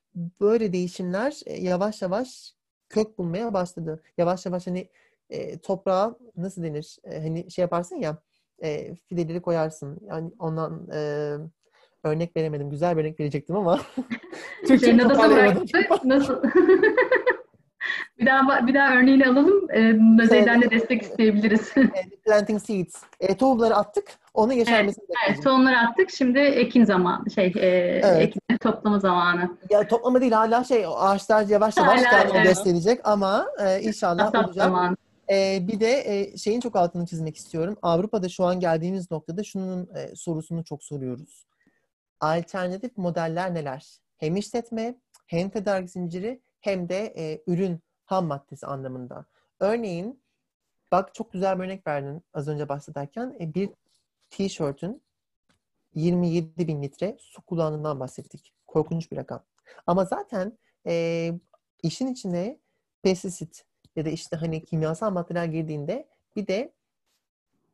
böyle 0.41 0.73
değişimler 0.73 1.41
e, 1.47 1.57
yavaş 1.57 2.03
yavaş 2.03 2.55
kök 2.89 3.19
bulmaya 3.19 3.55
başladı. 3.55 4.03
Yavaş 4.19 4.47
yavaş 4.47 4.67
hani 4.67 4.89
e, 5.31 5.59
toprağa 5.59 6.17
nasıl 6.37 6.63
denir? 6.63 6.97
E, 7.05 7.23
hani 7.23 7.51
şey 7.51 7.63
yaparsın 7.63 7.97
ya 7.97 8.19
e, 8.63 8.95
fideleri 8.95 9.43
koyarsın. 9.43 10.01
Yani 10.09 10.31
ondan 10.39 10.89
e, 10.93 11.33
örnek 12.05 12.37
veremedim. 12.37 12.71
Güzel 12.71 12.97
bir 12.97 13.01
örnek 13.01 13.21
verecektim 13.21 13.57
ama 13.57 13.81
toparlayamadım. 14.69 15.67
Nasıl? 16.05 16.43
bir 18.19 18.27
daha 18.27 18.67
bir 18.67 18.75
daha 18.75 18.97
örneğini 18.97 19.27
alalım. 19.27 19.71
E, 19.71 19.79
de 20.63 20.71
destek 20.71 21.03
isteyebiliriz. 21.03 21.75
Planting 22.25 22.63
seeds. 22.63 23.03
E, 23.21 23.37
tohumları 23.37 23.77
attık. 23.77 24.05
Onu 24.35 24.53
yeşermesini 24.53 25.05
evet, 25.09 25.35
evet, 25.35 25.45
tohumları 25.45 25.79
attık. 25.79 26.11
Şimdi 26.11 26.39
ekin 26.39 26.85
zaman 26.85 27.25
şey 27.35 27.47
e, 27.47 27.67
evet. 28.05 28.23
ekin 28.23 28.41
toplama 28.61 28.99
zamanı. 28.99 29.59
Ya 29.71 29.89
toplama 29.89 30.21
değil 30.21 30.33
hala 30.33 30.65
şey 30.65 30.85
ağaçlar 30.97 31.47
yavaş 31.47 31.77
yavaş 31.77 32.03
kendini 32.03 32.43
gösterecek 32.43 33.01
ama 33.05 33.47
e, 33.61 33.81
inşallah 33.83 34.25
Hasat 34.25 34.47
olacak. 34.47 34.65
Zamanı. 34.65 34.97
E, 35.31 35.59
bir 35.69 35.81
de 35.81 36.21
e, 36.21 36.37
şeyin 36.37 36.61
çok 36.61 36.77
altını 36.77 37.07
çizmek 37.07 37.37
istiyorum. 37.37 37.77
Avrupa'da 37.83 38.29
şu 38.29 38.45
an 38.45 38.61
geldiğimiz 38.61 39.11
noktada 39.11 39.45
şunun 39.45 39.89
e, 39.97 40.17
sorusunu 40.17 40.65
çok 40.65 40.85
soruyoruz. 40.85 41.47
Alternatif 42.21 42.97
modeller 42.97 43.55
neler? 43.55 43.99
Hem 44.19 44.37
işletme, 44.37 44.95
hem 45.27 45.51
tedarik 45.51 45.91
zinciri, 45.91 46.41
hem 46.61 46.89
de 46.89 47.15
e, 47.17 47.43
ürün 47.47 47.81
ham 48.07 48.27
maddesi 48.27 48.67
anlamında. 48.67 49.25
Örneğin 49.61 50.21
bak 50.93 51.15
çok 51.15 51.33
güzel 51.33 51.59
bir 51.59 51.65
örnek 51.65 51.87
verdin 51.87 52.23
az 52.35 52.49
önce 52.49 52.69
bahsederken. 52.69 53.37
E, 53.41 53.55
bir 53.55 53.71
tişörtün 54.31 55.03
27 55.95 56.69
bin 56.69 56.83
litre 56.83 57.17
su 57.21 57.43
kullandığından 57.43 58.01
bahsettik. 58.01 58.53
Korkunç 58.67 59.13
bir 59.13 59.17
rakam. 59.17 59.43
Ama 59.87 60.05
zaten 60.05 60.59
e, 60.87 61.33
işin 61.83 62.07
içine 62.07 62.59
pestisit 63.03 63.65
ya 63.97 64.05
da 64.05 64.09
işte 64.09 64.37
hani 64.37 64.65
kimyasal 64.65 65.11
maddeler 65.11 65.45
girdiğinde 65.45 66.09
bir 66.37 66.47
de 66.47 66.73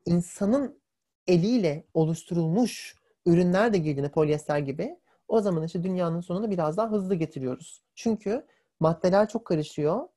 insanın 0.06 0.80
eliyle 1.26 1.84
oluşturulmuş 1.94 2.96
ürünler 3.26 3.72
de 3.72 3.78
girdiğinde 3.78 4.10
polyester 4.10 4.58
gibi 4.58 4.98
o 5.28 5.40
zaman 5.40 5.64
işte 5.64 5.82
dünyanın 5.82 6.20
sonunu 6.20 6.50
biraz 6.50 6.76
daha 6.76 6.90
hızlı 6.90 7.14
getiriyoruz. 7.14 7.82
Çünkü 7.94 8.46
maddeler 8.80 9.28
çok 9.28 9.44
karışıyor. 9.44 10.08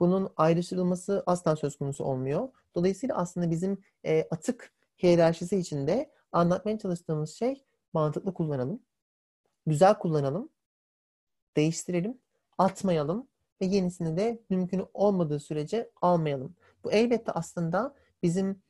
Bunun 0.00 0.30
ayrıştırılması 0.36 1.22
asla 1.26 1.56
söz 1.56 1.76
konusu 1.76 2.04
olmuyor. 2.04 2.48
Dolayısıyla 2.74 3.16
aslında 3.16 3.50
bizim 3.50 3.78
e, 4.04 4.28
atık 4.30 4.72
hiyerarşisi 5.02 5.56
içinde 5.56 6.10
anlatmaya 6.32 6.78
çalıştığımız 6.78 7.30
şey 7.30 7.64
mantıklı 7.92 8.34
kullanalım. 8.34 8.82
Güzel 9.66 9.98
kullanalım. 9.98 10.48
Değiştirelim. 11.56 12.18
Atmayalım. 12.58 13.28
Ve 13.60 13.66
yenisini 13.66 14.16
de 14.16 14.42
mümkün 14.50 14.84
olmadığı 14.94 15.40
sürece 15.40 15.90
almayalım. 16.02 16.54
Bu 16.84 16.92
elbette 16.92 17.32
aslında 17.32 17.94
bizim 18.22 18.62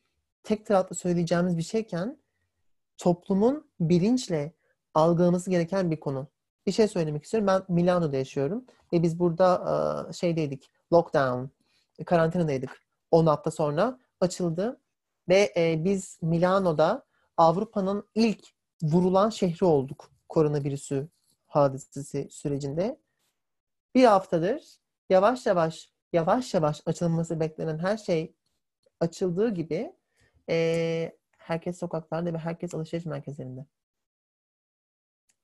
tek 0.43 0.65
taraflı 0.65 0.95
söyleyeceğimiz 0.95 1.57
bir 1.57 1.63
şeyken 1.63 2.17
toplumun 2.97 3.67
bilinçle 3.79 4.53
algılaması 4.93 5.49
gereken 5.49 5.91
bir 5.91 5.99
konu. 5.99 6.27
Bir 6.67 6.71
şey 6.71 6.87
söylemek 6.87 7.23
istiyorum. 7.23 7.47
Ben 7.47 7.75
Milano'da 7.75 8.17
yaşıyorum 8.17 8.65
ve 8.93 9.03
biz 9.03 9.19
burada 9.19 10.09
şeydeydik, 10.13 10.71
lockdown, 10.93 11.45
karantinadaydık. 12.05 12.85
10 13.11 13.25
hafta 13.25 13.51
sonra 13.51 13.99
açıldı 14.21 14.81
ve 15.29 15.53
biz 15.85 16.19
Milano'da 16.21 17.05
Avrupa'nın 17.37 18.09
ilk 18.15 18.45
vurulan 18.83 19.29
şehri 19.29 19.65
olduk 19.65 20.11
koronavirüsü 20.29 21.07
hadisesi 21.47 22.27
sürecinde. 22.31 22.99
Bir 23.95 24.03
haftadır 24.03 24.63
yavaş 25.09 25.45
yavaş 25.45 25.89
yavaş 26.13 26.53
yavaş 26.53 26.81
açılması 26.85 27.39
beklenen 27.39 27.77
her 27.77 27.97
şey 27.97 28.35
açıldığı 28.99 29.49
gibi 29.49 29.93
e, 30.49 31.17
herkes 31.37 31.79
sokaklarda 31.79 32.33
ve 32.33 32.37
herkes 32.37 32.75
alışveriş 32.75 33.05
merkezlerinde. 33.05 33.65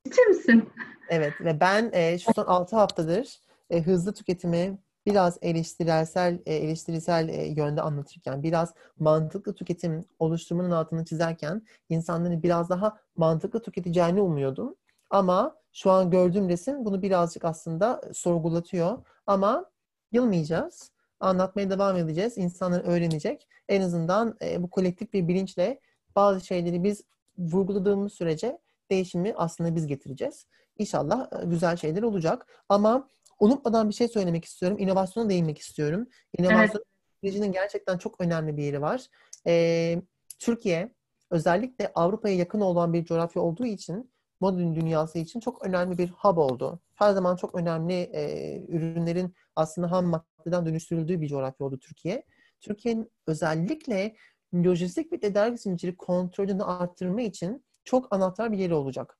Ciddi 0.05 0.21
misin? 0.21 0.69
Evet 1.09 1.33
ve 1.41 1.59
ben 1.59 1.89
e, 1.93 2.19
şu 2.19 2.33
son 2.33 2.45
6 2.45 2.75
haftadır 2.75 3.39
e, 3.69 3.81
hızlı 3.81 4.13
tüketimi 4.13 4.77
biraz 5.05 5.37
eleştirelsel 5.41 6.39
e, 6.45 6.55
eleştirisel 6.55 7.29
e, 7.29 7.45
yönde 7.47 7.81
anlatırken, 7.81 8.43
biraz 8.43 8.73
mantıklı 8.99 9.55
tüketim 9.55 10.05
oluşturmanın 10.19 10.71
altını 10.71 11.05
çizerken 11.05 11.61
insanların 11.89 12.43
biraz 12.43 12.69
daha 12.69 12.97
mantıklı 13.17 13.61
tüketeceğini 13.61 14.21
umuyordum. 14.21 14.75
Ama 15.09 15.55
şu 15.73 15.91
an 15.91 16.09
gördüğüm 16.11 16.49
resim 16.49 16.85
bunu 16.85 17.01
birazcık 17.01 17.45
aslında 17.45 18.01
sorgulatıyor. 18.13 19.05
Ama 19.27 19.65
yılmayacağız. 20.11 20.91
Anlatmaya 21.19 21.69
devam 21.69 21.97
edeceğiz. 21.97 22.37
İnsanlar 22.37 22.81
öğrenecek. 22.83 23.47
En 23.69 23.81
azından 23.81 24.37
e, 24.41 24.63
bu 24.63 24.69
kolektif 24.69 25.13
bir 25.13 25.27
bilinçle 25.27 25.79
bazı 26.15 26.45
şeyleri 26.45 26.83
biz 26.83 27.03
vurguladığımız 27.37 28.13
sürece 28.13 28.59
değişimi 28.91 29.33
aslında 29.37 29.75
biz 29.75 29.87
getireceğiz. 29.87 30.45
İnşallah 30.77 31.27
e, 31.41 31.45
güzel 31.45 31.77
şeyler 31.77 32.03
olacak. 32.03 32.47
Ama 32.69 33.07
unutmadan 33.41 33.89
bir 33.89 33.93
şey 33.93 34.07
söylemek 34.07 34.45
istiyorum. 34.45 34.79
İnovasyona 34.79 35.29
değinmek 35.29 35.57
istiyorum. 35.57 36.07
İnovasyon 36.37 36.61
evet. 36.61 36.85
sürecinin 37.23 37.51
gerçekten 37.51 37.97
çok 37.97 38.21
önemli 38.21 38.57
bir 38.57 38.63
yeri 38.63 38.81
var. 38.81 39.07
Ee, 39.47 40.01
Türkiye 40.39 40.93
özellikle 41.31 41.91
Avrupa'ya 41.95 42.35
yakın 42.35 42.61
olan 42.61 42.93
bir 42.93 43.05
coğrafya 43.05 43.41
olduğu 43.41 43.65
için 43.65 44.11
modern 44.39 44.75
dünyası 44.75 45.19
için 45.19 45.39
çok 45.39 45.65
önemli 45.65 45.97
bir 45.97 46.09
hub 46.09 46.37
oldu. 46.37 46.79
Her 46.95 47.13
zaman 47.13 47.35
çok 47.35 47.55
önemli 47.55 47.93
e, 47.93 48.65
ürünlerin 48.67 49.33
aslında 49.55 49.91
ham 49.91 50.05
maddeden 50.05 50.65
dönüştürüldüğü 50.65 51.21
bir 51.21 51.27
coğrafya 51.27 51.67
oldu 51.67 51.79
Türkiye. 51.79 52.23
Türkiye'nin 52.59 53.11
özellikle 53.27 54.15
lojistik 54.55 55.13
ve 55.13 55.19
tedarik 55.19 55.59
zinciri 55.59 55.95
kontrolünü 55.95 56.63
arttırma 56.63 57.21
için 57.21 57.63
çok 57.83 58.15
anahtar 58.15 58.51
bir 58.51 58.57
yeri 58.57 58.73
olacak. 58.73 59.17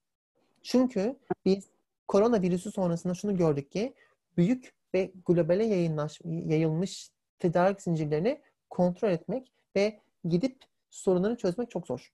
Çünkü 0.64 1.20
biz 1.46 1.70
koronavirüsü 2.08 2.72
sonrasında 2.72 3.14
şunu 3.14 3.38
gördük 3.38 3.72
ki 3.72 3.94
büyük 4.38 4.74
ve 4.94 5.14
globale 5.26 5.66
yayınlaş, 5.66 6.22
yayılmış 6.26 7.10
tedarik 7.40 7.82
zincirlerini 7.82 8.42
kontrol 8.70 9.10
etmek 9.10 9.52
ve 9.76 10.00
gidip 10.24 10.64
sorunları 10.90 11.38
çözmek 11.38 11.72
çok 11.72 11.88
zor. 11.88 12.14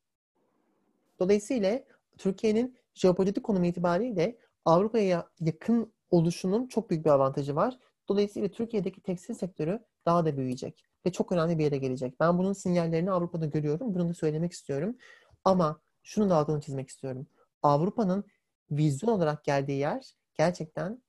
Dolayısıyla 1.19 1.79
Türkiye'nin 2.17 2.77
jeopolitik 2.93 3.43
konumu 3.43 3.65
itibariyle 3.65 4.37
Avrupa'ya 4.65 5.29
yakın 5.39 5.93
oluşunun 6.11 6.67
çok 6.67 6.89
büyük 6.89 7.05
bir 7.05 7.09
avantajı 7.09 7.55
var. 7.55 7.77
Dolayısıyla 8.09 8.49
Türkiye'deki 8.49 9.01
tekstil 9.01 9.33
sektörü 9.33 9.79
daha 10.05 10.25
da 10.25 10.37
büyüyecek 10.37 10.85
ve 11.05 11.11
çok 11.11 11.31
önemli 11.31 11.57
bir 11.57 11.63
yere 11.63 11.77
gelecek. 11.77 12.19
Ben 12.19 12.37
bunun 12.37 12.53
sinyallerini 12.53 13.11
Avrupa'da 13.11 13.45
görüyorum. 13.45 13.95
Bunu 13.95 14.09
da 14.09 14.13
söylemek 14.13 14.51
istiyorum. 14.51 14.97
Ama 15.43 15.81
şunu 16.03 16.29
da 16.29 16.35
altını 16.35 16.61
çizmek 16.61 16.89
istiyorum. 16.89 17.27
Avrupa'nın 17.63 18.25
vizyon 18.71 19.09
olarak 19.09 19.43
geldiği 19.43 19.79
yer 19.79 20.13
gerçekten 20.35 21.01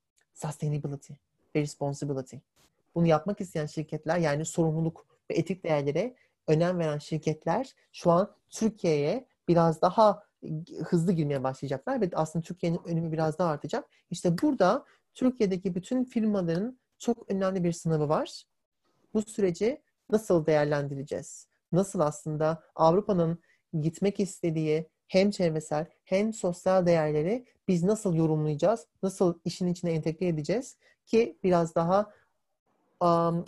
sustainability 0.42 1.12
ve 1.56 1.60
responsibility. 1.60 2.36
Bunu 2.94 3.06
yapmak 3.06 3.40
isteyen 3.40 3.66
şirketler 3.66 4.18
yani 4.18 4.44
sorumluluk 4.44 5.06
ve 5.30 5.34
etik 5.34 5.64
değerlere 5.64 6.14
önem 6.46 6.78
veren 6.78 6.98
şirketler 6.98 7.74
şu 7.92 8.10
an 8.10 8.34
Türkiye'ye 8.50 9.26
biraz 9.48 9.82
daha 9.82 10.22
hızlı 10.84 11.12
girmeye 11.12 11.42
başlayacaklar 11.42 12.00
ve 12.00 12.10
aslında 12.14 12.42
Türkiye'nin 12.42 12.80
önemi 12.84 13.12
biraz 13.12 13.38
daha 13.38 13.50
artacak. 13.50 13.84
İşte 14.10 14.38
burada 14.42 14.84
Türkiye'deki 15.14 15.74
bütün 15.74 16.04
firmaların 16.04 16.78
çok 16.98 17.30
önemli 17.30 17.64
bir 17.64 17.72
sınavı 17.72 18.08
var. 18.08 18.44
Bu 19.14 19.22
süreci 19.22 19.82
nasıl 20.10 20.46
değerlendireceğiz? 20.46 21.46
Nasıl 21.72 22.00
aslında 22.00 22.62
Avrupa'nın 22.74 23.38
gitmek 23.80 24.20
istediği 24.20 24.88
hem 25.08 25.30
çevresel 25.30 25.86
hem 26.04 26.32
sosyal 26.32 26.86
değerleri 26.86 27.44
biz 27.68 27.82
nasıl 27.84 28.14
yorumlayacağız? 28.14 28.86
Nasıl 29.02 29.38
işin 29.44 29.66
içine 29.66 29.92
entegre 29.92 30.26
edeceğiz 30.26 30.76
ki 31.06 31.38
biraz 31.44 31.74
daha 31.74 32.12
um, 33.00 33.44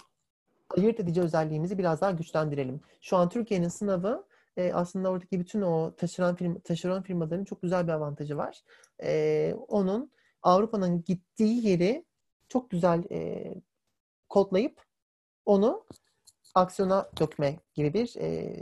ayırt 0.77 1.01
edici 1.01 1.21
özelliğimizi 1.21 1.79
biraz 1.79 2.01
daha 2.01 2.11
güçlendirelim. 2.11 2.81
Şu 3.01 3.17
an 3.17 3.29
Türkiye'nin 3.29 3.69
sınavı 3.69 4.27
e, 4.57 4.73
aslında 4.73 5.11
oradaki 5.11 5.41
bütün 5.41 5.63
o 5.63 5.95
taşıran 5.97 6.35
firma, 6.35 6.59
taşeron 6.59 7.03
firmaların 7.03 7.45
çok 7.45 7.63
güzel 7.63 7.87
bir 7.87 7.93
avantajı 7.93 8.37
var. 8.37 8.63
E, 9.03 9.55
onun 9.69 10.11
Avrupa'nın 10.43 11.05
gittiği 11.05 11.67
yeri 11.67 12.05
çok 12.49 12.71
güzel 12.71 13.05
e, 13.11 13.55
kodlayıp 14.29 14.85
onu 15.47 15.85
aksiyona 16.55 17.11
dökme 17.21 17.59
gibi 17.75 17.95
bir 17.95 18.17
e, 18.17 18.57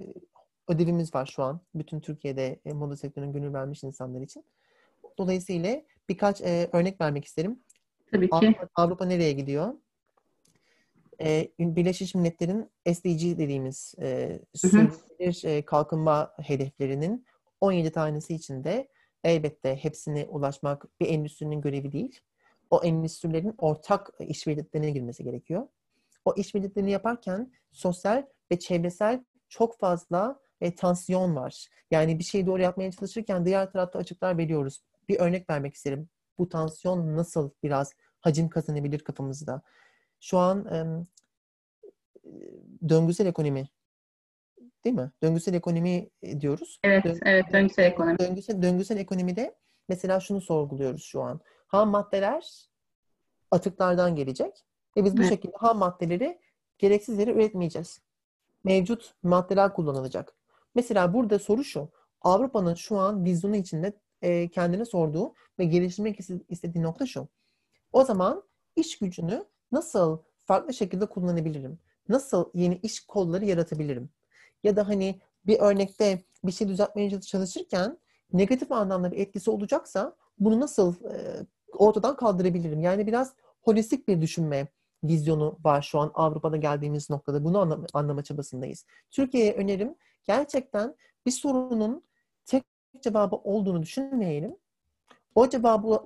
ödevimiz 0.68 1.14
var 1.14 1.26
şu 1.26 1.42
an. 1.42 1.60
Bütün 1.74 2.00
Türkiye'de 2.00 2.60
e, 2.64 2.72
moda 2.72 2.96
sektörüne 2.96 3.32
gönül 3.32 3.52
vermiş 3.52 3.82
insanlar 3.82 4.20
için. 4.20 4.44
Dolayısıyla 5.18 5.82
birkaç 6.08 6.40
e, 6.40 6.68
örnek 6.72 7.00
vermek 7.00 7.24
isterim. 7.24 7.60
Tabii 8.12 8.30
ki. 8.30 8.36
Avrupa, 8.36 8.68
Avrupa 8.74 9.04
nereye 9.04 9.32
gidiyor? 9.32 9.74
E, 11.20 11.48
Birleşmiş 11.60 12.14
Milletler'in 12.14 12.70
SDG 12.94 13.38
dediğimiz 13.38 13.94
e, 14.00 14.40
sürdürülebilir 14.54 15.44
e, 15.44 15.64
kalkınma 15.64 16.32
hedeflerinin 16.42 17.26
17 17.60 17.92
tanesi 17.92 18.34
içinde 18.34 18.88
elbette 19.24 19.76
hepsine 19.76 20.24
ulaşmak 20.24 21.00
bir 21.00 21.08
endüstrinin 21.08 21.60
görevi 21.60 21.92
değil. 21.92 22.20
O 22.70 22.82
endüstrilerin 22.84 23.54
ortak 23.58 24.10
işbirliklerine 24.20 24.90
girmesi 24.90 25.24
gerekiyor. 25.24 25.68
O 26.24 26.34
işbirliklerini 26.36 26.90
yaparken 26.90 27.52
sosyal 27.72 28.26
ve 28.52 28.58
çevresel 28.58 29.24
çok 29.48 29.78
fazla 29.78 30.40
e, 30.60 30.74
tansiyon 30.74 31.36
var. 31.36 31.68
Yani 31.90 32.18
bir 32.18 32.24
şeyi 32.24 32.46
doğru 32.46 32.62
yapmaya 32.62 32.92
çalışırken 32.92 33.44
diğer 33.46 33.72
tarafta 33.72 33.98
açıklar 33.98 34.38
veriyoruz. 34.38 34.82
Bir 35.08 35.20
örnek 35.20 35.50
vermek 35.50 35.74
isterim. 35.74 36.08
Bu 36.38 36.48
tansiyon 36.48 37.16
nasıl 37.16 37.50
biraz 37.62 37.92
hacim 38.20 38.48
kazanabilir 38.48 38.98
kafamızda? 38.98 39.62
Şu 40.20 40.38
an 40.38 40.66
e, 40.66 41.02
döngüsel 42.88 43.26
ekonomi 43.26 43.68
değil 44.84 44.96
mi? 44.96 45.12
Döngüsel 45.22 45.54
ekonomi 45.54 46.10
diyoruz. 46.40 46.80
Evet, 46.84 47.04
Döng- 47.04 47.22
evet 47.24 47.44
döngüsel 47.52 47.84
ekonomi. 47.84 48.18
Döngüsel, 48.18 48.62
döngüsel 48.62 48.96
ekonomide 48.96 49.54
mesela 49.88 50.20
şunu 50.20 50.40
sorguluyoruz 50.40 51.02
şu 51.02 51.22
an. 51.22 51.40
Ham 51.66 51.90
maddeler 51.90 52.68
atıklardan 53.50 54.16
gelecek 54.16 54.64
ve 54.96 55.04
biz 55.04 55.16
bu 55.16 55.20
evet. 55.20 55.30
şekilde 55.30 55.56
ham 55.56 55.78
maddeleri 55.78 56.40
gereksiz 56.78 57.18
yere 57.18 57.30
üretmeyeceğiz. 57.30 58.00
Mevcut 58.64 59.14
maddeler 59.22 59.72
kullanılacak. 59.72 60.37
Mesela 60.78 61.14
burada 61.14 61.38
soru 61.38 61.64
şu. 61.64 61.88
Avrupa'nın 62.20 62.74
şu 62.74 62.98
an 62.98 63.24
vizyonu 63.24 63.56
içinde 63.56 63.92
e, 64.22 64.48
kendine 64.48 64.84
sorduğu 64.84 65.34
ve 65.58 65.64
geliştirmek 65.64 66.18
istediği 66.48 66.82
nokta 66.82 67.06
şu. 67.06 67.28
O 67.92 68.04
zaman 68.04 68.42
iş 68.76 68.98
gücünü 68.98 69.44
nasıl 69.72 70.18
farklı 70.44 70.74
şekilde 70.74 71.06
kullanabilirim? 71.06 71.78
Nasıl 72.08 72.50
yeni 72.54 72.74
iş 72.74 73.00
kolları 73.00 73.44
yaratabilirim? 73.44 74.10
Ya 74.64 74.76
da 74.76 74.88
hani 74.88 75.20
bir 75.46 75.60
örnekte 75.60 76.22
bir 76.44 76.52
şey 76.52 76.68
düzeltmeye 76.68 77.20
çalışırken 77.20 77.98
negatif 78.32 78.72
anlamda 78.72 79.12
bir 79.12 79.18
etkisi 79.18 79.50
olacaksa 79.50 80.16
bunu 80.38 80.60
nasıl 80.60 80.94
e, 81.04 81.46
ortadan 81.72 82.16
kaldırabilirim? 82.16 82.80
Yani 82.80 83.06
biraz 83.06 83.34
holistik 83.62 84.08
bir 84.08 84.20
düşünme 84.20 84.68
vizyonu 85.04 85.58
var 85.64 85.82
şu 85.82 85.98
an 85.98 86.10
Avrupa'da 86.14 86.56
geldiğimiz 86.56 87.10
noktada. 87.10 87.44
Bunu 87.44 87.58
anlama, 87.58 87.86
anlama 87.94 88.22
çabasındayız. 88.22 88.86
Türkiye'ye 89.10 89.54
önerim 89.54 89.94
gerçekten 90.28 90.94
bir 91.26 91.30
sorunun 91.30 92.04
tek 92.46 92.64
cevabı 93.02 93.36
olduğunu 93.36 93.82
düşünmeyelim. 93.82 94.56
O 95.34 95.48
cevabı 95.48 96.02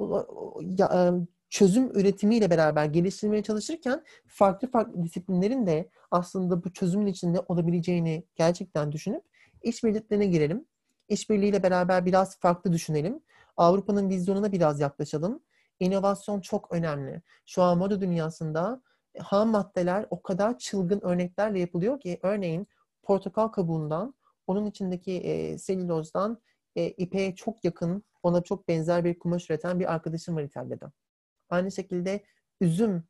çözüm 1.51 1.91
üretimiyle 1.99 2.51
beraber 2.51 2.85
geliştirmeye 2.85 3.43
çalışırken 3.43 4.05
farklı 4.27 4.71
farklı 4.71 5.05
disiplinlerin 5.05 5.67
de 5.67 5.89
aslında 6.11 6.65
bu 6.65 6.73
çözümün 6.73 7.07
içinde 7.07 7.41
olabileceğini 7.49 8.25
gerçekten 8.37 8.93
düşünüp 8.93 9.23
işbirliklerine 9.63 10.27
girelim. 10.27 10.65
İşbirliğiyle 11.09 11.63
beraber 11.63 12.07
biraz 12.07 12.39
farklı 12.39 12.73
düşünelim. 12.73 13.21
Avrupa'nın 13.57 14.09
vizyonuna 14.09 14.53
biraz 14.53 14.81
yaklaşalım. 14.81 15.41
İnovasyon 15.81 16.41
çok 16.41 16.73
önemli. 16.73 17.23
Şu 17.47 17.63
an 17.63 17.79
moda 17.79 18.01
dünyasında 18.01 18.83
ham 19.19 19.49
maddeler 19.49 20.07
o 20.11 20.23
kadar 20.23 20.59
çılgın 20.59 21.01
örneklerle 21.01 21.61
yapılıyor 21.61 22.01
ki 22.01 22.19
örneğin 22.23 22.67
portakal 23.03 23.49
kabuğundan 23.49 24.15
onun 24.47 24.67
içindeki 24.67 25.13
e, 25.13 25.59
selülozdan 25.59 26.43
e, 26.77 26.87
ipeğe 26.91 27.35
çok 27.35 27.65
yakın, 27.65 28.05
ona 28.23 28.43
çok 28.43 28.69
benzer 28.69 29.05
bir 29.05 29.19
kumaş 29.19 29.51
üreten 29.51 29.81
bir 29.81 29.93
arkadaşım 29.93 30.37
var 30.37 30.43
İtalya'da. 30.43 30.93
Aynı 31.51 31.73
şekilde 31.73 32.25
üzüm 32.61 33.05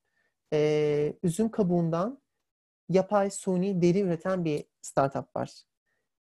e, 0.53 1.15
üzüm 1.23 1.51
kabuğundan 1.51 2.23
yapay 2.89 3.31
suni 3.31 3.83
deri 3.83 4.01
üreten 4.01 4.45
bir 4.45 4.65
startup 4.83 5.37
var. 5.37 5.63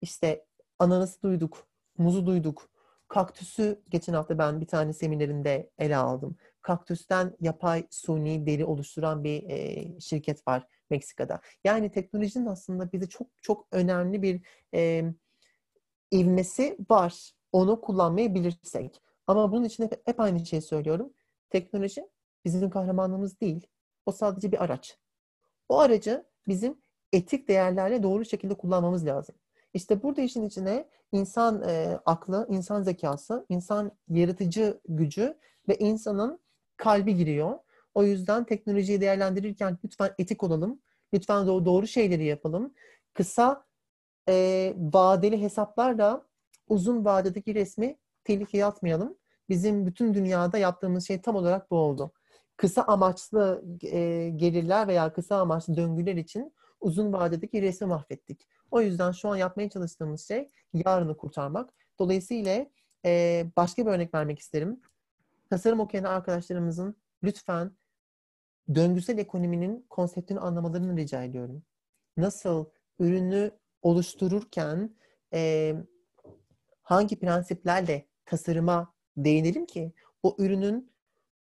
İşte 0.02 0.46
ananası 0.80 1.22
duyduk, 1.22 1.68
muzu 1.98 2.26
duyduk, 2.26 2.70
kaktüsü 3.08 3.82
geçen 3.90 4.14
hafta 4.14 4.38
ben 4.38 4.62
bir 4.62 4.68
tane 4.68 4.94
seminerinde 4.94 5.72
ele 5.78 5.98
aldım. 5.98 6.36
Kaktüsten 6.62 7.36
yapay 7.42 7.88
suni 7.90 8.46
deri 8.46 8.66
oluşturan 8.66 9.24
bir 9.24 9.50
e, 9.50 10.00
şirket 10.00 10.48
var 10.48 10.68
Meksika'da. 10.90 11.42
Yani 11.64 11.92
teknolojinin 11.92 12.46
aslında 12.46 12.92
bize 12.92 13.10
çok 13.10 13.28
çok 13.42 13.68
önemli 13.72 14.22
bir 14.22 14.42
e, 14.74 15.04
ivmesi 16.12 16.78
var. 16.90 17.32
Onu 17.52 17.82
kullanmayı 17.82 18.36
bilirsek. 18.36 19.02
Ama 19.28 19.52
bunun 19.52 19.64
için 19.64 19.84
hep, 19.84 20.08
hep 20.08 20.20
aynı 20.20 20.46
şeyi 20.46 20.62
söylüyorum. 20.62 21.14
Teknoloji 21.50 22.10
bizim 22.46 22.70
kahramanımız 22.70 23.42
değil. 23.42 23.68
O 24.06 24.12
sadece 24.12 24.52
bir 24.52 24.64
araç. 24.64 24.98
O 25.70 25.80
aracı 25.80 26.26
bizim 26.48 26.78
etik 27.14 27.48
değerlerle 27.48 28.04
doğru 28.04 28.26
şekilde 28.26 28.54
kullanmamız 28.54 29.06
lazım. 29.06 29.36
İşte 29.74 30.04
burada 30.04 30.22
işin 30.22 30.48
içine 30.48 30.90
insan 31.12 31.64
e, 31.70 32.00
aklı, 32.06 32.48
insan 32.50 32.82
zekası, 32.82 33.46
insan 33.50 33.92
yaratıcı 34.10 34.82
gücü 34.88 35.38
ve 35.70 35.76
insanın 35.78 36.40
kalbi 36.78 37.16
giriyor. 37.16 37.60
O 37.94 38.04
yüzden 38.04 38.46
teknolojiyi 38.46 39.02
değerlendirirken 39.02 39.78
lütfen 39.86 40.12
etik 40.18 40.44
olalım. 40.44 40.82
Lütfen 41.14 41.48
doğru, 41.48 41.66
doğru 41.66 41.88
şeyleri 41.88 42.26
yapalım. 42.26 42.74
Kısa 43.14 43.66
e, 44.30 44.74
vadeli 44.78 45.42
hesaplarla 45.42 46.26
uzun 46.68 47.06
vadedeki 47.06 47.56
resmi 47.56 47.98
tehlikeye 48.24 48.66
atmayalım. 48.66 49.18
Bizim 49.50 49.86
bütün 49.86 50.14
dünyada 50.14 50.58
yaptığımız 50.58 51.08
şey 51.08 51.22
tam 51.22 51.36
olarak 51.36 51.72
bu 51.72 51.76
oldu 51.76 52.12
kısa 52.60 52.82
amaçlı 52.82 53.64
e, 53.84 54.30
gelirler 54.36 54.88
veya 54.88 55.14
kısa 55.14 55.42
amaçlı 55.42 55.78
döngüler 55.78 56.16
için 56.16 56.54
uzun 56.82 57.14
vadedeki 57.14 57.62
resmi 57.62 57.88
mahvettik. 57.88 58.48
O 58.72 58.82
yüzden 58.82 59.12
şu 59.12 59.30
an 59.30 59.36
yapmaya 59.36 59.70
çalıştığımız 59.70 60.28
şey 60.28 60.50
yarını 60.74 61.18
kurtarmak. 61.18 61.74
Dolayısıyla 62.00 62.66
e, 63.06 63.46
başka 63.58 63.86
bir 63.86 63.92
örnek 63.92 64.14
vermek 64.14 64.40
isterim. 64.40 64.82
Tasarım 65.50 65.80
okuyan 65.80 66.04
arkadaşlarımızın 66.04 66.96
lütfen 67.24 67.72
döngüsel 68.76 69.18
ekonominin 69.18 69.86
konseptini 69.90 70.40
anlamalarını 70.40 70.98
rica 70.98 71.24
ediyorum. 71.24 71.64
Nasıl 72.18 72.66
ürünü 73.00 73.52
oluştururken 73.82 74.96
e, 75.34 75.74
hangi 76.82 77.20
prensiplerle 77.20 78.08
tasarıma 78.26 78.94
değinelim 79.18 79.66
ki 79.66 79.94
o 80.24 80.36
ürünün 80.40 80.92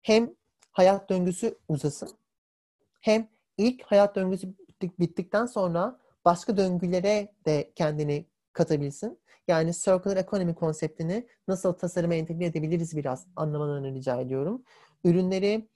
hem 0.02 0.34
hayat 0.72 1.10
döngüsü 1.10 1.58
uzasın 1.68 2.10
hem 3.00 3.28
ilk 3.58 3.82
hayat 3.82 4.16
döngüsü 4.16 4.54
bittikten 4.82 5.46
sonra 5.46 6.00
başka 6.24 6.56
döngülere 6.56 7.32
de 7.46 7.72
kendini 7.74 8.26
katabilsin. 8.52 9.18
Yani 9.48 9.72
circular 9.72 10.16
economy 10.16 10.54
konseptini 10.54 11.26
nasıl 11.48 11.72
tasarıma 11.72 12.14
entegre 12.14 12.44
edebiliriz 12.44 12.96
biraz 12.96 13.26
anlamalarını 13.36 13.94
rica 13.94 14.20
ediyorum. 14.20 14.64
Ürünleri 15.04 15.68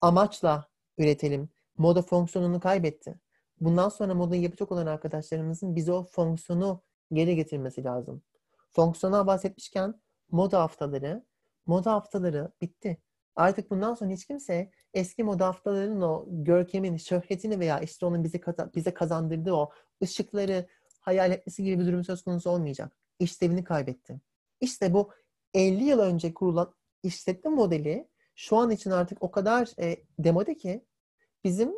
amaçla 0.00 0.71
üretelim. 0.98 1.48
Moda 1.78 2.02
fonksiyonunu 2.02 2.60
kaybetti. 2.60 3.20
Bundan 3.60 3.88
sonra 3.88 4.14
modayı 4.14 4.42
yapacak 4.42 4.72
olan 4.72 4.86
arkadaşlarımızın 4.86 5.76
bize 5.76 5.92
o 5.92 6.04
fonksiyonu 6.04 6.82
geri 7.12 7.36
getirmesi 7.36 7.84
lazım. 7.84 8.22
Fonksiyona 8.70 9.26
bahsetmişken 9.26 10.00
moda 10.30 10.60
haftaları, 10.60 11.24
moda 11.66 11.92
haftaları 11.92 12.52
bitti. 12.60 12.98
Artık 13.36 13.70
bundan 13.70 13.94
sonra 13.94 14.10
hiç 14.10 14.26
kimse 14.26 14.70
eski 14.94 15.24
moda 15.24 15.46
haftalarının 15.46 16.02
o 16.02 16.26
görkemin, 16.28 16.96
şöhretini 16.96 17.60
veya 17.60 17.80
işte 17.80 18.06
onun 18.06 18.24
bize, 18.24 18.40
bize 18.74 18.94
kazandırdığı 18.94 19.52
o 19.52 19.70
ışıkları 20.02 20.66
hayal 21.00 21.30
etmesi 21.30 21.64
gibi 21.64 21.78
bir 21.78 21.86
durum 21.86 22.04
söz 22.04 22.22
konusu 22.22 22.50
olmayacak. 22.50 22.96
İşlevini 23.18 23.64
kaybetti. 23.64 24.20
İşte 24.60 24.92
bu 24.94 25.10
50 25.54 25.84
yıl 25.84 25.98
önce 25.98 26.34
kurulan 26.34 26.74
işletme 27.02 27.50
modeli 27.50 28.08
şu 28.42 28.56
an 28.56 28.70
için 28.70 28.90
artık 28.90 29.22
o 29.22 29.30
kadar 29.30 29.70
e, 29.80 29.96
demode 30.18 30.56
ki 30.56 30.84
bizim 31.44 31.72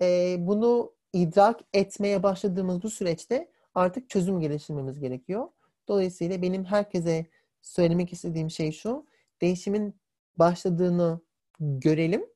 e, 0.00 0.36
bunu 0.38 0.92
idrak 1.12 1.60
etmeye 1.72 2.22
başladığımız 2.22 2.82
bu 2.82 2.90
süreçte 2.90 3.50
artık 3.74 4.10
çözüm 4.10 4.40
geliştirmemiz 4.40 5.00
gerekiyor. 5.00 5.48
Dolayısıyla 5.88 6.42
benim 6.42 6.64
herkese 6.64 7.26
söylemek 7.62 8.12
istediğim 8.12 8.50
şey 8.50 8.72
şu. 8.72 9.06
Değişimin 9.40 10.00
başladığını 10.36 11.20
görelim. 11.60 12.26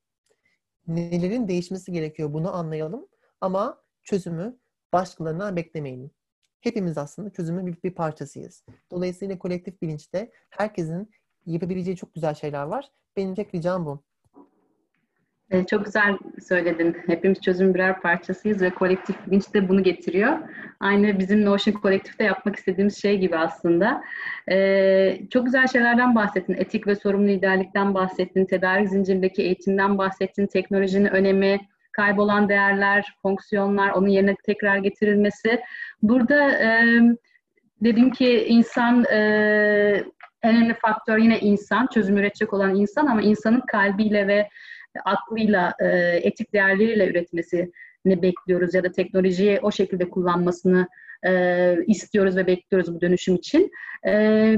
Nelerin 0.86 1.48
değişmesi 1.48 1.92
gerekiyor 1.92 2.32
bunu 2.32 2.54
anlayalım. 2.54 3.08
Ama 3.40 3.82
çözümü 4.04 4.58
başkalarından 4.92 5.56
beklemeyin. 5.56 6.12
Hepimiz 6.60 6.98
aslında 6.98 7.30
çözümün 7.30 7.66
bir, 7.66 7.82
bir 7.82 7.94
parçasıyız. 7.94 8.64
Dolayısıyla 8.90 9.38
kolektif 9.38 9.82
bilinçte 9.82 10.32
herkesin 10.50 11.10
yapabileceği 11.46 11.96
çok 11.96 12.14
güzel 12.14 12.34
şeyler 12.34 12.62
var. 12.62 12.88
Benim 13.16 13.34
tek 13.34 13.54
ricam 13.54 13.86
bu. 13.86 14.02
Ee, 15.50 15.64
çok 15.64 15.84
güzel 15.84 16.18
söyledin. 16.48 16.96
Hepimiz 17.06 17.40
çözüm 17.40 17.74
birer 17.74 18.00
parçasıyız 18.00 18.62
ve 18.62 18.70
kolektif 18.70 19.26
bilinç 19.26 19.54
de 19.54 19.68
bunu 19.68 19.82
getiriyor. 19.82 20.38
Aynı 20.80 21.18
bizim 21.18 21.44
Notion 21.44 21.74
kolektifte 21.74 22.24
yapmak 22.24 22.56
istediğimiz 22.56 23.02
şey 23.02 23.18
gibi 23.18 23.36
aslında. 23.36 24.04
Ee, 24.50 25.18
çok 25.30 25.44
güzel 25.44 25.66
şeylerden 25.66 26.14
bahsettin. 26.14 26.54
Etik 26.54 26.86
ve 26.86 26.94
sorumlu 26.94 27.28
liderlikten 27.28 27.94
bahsettin. 27.94 28.44
Tedarik 28.44 28.88
zincirindeki 28.88 29.42
eğitimden 29.42 29.98
bahsettin. 29.98 30.46
Teknolojinin 30.46 31.06
önemi, 31.06 31.60
kaybolan 31.92 32.48
değerler, 32.48 33.14
fonksiyonlar, 33.22 33.90
onun 33.90 34.08
yerine 34.08 34.36
tekrar 34.46 34.76
getirilmesi. 34.76 35.60
Burada 36.02 36.50
e, 36.50 37.00
dedim 37.84 38.10
ki 38.10 38.44
insan 38.48 39.04
e, 39.04 40.04
önemli 40.44 40.74
faktör 40.74 41.18
yine 41.18 41.40
insan, 41.40 41.86
çözüm 41.94 42.16
üretecek 42.16 42.52
olan 42.52 42.74
insan 42.74 43.06
ama 43.06 43.22
insanın 43.22 43.60
kalbiyle 43.60 44.26
ve 44.26 44.48
aklıyla, 45.04 45.74
e, 45.80 45.86
etik 46.22 46.52
değerleriyle 46.52 47.08
üretmesini 47.08 47.72
bekliyoruz 48.06 48.74
ya 48.74 48.84
da 48.84 48.92
teknolojiyi 48.92 49.60
o 49.62 49.70
şekilde 49.70 50.10
kullanmasını 50.10 50.88
e, 51.26 51.76
istiyoruz 51.86 52.36
ve 52.36 52.46
bekliyoruz 52.46 52.94
bu 52.94 53.00
dönüşüm 53.00 53.34
için. 53.34 53.70
E, 54.06 54.56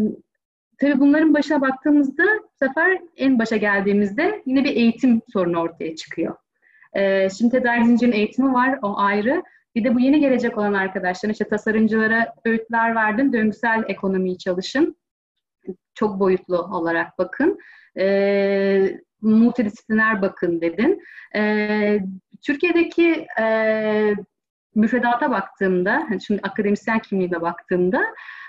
tabii 0.80 1.00
bunların 1.00 1.34
başına 1.34 1.60
baktığımızda 1.60 2.24
bu 2.24 2.66
sefer 2.66 2.98
en 3.16 3.38
başa 3.38 3.56
geldiğimizde 3.56 4.42
yine 4.46 4.64
bir 4.64 4.76
eğitim 4.76 5.20
sorunu 5.32 5.58
ortaya 5.58 5.96
çıkıyor. 5.96 6.36
Şimdi 7.38 7.50
tedarik 7.50 7.86
zincirinin 7.86 8.16
eğitimi 8.16 8.52
var, 8.52 8.78
o 8.82 8.98
ayrı. 8.98 9.42
Bir 9.74 9.84
de 9.84 9.94
bu 9.94 10.00
yeni 10.00 10.20
gelecek 10.20 10.58
olan 10.58 10.74
arkadaşlar, 10.74 11.30
işte 11.30 11.48
tasarımcılara 11.48 12.34
öğütler 12.44 12.94
verdim, 12.94 13.32
döngüsel 13.32 13.84
ekonomiyi 13.88 14.38
çalışın. 14.38 14.96
Çok 15.94 16.20
boyutlu 16.20 16.58
olarak 16.58 17.18
bakın. 17.18 17.58
E, 17.98 19.00
multidisipliner 19.22 20.22
bakın 20.22 20.60
dedin. 20.60 21.02
E, 21.36 22.00
Türkiye'deki 22.42 23.26
e, 23.40 24.14
müfredata 24.74 25.30
baktığımda, 25.30 26.04
hani 26.08 26.22
şimdi 26.22 26.40
akademisyen 26.42 26.98
kimliğine 26.98 27.40
baktığımda 27.40 28.02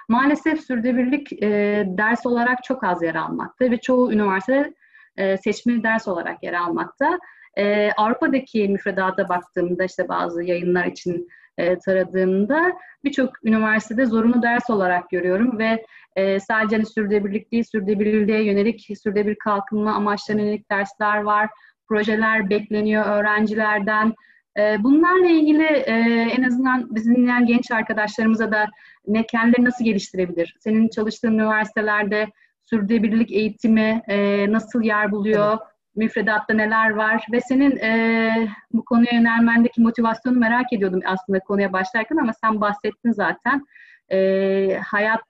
maalesef 0.10 0.62
sürdürülebilirlik 0.62 1.44
e, 1.44 1.84
ders 1.88 2.26
olarak 2.26 2.64
çok 2.64 2.84
az 2.84 3.04
yer 3.04 3.16
almakta 3.16 3.72
ve 3.72 3.78
çoğu 3.78 4.14
üniversite 4.14 4.74
e, 5.18 5.38
seçmeli 5.38 5.84
ders 5.84 6.08
olarak 6.08 6.44
yer 6.44 6.54
almakta. 6.54 7.20
E, 7.58 7.92
Avrupa'daki 7.98 8.68
müfredata 8.68 9.30
baktığımda 9.30 9.84
işte 9.84 10.08
bazı 10.08 10.44
yayınlar 10.44 10.86
için 10.86 11.28
e, 11.58 11.80
taradığımda 11.80 12.74
birçok 13.04 13.46
üniversitede 13.46 14.06
zorunlu 14.06 14.42
ders 14.42 14.70
olarak 14.70 15.10
görüyorum 15.10 15.60
ve 15.60 15.86
e, 16.16 16.40
sadece 16.40 16.76
hani 16.76 16.86
sürdürülebilirlik 16.86 17.52
değil, 17.52 17.64
sürdürülebilirliğe 17.64 18.44
yönelik, 18.44 18.88
sürdürülebilir 19.04 19.36
kalkınma 19.36 19.94
amaçlarına 19.94 20.42
yönelik 20.42 20.72
dersler 20.72 21.22
var, 21.22 21.50
projeler 21.88 22.50
bekleniyor 22.50 23.06
öğrencilerden. 23.06 24.14
E, 24.60 24.84
bunlarla 24.84 25.28
ilgili 25.28 25.64
e, 25.64 25.94
en 26.38 26.44
azından 26.44 26.96
bizim 26.96 27.16
dinleyen 27.16 27.46
genç 27.46 27.72
arkadaşlarımıza 27.72 28.52
da 28.52 28.68
ne 29.08 29.26
kendileri 29.26 29.66
nasıl 29.66 29.86
geliştirebilir? 29.86 30.56
Senin 30.60 30.90
çalıştığın 30.90 31.34
üniversitelerde 31.34 32.28
sürdürülebilirlik 32.66 33.32
eğitimi 33.32 34.02
e, 34.08 34.46
nasıl 34.52 34.82
yer 34.82 35.12
buluyor? 35.12 35.52
Evet 35.52 35.77
müfredatta 35.98 36.54
neler 36.54 36.90
var 36.90 37.26
ve 37.32 37.42
senin 37.42 37.78
e, 37.78 38.50
bu 38.74 38.86
konuya 38.86 39.12
yönelmendeki 39.14 39.82
motivasyonu 39.82 40.40
merak 40.40 40.74
ediyordum 40.74 41.02
aslında 41.06 41.40
konuya 41.40 41.74
başlarken 41.74 42.18
ama 42.18 42.34
sen 42.34 42.62
bahsettin 42.62 43.12
zaten. 43.12 43.66
E, 44.12 44.80
hayat 44.86 45.22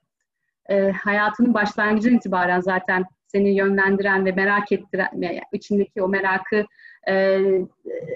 e, 0.68 0.90
hayatının 0.90 1.54
başlangıcından 1.54 2.16
itibaren 2.16 2.60
zaten 2.60 3.04
seni 3.26 3.56
yönlendiren 3.56 4.24
ve 4.24 4.32
merak 4.32 4.72
ettiren, 4.72 5.08
içindeki 5.52 6.02
o 6.02 6.08
merakı 6.08 6.64
e, 7.08 7.40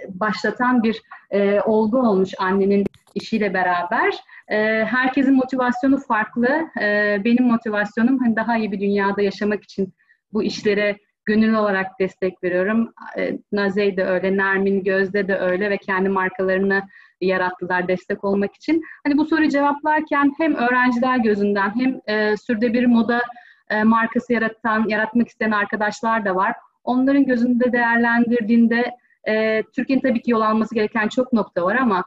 başlatan 0.09 0.83
bir 0.83 1.03
e, 1.31 1.61
olgu 1.61 1.99
olmuş 1.99 2.31
annenin 2.39 2.85
işiyle 3.15 3.55
beraber. 3.55 4.15
E, 4.49 4.85
herkesin 4.85 5.35
motivasyonu 5.35 5.99
farklı. 5.99 6.49
E, 6.81 7.19
benim 7.25 7.45
motivasyonum 7.45 8.19
hani 8.19 8.37
daha 8.37 8.57
iyi 8.57 8.73
bir 8.73 8.81
dünyada 8.81 9.23
yaşamak 9.23 9.65
için 9.65 9.95
bu 10.33 10.43
işlere 10.43 10.99
gönüllü 11.25 11.57
olarak 11.57 12.01
destek 12.01 12.45
veriyorum. 12.45 12.93
E, 13.19 13.39
Nazey 13.53 13.97
de 13.97 14.05
öyle, 14.05 14.37
Nermin 14.37 14.85
Gözde 14.85 15.29
de 15.29 15.37
öyle 15.39 15.71
ve 15.71 15.77
kendi 15.79 16.09
markalarını 16.09 16.83
yarattılar 17.21 17.89
destek 17.89 18.25
olmak 18.25 18.55
için. 18.55 18.83
Hani 19.07 19.19
bu 19.19 19.25
soruyu 19.25 19.49
cevaplarken 19.49 20.33
hem 20.39 20.55
öğrenciler 20.55 21.17
gözünden 21.17 21.73
hem 21.81 22.01
e, 22.07 22.37
sürde 22.37 22.73
bir 22.73 22.87
moda 22.87 23.23
e, 23.71 23.85
markası 23.85 24.33
yaratan, 24.33 24.89
yaratmak 24.89 25.29
isteyen 25.29 25.51
arkadaşlar 25.51 26.25
da 26.25 26.35
var. 26.35 26.55
Onların 26.85 27.25
gözünde 27.25 27.73
değerlendirdiğinde 27.73 28.91
e, 29.29 29.63
Türkiye'nin 29.63 30.03
tabii 30.03 30.23
ki 30.23 30.31
yol 30.31 30.41
alması 30.41 30.75
gereken 30.75 31.09
çok 31.09 31.33
nokta 31.33 31.63
var 31.63 31.77
ama 31.77 32.05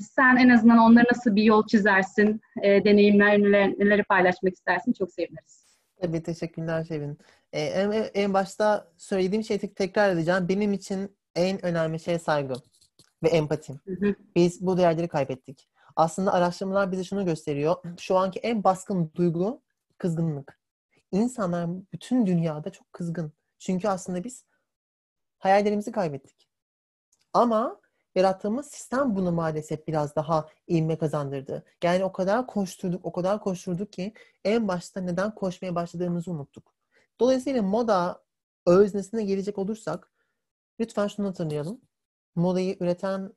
sen 0.00 0.36
en 0.36 0.48
azından 0.48 0.78
onlara 0.78 1.04
nasıl 1.10 1.36
bir 1.36 1.42
yol 1.42 1.66
çizersin, 1.66 2.40
e, 2.62 2.84
deneyimlerini 2.84 3.74
neleri 3.78 4.02
paylaşmak 4.02 4.52
istersin 4.52 4.92
çok 4.92 5.12
seviniriz. 5.12 5.65
Tabii 6.00 6.22
teşekkürler 6.22 6.84
Şevin. 6.84 7.18
Ee, 7.52 7.60
en, 7.60 8.10
en 8.14 8.34
başta 8.34 8.92
söylediğim 8.96 9.44
şeyi 9.44 9.74
tekrar 9.74 10.10
edeceğim. 10.10 10.48
Benim 10.48 10.72
için 10.72 11.16
en 11.34 11.64
önemli 11.64 12.00
şey 12.00 12.18
saygı 12.18 12.54
ve 13.22 13.28
empati. 13.28 13.80
Biz 14.36 14.66
bu 14.66 14.76
değerleri 14.76 15.08
kaybettik. 15.08 15.68
Aslında 15.96 16.32
araştırmalar 16.32 16.92
bize 16.92 17.04
şunu 17.04 17.24
gösteriyor. 17.24 17.76
Şu 17.98 18.16
anki 18.16 18.38
en 18.38 18.64
baskın 18.64 19.12
duygu 19.14 19.62
kızgınlık. 19.98 20.60
İnsanlar 21.12 21.68
bütün 21.92 22.26
dünyada 22.26 22.70
çok 22.70 22.92
kızgın. 22.92 23.32
Çünkü 23.58 23.88
aslında 23.88 24.24
biz 24.24 24.44
hayallerimizi 25.38 25.92
kaybettik. 25.92 26.48
Ama 27.32 27.80
yarattığımız 28.16 28.66
sistem 28.66 29.16
bunu 29.16 29.32
maalesef 29.32 29.86
biraz 29.86 30.16
daha 30.16 30.48
ilme 30.66 30.98
kazandırdı. 30.98 31.64
Yani 31.84 32.04
o 32.04 32.12
kadar 32.12 32.46
koşturduk, 32.46 33.06
o 33.06 33.12
kadar 33.12 33.40
koşturduk 33.40 33.92
ki 33.92 34.12
en 34.44 34.68
başta 34.68 35.00
neden 35.00 35.34
koşmaya 35.34 35.74
başladığımızı 35.74 36.30
unuttuk. 36.30 36.74
Dolayısıyla 37.20 37.62
moda 37.62 38.22
öznesine 38.66 39.24
gelecek 39.24 39.58
olursak 39.58 40.12
Lütfen 40.80 41.06
şunu 41.06 41.28
hatırlayalım. 41.28 41.80
Modayı 42.34 42.76
üreten 42.80 43.32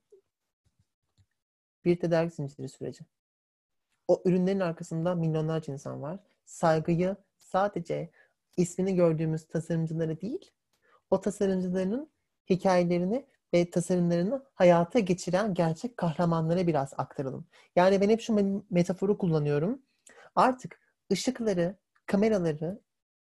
bir 1.85 1.99
tedarik 1.99 2.33
zinciri 2.33 2.69
süreci. 2.69 3.05
O 4.07 4.21
ürünlerin 4.25 4.59
arkasında 4.59 5.15
milyonlarca 5.15 5.73
insan 5.73 6.01
var. 6.01 6.19
Saygıyı 6.45 7.15
sadece 7.37 8.11
ismini 8.57 8.95
gördüğümüz 8.95 9.47
tasarımcılara 9.47 10.21
değil, 10.21 10.51
o 11.09 11.21
tasarımcıların 11.21 12.09
hikayelerini 12.49 13.25
ve 13.53 13.69
tasarımlarını 13.69 14.45
hayata 14.53 14.99
geçiren 14.99 15.53
gerçek 15.53 15.97
kahramanlara 15.97 16.67
biraz 16.67 16.93
aktaralım. 16.97 17.47
Yani 17.75 18.01
ben 18.01 18.09
hep 18.09 18.21
şu 18.21 18.63
metaforu 18.69 19.17
kullanıyorum. 19.17 19.81
Artık 20.35 20.79
ışıkları, 21.11 21.77
kameraları 22.05 22.81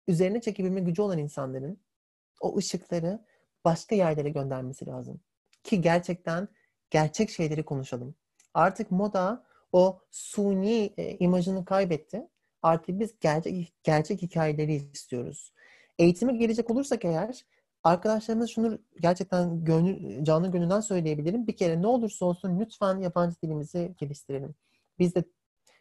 üzerine 0.08 0.42
çekebilme 0.42 0.80
gücü 0.80 1.02
olan 1.02 1.18
insanların 1.18 1.80
o 2.42 2.58
ışıkları 2.58 3.26
başka 3.66 3.96
yerlere 3.96 4.30
göndermesi 4.30 4.88
lazım. 4.88 5.22
Ki 5.64 5.82
gerçekten 5.82 6.48
gerçek 6.90 7.30
şeyleri 7.30 7.66
konuşalım. 7.66 8.16
Artık 8.54 8.92
moda 8.92 9.46
o 9.72 10.00
suni 10.12 10.94
e, 10.98 11.18
imajını 11.18 11.66
kaybetti. 11.66 12.28
Artık 12.62 13.00
biz 13.00 13.20
gerçek, 13.20 13.74
gerçek 13.84 14.22
hikayeleri 14.22 14.76
istiyoruz. 14.76 15.54
Eğitime 16.00 16.38
gelecek 16.38 16.70
olursak 16.70 17.06
eğer 17.06 17.46
arkadaşlarımız 17.86 18.50
şunu 18.50 18.80
gerçekten 19.02 19.64
gönül, 19.64 20.24
canlı 20.24 20.52
gönülden 20.52 20.80
söyleyebilirim. 20.80 21.48
Bir 21.48 21.58
kere 21.58 21.82
ne 21.82 21.88
olursa 21.88 22.26
olsun 22.26 22.60
lütfen 22.60 23.00
yabancı 23.00 23.42
dilimizi 23.42 23.96
geliştirelim. 23.98 24.56
Biz 25.00 25.16
de 25.16 25.24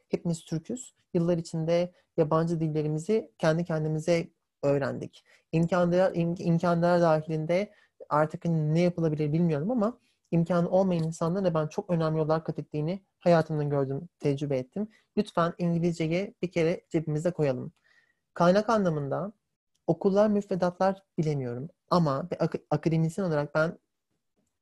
hepimiz 0.09 0.45
Türküz. 0.45 0.95
Yıllar 1.15 1.39
içinde 1.39 1.93
yabancı 2.17 2.61
dillerimizi 2.61 3.33
kendi 3.39 3.65
kendimize 3.65 4.31
öğrendik. 4.63 5.25
İmkanlar, 5.53 6.13
imkanlar 6.39 7.01
dahilinde 7.01 7.73
artık 8.09 8.45
ne 8.45 8.81
yapılabilir 8.81 9.33
bilmiyorum 9.33 9.71
ama 9.71 9.99
imkanı 10.31 10.71
olmayan 10.71 11.05
insanlara 11.05 11.55
ben 11.55 11.67
çok 11.67 11.91
önemli 11.91 12.19
yollar 12.19 12.45
kat 12.45 12.59
ettiğini 12.59 13.05
hayatımda 13.21 13.63
gördüm, 13.63 14.09
tecrübe 14.21 14.59
ettim. 14.59 14.89
Lütfen 15.17 15.53
İngilizceyi 15.59 16.35
bir 16.43 16.51
kere 16.53 16.81
cebimize 16.91 17.31
koyalım. 17.31 17.73
Kaynak 18.35 18.71
anlamında 18.71 19.33
okullar, 19.87 20.29
müfredatlar 20.29 21.03
bilemiyorum. 21.19 21.69
Ama 21.95 22.31
bir 22.31 22.45
ak- 22.45 22.65
akademisyen 22.71 23.25
olarak 23.25 23.55
ben 23.55 23.79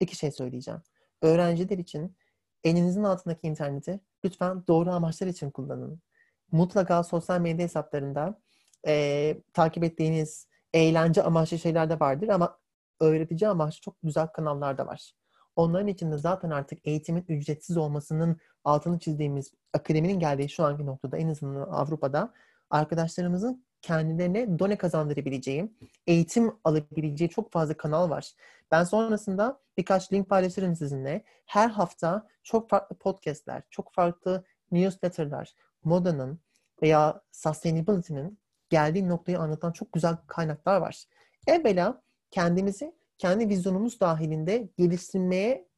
iki 0.01 0.17
şey 0.17 0.31
söyleyeceğim. 0.31 0.81
Öğrenciler 1.23 1.79
için 1.79 2.17
elinizin 2.65 3.05
altındaki 3.05 3.47
interneti 3.47 4.01
lütfen 4.25 4.65
doğru 4.69 4.91
amaçlar 4.91 5.27
için 5.27 5.51
kullanın. 5.51 6.03
Mutlaka 6.51 7.03
sosyal 7.03 7.41
medya 7.41 7.65
hesaplarında 7.65 8.41
e, 8.87 9.37
takip 9.53 9.85
ettiğiniz 9.85 10.47
eğlence 10.73 11.23
amaçlı 11.23 11.59
şeyler 11.59 11.91
de 11.91 12.01
vardır 12.01 12.29
ama 12.29 12.59
öğretici 13.01 13.49
amaçlı 13.49 13.81
çok 13.81 13.97
güzel 14.03 14.27
kanallar 14.27 14.79
da 14.79 14.87
var. 14.87 15.13
Onların 15.57 15.89
içinde 15.89 16.19
zaten 16.19 16.51
artık 16.51 16.87
eğitimin 16.87 17.25
ücretsiz 17.29 17.77
olmasının 17.77 18.37
altını 18.65 18.99
çizdiğimiz 18.99 19.53
akademinin 19.73 20.21
geldiği 20.21 20.49
şu 20.49 20.65
anki 20.65 20.87
noktada 20.87 21.17
en 21.17 21.29
azından 21.29 21.61
Avrupa'da 21.71 22.33
arkadaşlarımızın 22.71 23.65
kendilerine 23.83 24.59
done 24.59 24.77
kazandırabileceği, 24.77 25.73
eğitim 26.07 26.53
alabileceği 26.65 27.31
çok 27.31 27.53
fazla 27.53 27.77
kanal 27.77 28.11
var. 28.11 28.33
Ben 28.71 28.85
sonrasında 28.85 29.61
birkaç 29.77 30.13
link 30.13 30.29
paylaşırım 30.29 30.77
sizinle. 30.77 31.25
Her 31.47 31.69
hafta 31.69 32.29
çok 32.43 32.71
farklı 32.71 32.97
podcastler, 32.97 33.63
çok 33.71 33.93
farklı 33.93 34.45
newsletterlar, 34.73 35.55
modanın 35.85 36.39
veya 36.83 37.21
sustainability'nin 37.33 38.39
geldiği 38.71 39.09
noktayı 39.09 39.39
anlatan 39.39 39.73
çok 39.73 39.93
güzel 39.93 40.17
kaynaklar 40.27 40.81
var. 40.81 41.05
Evvela 41.47 42.03
kendimizi 42.31 42.95
kendi 43.19 43.49
vizyonumuz 43.49 44.01
dahilinde 44.01 44.69
geliştirmeye 44.79 45.69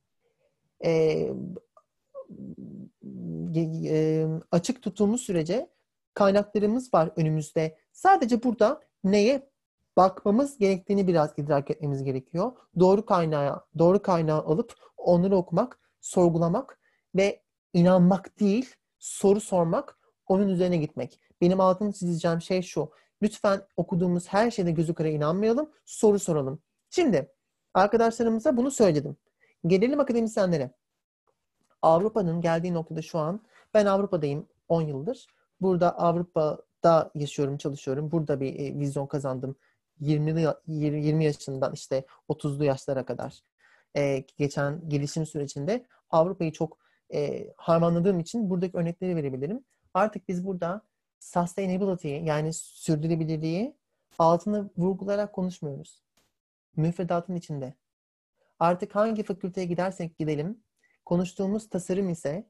e, 0.85 0.93
e, 3.57 4.27
açık 4.51 4.83
tuttuğumuz 4.83 5.21
sürece 5.21 5.71
kaynaklarımız 6.15 6.95
var 6.95 7.11
önümüzde. 7.17 7.84
Sadece 7.95 8.43
burada 8.43 8.81
neye 9.05 9.51
bakmamız 9.97 10.59
gerektiğini 10.59 11.07
biraz 11.07 11.31
idrak 11.37 11.71
etmemiz 11.71 12.05
gerekiyor. 12.05 12.53
Doğru 12.79 13.07
kaynağı, 13.07 13.65
doğru 13.79 14.03
kaynağı 14.03 14.43
alıp 14.43 14.75
onları 14.97 15.37
okumak, 15.37 15.79
sorgulamak 16.01 16.79
ve 17.15 17.43
inanmak 17.73 18.41
değil, 18.41 18.75
soru 18.99 19.41
sormak, 19.41 19.99
onun 20.27 20.49
üzerine 20.49 20.77
gitmek. 20.77 21.21
Benim 21.41 21.61
altını 21.61 21.93
çizeceğim 21.93 22.41
şey 22.41 22.63
şu. 22.63 22.91
Lütfen 23.23 23.63
okuduğumuz 23.77 24.29
her 24.29 24.51
şeyde 24.51 24.71
gözü 24.71 24.95
kara 24.95 25.09
inanmayalım, 25.09 25.71
soru 25.85 26.19
soralım. 26.19 26.63
Şimdi 26.91 27.33
arkadaşlarımıza 27.75 28.57
bunu 28.57 28.71
söyledim. 28.71 29.17
Gelelim 29.67 30.01
akademisyenlere. 30.01 30.71
Avrupa'nın 31.83 32.41
geldiği 32.41 32.75
noktada 32.75 33.03
şu 33.03 33.19
an, 33.19 33.41
ben 33.75 33.87
Avrupa'dayım 33.87 34.49
10 34.69 34.83
yıldır. 34.83 35.27
Burada 35.61 35.99
Avrupa'da 36.85 37.11
yaşıyorum, 37.15 37.57
çalışıyorum. 37.57 38.11
Burada 38.11 38.41
bir 38.41 38.55
e, 38.59 38.79
vizyon 38.79 39.07
kazandım. 39.07 39.57
20 40.01 40.45
20 40.67 41.25
yaşından 41.25 41.73
işte 41.73 42.05
30'lu 42.29 42.65
yaşlara 42.65 43.05
kadar 43.05 43.43
e, 43.97 44.25
geçen 44.37 44.89
gelişim 44.89 45.27
sürecinde 45.27 45.87
Avrupa'yı 46.11 46.53
çok 46.53 46.79
e, 47.15 47.49
harmanladığım 47.57 48.21
için 48.21 48.51
buradaki 48.51 48.77
örnekleri 48.77 49.17
verebilirim. 49.17 49.65
Artık 49.95 50.29
biz 50.29 50.47
burada 50.47 50.83
sustainability 51.21 52.09
yani 52.09 52.53
sürdürülebilirliği 52.53 53.77
altını 54.19 54.71
vurgulayarak 54.77 55.33
konuşmuyoruz. 55.33 56.03
Müfredatın 56.77 57.37
içinde. 57.37 57.75
Artık 58.59 58.95
hangi 58.95 59.23
fakülteye 59.23 59.67
gidersek 59.67 60.19
gidelim 60.19 60.59
konuştuğumuz 61.05 61.69
tasarım 61.69 62.09
ise 62.09 62.47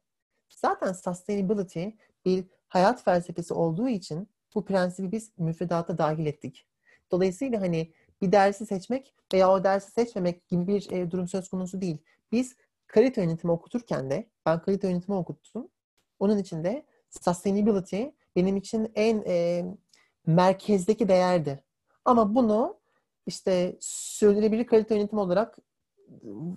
zaten 0.49 0.93
sustainability 0.93 1.89
bir 2.25 2.45
hayat 2.75 3.05
felsefesi 3.05 3.55
olduğu 3.55 3.89
için 3.89 4.29
bu 4.55 4.65
prensibi 4.65 5.13
biz 5.13 5.33
müfredata 5.39 5.99
dahil 5.99 6.27
ettik. 6.27 6.67
Dolayısıyla 7.11 7.61
hani 7.61 7.93
bir 8.23 8.33
dersi 8.33 8.67
seçmek 8.67 9.15
veya 9.33 9.51
o 9.51 9.65
dersi 9.65 9.91
seçmemek 9.91 10.49
gibi 10.49 10.67
bir 10.67 10.91
e, 10.91 11.11
durum 11.11 11.29
söz 11.29 11.49
konusu 11.49 11.81
değil. 11.81 11.99
Biz 12.33 12.57
kalite 12.87 13.23
yönetimi 13.23 13.53
okuturken 13.53 14.11
de 14.11 14.29
ben 14.47 14.63
kalite 14.63 14.89
yönetimi 14.89 15.17
okuttum. 15.17 15.69
Onun 16.19 16.39
için 16.39 16.65
de 16.65 16.87
sustainability 17.11 18.05
benim 18.37 18.57
için 18.57 18.93
en 18.95 19.23
e, 19.27 19.65
merkezdeki 20.27 21.09
değerdi. 21.09 21.65
Ama 22.05 22.35
bunu 22.35 22.81
işte 23.27 23.77
sürdürülebilir 23.81 24.67
kalite 24.67 24.95
yönetimi 24.95 25.21
olarak 25.21 25.59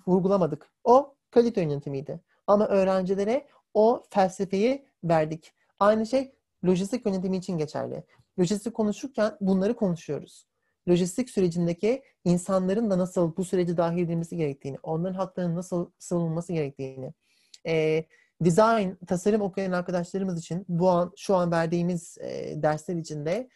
vurgulamadık. 0.07 0.71
O 0.83 1.15
kalite 1.31 1.61
yönetimiydi. 1.61 2.19
Ama 2.47 2.67
öğrencilere 2.67 3.47
o 3.73 4.03
felsefeyi 4.09 4.85
verdik. 5.03 5.56
Aynı 5.79 6.05
şey 6.05 6.35
lojistik 6.65 7.05
yönetimi 7.05 7.37
için 7.37 7.57
geçerli. 7.57 8.03
Lojistik 8.39 8.73
konuşurken 8.73 9.37
bunları 9.41 9.75
konuşuyoruz. 9.75 10.47
Lojistik 10.89 11.29
sürecindeki 11.29 12.03
insanların 12.25 12.89
da 12.89 12.97
nasıl 12.97 13.37
bu 13.37 13.45
süreci 13.45 13.77
dahil 13.77 13.97
edilmesi 13.97 14.37
gerektiğini, 14.37 14.77
onların 14.83 15.15
haklarının 15.15 15.55
nasıl 15.55 15.91
savunulması 15.99 16.53
gerektiğini, 16.53 17.13
e, 17.67 18.05
design, 18.41 19.05
tasarım 19.07 19.41
okuyan 19.41 19.71
arkadaşlarımız 19.71 20.39
için 20.39 20.65
bu 20.69 20.89
an 20.89 21.13
şu 21.17 21.35
an 21.35 21.51
verdiğimiz 21.51 22.17
e, 22.17 22.53
dersler 22.63 22.95
içinde 22.95 23.49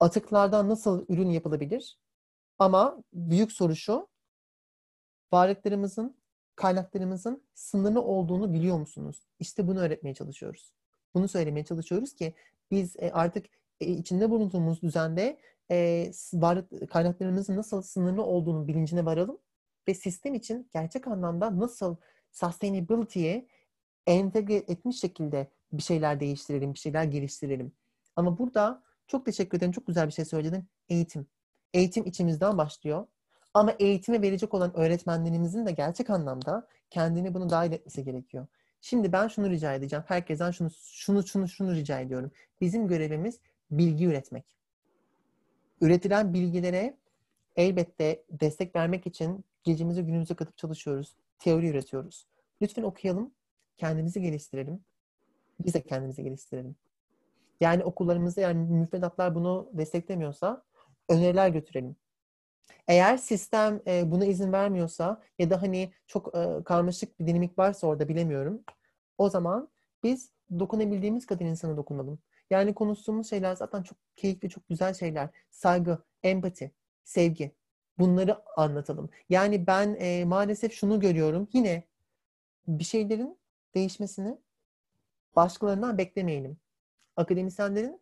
atıklardan 0.00 0.68
nasıl 0.68 1.04
ürün 1.08 1.30
yapılabilir? 1.30 1.98
Ama 2.58 3.02
büyük 3.12 3.52
soru 3.52 3.76
şu, 3.76 4.08
varlıklarımızın, 5.32 6.16
kaynaklarımızın 6.56 7.44
sınırlı 7.54 8.02
olduğunu 8.02 8.52
biliyor 8.52 8.78
musunuz? 8.78 9.26
İşte 9.38 9.66
bunu 9.66 9.80
öğretmeye 9.80 10.14
çalışıyoruz. 10.14 10.72
Bunu 11.14 11.28
söylemeye 11.28 11.64
çalışıyoruz 11.64 12.14
ki 12.14 12.34
biz 12.70 12.96
e, 12.96 13.12
artık 13.12 13.46
e, 13.80 13.86
içinde 13.86 14.30
bulunduğumuz 14.30 14.82
düzende 14.82 15.40
e, 15.70 16.10
varlık 16.34 16.90
kaynaklarımızın 16.90 17.56
nasıl 17.56 17.82
sınırlı 17.82 18.22
olduğunu 18.22 18.68
bilincine 18.68 19.04
varalım 19.04 19.38
ve 19.88 19.94
sistem 19.94 20.34
için 20.34 20.68
gerçek 20.72 21.06
anlamda 21.06 21.58
nasıl 21.58 21.96
sustainability'ye 22.32 23.48
entegre 24.06 24.54
etmiş 24.54 25.00
şekilde 25.00 25.50
bir 25.72 25.82
şeyler 25.82 26.20
değiştirelim, 26.20 26.74
bir 26.74 26.78
şeyler 26.78 27.04
geliştirelim. 27.04 27.72
Ama 28.16 28.38
burada 28.38 28.82
çok 29.06 29.26
teşekkür 29.26 29.58
ederim. 29.58 29.72
Çok 29.72 29.86
güzel 29.86 30.06
bir 30.06 30.12
şey 30.12 30.24
söyledin. 30.24 30.64
Eğitim. 30.88 31.26
Eğitim 31.74 32.06
içimizden 32.06 32.58
başlıyor. 32.58 33.06
Ama 33.54 33.74
eğitimi 33.78 34.22
verecek 34.22 34.54
olan 34.54 34.76
öğretmenlerimizin 34.76 35.66
de 35.66 35.72
gerçek 35.72 36.10
anlamda 36.10 36.68
kendini 36.90 37.34
bunu 37.34 37.50
dahil 37.50 37.72
etmesi 37.72 38.04
gerekiyor. 38.04 38.46
Şimdi 38.80 39.12
ben 39.12 39.28
şunu 39.28 39.50
rica 39.50 39.74
edeceğim. 39.74 40.04
Herkesten 40.08 40.50
şunu 40.50 40.70
şunu 40.70 41.26
şunu 41.26 41.48
şunu 41.48 41.74
rica 41.74 42.00
ediyorum. 42.00 42.30
Bizim 42.60 42.88
görevimiz 42.88 43.40
bilgi 43.70 44.06
üretmek. 44.06 44.44
Üretilen 45.80 46.34
bilgilere 46.34 46.96
elbette 47.56 48.22
destek 48.30 48.76
vermek 48.76 49.06
için 49.06 49.44
gecemizi 49.64 50.02
günümüze 50.02 50.34
katıp 50.34 50.58
çalışıyoruz. 50.58 51.16
Teori 51.38 51.68
üretiyoruz. 51.68 52.26
Lütfen 52.62 52.82
okuyalım. 52.82 53.30
Kendimizi 53.76 54.20
geliştirelim. 54.20 54.80
Biz 55.64 55.74
de 55.74 55.82
kendimizi 55.82 56.22
geliştirelim. 56.22 56.76
Yani 57.60 57.84
okullarımızda 57.84 58.40
yani 58.40 58.70
müfredatlar 58.70 59.34
bunu 59.34 59.70
desteklemiyorsa 59.72 60.62
öneriler 61.08 61.48
götürelim. 61.48 61.96
Eğer 62.90 63.16
sistem 63.16 63.80
e, 63.86 64.10
buna 64.10 64.24
izin 64.24 64.52
vermiyorsa 64.52 65.22
ya 65.38 65.50
da 65.50 65.62
hani 65.62 65.92
çok 66.06 66.36
e, 66.36 66.64
karmaşık 66.64 67.20
bir 67.20 67.26
dinamik 67.26 67.58
varsa 67.58 67.86
orada 67.86 68.08
bilemiyorum. 68.08 68.64
O 69.18 69.30
zaman 69.30 69.68
biz 70.02 70.30
dokunabildiğimiz 70.58 71.26
kadar 71.26 71.44
insana 71.44 71.76
dokunalım. 71.76 72.18
Yani 72.50 72.74
konuştuğumuz 72.74 73.30
şeyler 73.30 73.54
zaten 73.56 73.82
çok 73.82 73.98
keyifli, 74.16 74.48
çok 74.48 74.68
güzel 74.68 74.94
şeyler. 74.94 75.28
Saygı, 75.50 75.98
empati, 76.22 76.72
sevgi. 77.04 77.54
Bunları 77.98 78.42
anlatalım. 78.56 79.10
Yani 79.28 79.66
ben 79.66 79.96
e, 80.00 80.24
maalesef 80.24 80.72
şunu 80.72 81.00
görüyorum. 81.00 81.48
Yine 81.52 81.84
bir 82.68 82.84
şeylerin 82.84 83.38
değişmesini 83.74 84.38
başkalarından 85.36 85.98
beklemeyelim. 85.98 86.56
Akademisyenlerin 87.16 88.00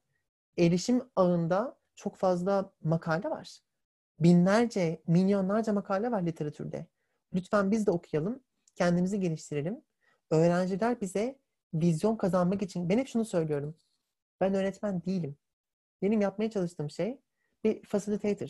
erişim 0.59 1.03
ağında 1.17 1.79
çok 1.97 2.17
fazla 2.17 2.73
makale 2.85 3.31
var. 3.31 3.68
Binlerce, 4.21 5.03
milyonlarca 5.07 5.73
makale 5.73 6.11
var 6.11 6.23
literatürde. 6.23 6.87
Lütfen 7.35 7.71
biz 7.71 7.87
de 7.87 7.91
okuyalım, 7.91 8.41
kendimizi 8.75 9.21
geliştirelim. 9.21 9.81
Öğrenciler 10.31 11.01
bize 11.01 11.39
vizyon 11.75 12.17
kazanmak 12.17 12.63
için, 12.63 12.89
ben 12.89 12.99
hep 12.99 13.09
şunu 13.09 13.25
söylüyorum. 13.25 13.75
Ben 14.41 14.55
öğretmen 14.55 15.03
değilim. 15.03 15.37
Benim 16.03 16.21
yapmaya 16.21 16.51
çalıştığım 16.51 16.91
şey 16.91 17.21
bir 17.65 17.83
facilitator. 17.83 18.49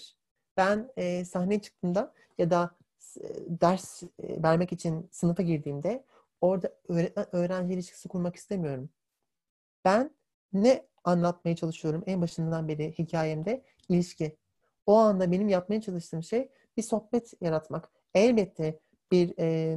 Ben 0.57 0.91
e, 0.97 1.25
sahneye 1.25 1.61
çıktığımda 1.61 2.15
ya 2.39 2.51
da 2.51 2.77
e, 3.21 3.29
ders 3.61 4.03
e, 4.03 4.09
vermek 4.43 4.73
için 4.73 5.09
sınıfa 5.13 5.43
girdiğimde 5.43 6.05
orada 6.41 6.73
öğretmen 6.89 7.27
öğrenci 7.33 7.75
ilişkisi 7.75 8.09
kurmak 8.09 8.37
istemiyorum. 8.37 8.91
Ben 9.85 10.11
ne 10.53 10.87
anlatmaya 11.05 11.57
çalışıyorum 11.57 12.03
en 12.07 12.23
başından 12.23 12.69
beri 12.69 12.93
hikayemde? 12.99 13.65
ilişki. 13.89 14.37
O 14.89 14.97
anda 14.97 15.33
benim 15.33 15.49
yapmaya 15.49 15.81
çalıştığım 15.81 16.23
şey 16.23 16.51
bir 16.77 16.83
sohbet 16.83 17.33
yaratmak. 17.41 17.91
Elbette 18.15 18.79
bir 19.13 19.35
e, 19.39 19.77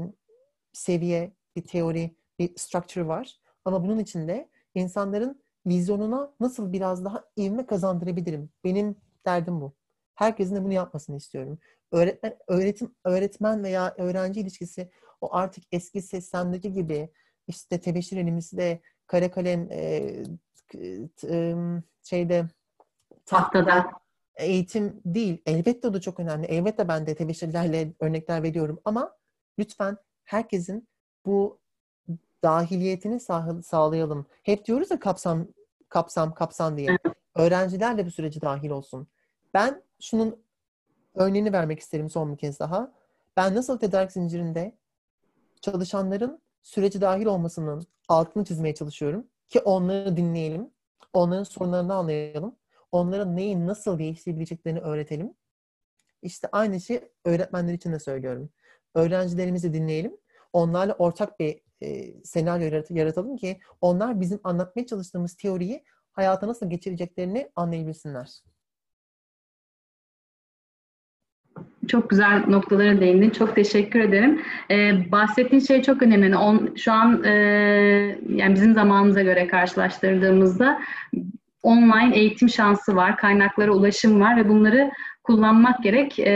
seviye, 0.73 1.31
bir 1.55 1.63
teori, 1.63 2.15
bir 2.39 2.55
structure 2.55 3.07
var. 3.07 3.39
Ama 3.65 3.83
bunun 3.83 3.99
içinde 3.99 4.49
insanların 4.75 5.41
vizyonuna 5.65 6.33
nasıl 6.39 6.73
biraz 6.73 7.05
daha 7.05 7.25
ivme 7.37 7.65
kazandırabilirim? 7.65 8.49
Benim 8.63 8.95
derdim 9.25 9.61
bu. 9.61 9.73
Herkesin 10.15 10.55
de 10.55 10.63
bunu 10.63 10.73
yapmasını 10.73 11.17
istiyorum. 11.17 11.59
Öğretmen, 11.91 12.37
öğretim, 12.47 12.95
öğretmen 13.03 13.63
veya 13.63 13.95
öğrenci 13.97 14.39
ilişkisi 14.39 14.91
o 15.21 15.35
artık 15.35 15.63
eski 15.71 16.01
sistemdeki 16.01 16.73
gibi 16.73 17.09
işte 17.47 17.79
tebeşir 17.79 18.17
elimizde 18.17 18.81
kare 19.07 19.31
kalem 19.31 19.67
e, 19.71 20.13
e, 21.29 21.55
şeyde 22.03 22.45
tahtada 23.25 24.01
eğitim 24.35 25.01
değil. 25.05 25.41
Elbette 25.45 25.87
o 25.87 25.93
da 25.93 26.01
çok 26.01 26.19
önemli. 26.19 26.45
Elbette 26.47 26.87
ben 26.87 27.07
de 27.07 27.15
tebeşirlerle 27.15 27.93
örnekler 27.99 28.43
veriyorum 28.43 28.79
ama 28.85 29.15
lütfen 29.59 29.97
herkesin 30.23 30.87
bu 31.25 31.59
dahiliyetini 32.43 33.19
sağ, 33.19 33.61
sağlayalım. 33.63 34.25
Hep 34.43 34.65
diyoruz 34.65 34.91
ya 34.91 34.99
kapsam 34.99 35.47
kapsam 35.89 36.33
kapsam 36.33 36.77
diye. 36.77 36.97
Öğrenciler 37.35 37.97
de 37.97 38.05
bu 38.05 38.11
süreci 38.11 38.41
dahil 38.41 38.69
olsun. 38.69 39.07
Ben 39.53 39.83
şunun 39.99 40.43
örneğini 41.15 41.53
vermek 41.53 41.79
isterim 41.79 42.09
son 42.09 42.31
bir 42.31 42.37
kez 42.37 42.59
daha. 42.59 42.91
Ben 43.37 43.55
nasıl 43.55 43.79
tedarik 43.79 44.11
zincirinde 44.11 44.75
çalışanların 45.61 46.41
süreci 46.61 47.01
dahil 47.01 47.25
olmasının 47.25 47.87
altını 48.07 48.45
çizmeye 48.45 48.75
çalışıyorum 48.75 49.27
ki 49.49 49.59
onları 49.59 50.17
dinleyelim, 50.17 50.69
onların 51.13 51.43
sorunlarını 51.43 51.93
anlayalım, 51.93 52.55
onlara 52.91 53.25
neyi 53.25 53.67
nasıl 53.67 53.99
değiştirebileceklerini 53.99 54.79
öğretelim. 54.79 55.33
İşte 56.21 56.47
aynı 56.51 56.81
şeyi 56.81 57.01
öğretmenler 57.25 57.73
için 57.73 57.93
de 57.93 57.99
söylüyorum. 57.99 58.49
Öğrencilerimizi 58.95 59.73
dinleyelim, 59.73 60.17
onlarla 60.53 60.93
ortak 60.93 61.39
bir 61.39 61.61
e, 61.81 62.13
senaryo 62.23 62.81
yaratalım 62.89 63.37
ki 63.37 63.59
onlar 63.81 64.21
bizim 64.21 64.39
anlatmaya 64.43 64.85
çalıştığımız 64.85 65.35
teoriyi 65.35 65.83
hayata 66.11 66.47
nasıl 66.47 66.69
geçireceklerini 66.69 67.51
anlayabilsinler. 67.55 68.29
Çok 71.87 72.09
güzel 72.09 72.43
noktalara 72.47 73.01
değindin. 73.01 73.29
Çok 73.29 73.55
teşekkür 73.55 73.99
ederim. 73.99 74.41
Ee, 74.71 75.11
bahsettiğin 75.11 75.61
şey 75.61 75.81
çok 75.81 76.01
önemli. 76.01 76.37
On, 76.37 76.75
şu 76.75 76.91
an 76.91 77.23
e, 77.23 77.31
yani 78.29 78.55
bizim 78.55 78.73
zamanımıza 78.73 79.21
göre 79.21 79.47
karşılaştırdığımızda 79.47 80.81
online 81.63 82.15
eğitim 82.15 82.49
şansı 82.49 82.95
var, 82.95 83.17
kaynaklara 83.17 83.71
ulaşım 83.71 84.21
var 84.21 84.37
ve 84.37 84.49
bunları 84.49 84.91
kullanmak 85.23 85.83
gerek. 85.83 86.19
E, 86.19 86.31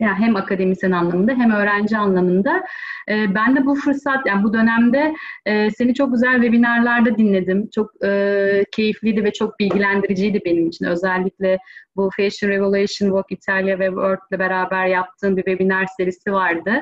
yani 0.00 0.14
hem 0.18 0.36
akademisyen 0.36 0.90
anlamında 0.90 1.32
hem 1.32 1.50
öğrenci 1.50 1.96
anlamında. 1.96 2.62
E, 3.10 3.34
ben 3.34 3.56
de 3.56 3.66
bu 3.66 3.74
fırsat, 3.74 4.26
yani 4.26 4.42
bu 4.42 4.52
dönemde 4.52 5.14
e, 5.46 5.70
seni 5.70 5.94
çok 5.94 6.12
güzel 6.12 6.34
webinarlarda 6.34 7.18
dinledim. 7.18 7.68
Çok 7.74 8.04
e, 8.04 8.64
keyifliydi 8.72 9.24
ve 9.24 9.32
çok 9.32 9.58
bilgilendiriciydi 9.58 10.40
benim 10.44 10.68
için. 10.68 10.84
Özellikle 10.84 11.58
bu 11.96 12.10
Fashion 12.16 12.50
Revolution 12.50 13.08
Walk 13.08 13.32
Italia 13.32 13.78
ve 13.78 13.86
World'le 13.86 14.38
beraber 14.38 14.86
yaptığım 14.86 15.36
bir 15.36 15.44
webinar 15.44 15.86
serisi 15.96 16.32
vardı. 16.32 16.72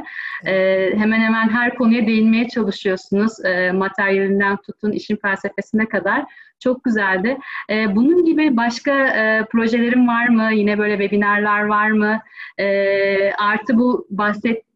E, 0.46 0.52
hemen 0.96 1.20
hemen 1.20 1.48
her 1.48 1.74
konuya 1.74 2.06
değinmeye 2.06 2.48
çalışıyorsunuz. 2.48 3.44
E, 3.44 3.72
materyalinden 3.72 4.56
tutun, 4.56 4.92
işin 4.92 5.16
felsefesine 5.16 5.88
kadar. 5.88 6.24
Çok 6.60 6.84
güzeldi. 6.84 7.38
E, 7.70 7.96
bunun 7.96 8.24
gibi 8.24 8.56
başka 8.56 8.92
e, 9.06 9.44
projelerin 9.52 10.08
var 10.08 10.28
mı? 10.28 10.50
Yine 10.52 10.78
böyle 10.78 10.98
webinarlar 10.98 11.62
var 11.62 11.90
mı? 11.90 12.20
E, 12.58 13.32
artı 13.32 13.78
bu 13.78 14.06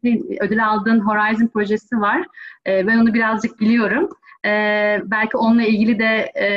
bahsettiğin, 0.03 0.37
ödül 0.39 0.67
aldığın 0.67 0.99
Horizon 0.99 1.47
projesi 1.47 1.95
var. 1.95 2.25
E, 2.67 2.87
ben 2.87 2.97
onu 2.97 3.13
birazcık 3.13 3.59
biliyorum. 3.59 4.09
E, 4.45 4.49
belki 5.05 5.37
onunla 5.37 5.63
ilgili 5.63 5.99
de 5.99 6.31
e, 6.39 6.47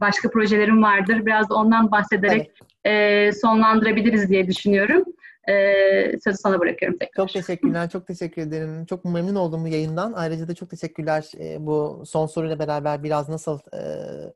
başka 0.00 0.30
projelerim 0.30 0.82
vardır. 0.82 1.26
Biraz 1.26 1.50
da 1.50 1.54
ondan 1.54 1.90
bahsederek 1.90 2.50
evet. 2.84 3.28
e, 3.28 3.32
sonlandırabiliriz 3.32 4.28
diye 4.28 4.46
düşünüyorum. 4.46 5.04
Ee, 5.48 6.18
sözü 6.24 6.36
sana 6.36 6.60
bırakıyorum 6.60 6.98
tekrar. 6.98 7.26
Çok 7.26 7.32
teşekkürler, 7.32 7.90
çok 7.90 8.06
teşekkür 8.06 8.42
ederim. 8.42 8.86
Çok 8.86 9.04
memnun 9.04 9.34
oldum 9.34 9.64
bu 9.64 9.68
yayından. 9.68 10.12
Ayrıca 10.12 10.48
da 10.48 10.54
çok 10.54 10.70
teşekkürler 10.70 11.30
e, 11.38 11.66
bu 11.66 12.02
son 12.06 12.26
soruyla 12.26 12.58
beraber 12.58 13.02
biraz 13.02 13.28
nasıl 13.28 13.58
e, 13.72 13.78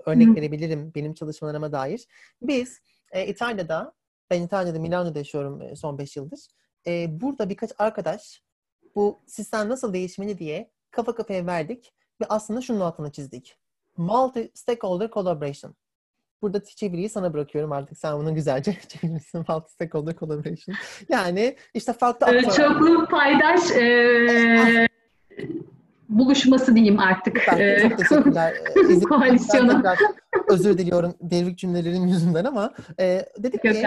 örnek 0.07 0.29
Hı. 0.29 0.35
verebilirim 0.35 0.93
benim 0.95 1.15
çalışmalarıma 1.15 1.73
dair. 1.73 2.05
Biz 2.43 2.81
e, 3.13 3.27
İtalya'da, 3.27 3.93
ben 4.31 4.43
İtalya'da 4.43 4.79
Milano'da 4.79 5.19
yaşıyorum 5.19 5.63
e, 5.63 5.77
son 5.77 5.99
5 5.99 6.17
yıldır. 6.17 6.41
E, 6.87 7.21
burada 7.21 7.49
birkaç 7.49 7.71
arkadaş 7.79 8.43
bu 8.95 9.21
sistem 9.27 9.69
nasıl 9.69 9.93
değişmeli 9.93 10.39
diye 10.39 10.71
kafa 10.91 11.15
kafaya 11.15 11.47
verdik 11.47 11.93
ve 12.21 12.25
aslında 12.29 12.61
şunun 12.61 12.81
altını 12.81 13.13
çizdik. 13.13 13.57
Multi-stakeholder 13.99 15.11
collaboration. 15.11 15.75
Burada 16.43 16.65
çeviriyi 16.65 17.09
sana 17.09 17.33
bırakıyorum 17.33 17.73
artık. 17.73 17.99
Sen 17.99 18.19
bunu 18.19 18.35
güzelce 18.35 18.79
çevirirsin. 18.89 19.45
Multi 19.49 19.73
stakeholder 19.73 20.17
collaboration. 20.17 20.77
Yani 21.09 21.57
işte 21.75 21.93
farklı 21.93 22.37
ee, 22.37 22.43
Çoklu 22.43 23.07
paydaş 23.07 23.71
e, 23.71 24.89
buluşması 26.09 26.75
diyeyim 26.75 26.99
artık. 26.99 27.39
Süper, 27.39 27.83
çok 27.89 27.99
teşekkürler. 27.99 28.55
Koalisyonu. 29.09 29.83
özür 30.49 30.79
diliyorum 30.79 31.15
devrik 31.21 31.59
cümlelerin 31.59 32.07
yüzünden 32.07 32.45
ama 32.45 32.75
e, 33.01 33.27
dedik 33.39 33.65
Yok, 33.65 33.75
ki. 33.75 33.87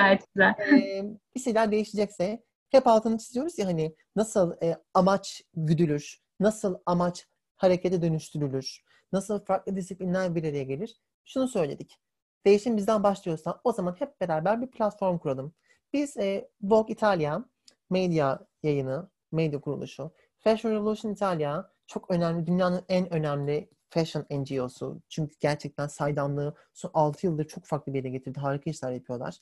E, 0.74 1.04
bir 1.36 1.40
şeyler 1.40 1.72
değişecekse 1.72 2.44
hep 2.70 2.88
altını 2.88 3.18
çiziyoruz 3.18 3.60
ya 3.60 3.68
hani 3.68 3.96
nasıl 4.16 4.54
e, 4.64 4.78
amaç 4.94 5.44
güdülür, 5.54 6.22
nasıl 6.40 6.78
amaç 6.86 7.28
harekete 7.56 8.02
dönüştürülür, 8.02 8.84
nasıl 9.12 9.46
farklı 9.46 9.76
disiplinler 9.76 10.36
bir 10.36 10.44
araya 10.44 10.64
gelir. 10.64 11.02
Şunu 11.26 11.48
söyledik 11.48 12.00
değişim 12.46 12.78
bizden 12.78 13.04
başlıyorsa 13.04 13.62
o 13.64 13.72
zaman 13.72 13.96
hep 14.00 14.22
beraber 14.22 14.62
bir 14.62 14.68
platform 14.68 15.18
kuralım. 15.18 15.54
Biz 15.94 16.18
e, 16.18 16.50
Vogue 16.62 16.94
Italia 16.94 17.44
medya 17.90 18.40
yayını, 18.64 19.10
medya 19.32 19.62
kuruluşu, 19.62 20.12
Fashion 20.40 20.72
Revolution 20.72 21.12
Italia 21.12 21.72
çok 21.88 22.12
önemli, 22.12 22.48
dünyanın 22.48 22.86
en 22.90 23.14
önemli 23.14 23.70
fashion 23.90 24.26
NGO'su. 24.32 25.02
Çünkü 25.10 25.36
gerçekten 25.40 25.88
saydamlığı 25.88 26.56
son 26.74 26.92
6 26.94 27.26
yıldır 27.26 27.48
çok 27.48 27.66
farklı 27.66 27.94
bir 27.94 27.98
yere 27.98 28.10
getirdi. 28.10 28.40
Harika 28.40 28.70
işler 28.70 28.92
yapıyorlar. 28.92 29.38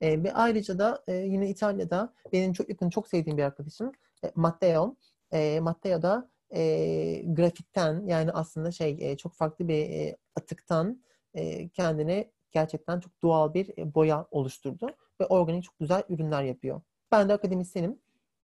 E, 0.00 0.22
ve 0.22 0.32
ayrıca 0.32 0.78
da 0.78 1.04
e, 1.08 1.14
yine 1.14 1.48
İtalya'da 1.48 2.14
benim 2.32 2.52
çok 2.52 2.68
yakın, 2.68 2.90
çok 2.90 3.08
sevdiğim 3.08 3.38
bir 3.38 3.42
arkadaşım 3.42 3.92
e, 4.24 4.32
Matteo. 4.34 4.96
E, 5.32 5.60
Matteo 5.60 6.02
da 6.02 6.30
e, 6.54 7.22
grafikten 7.26 8.06
yani 8.06 8.32
aslında 8.32 8.70
şey 8.72 8.96
e, 9.00 9.16
çok 9.16 9.34
farklı 9.34 9.68
bir 9.68 9.90
e, 9.90 10.16
atıktan 10.36 11.02
e, 11.34 11.68
kendine 11.68 12.30
gerçekten 12.52 13.00
çok 13.00 13.22
doğal 13.22 13.54
bir 13.54 13.78
e, 13.78 13.94
boya 13.94 14.26
oluşturdu 14.30 14.90
ve 15.20 15.26
organik 15.26 15.64
çok 15.64 15.78
güzel 15.78 16.02
ürünler 16.08 16.42
yapıyor. 16.42 16.80
Ben 17.12 17.28
de 17.28 17.32
akademisyenim. 17.32 17.98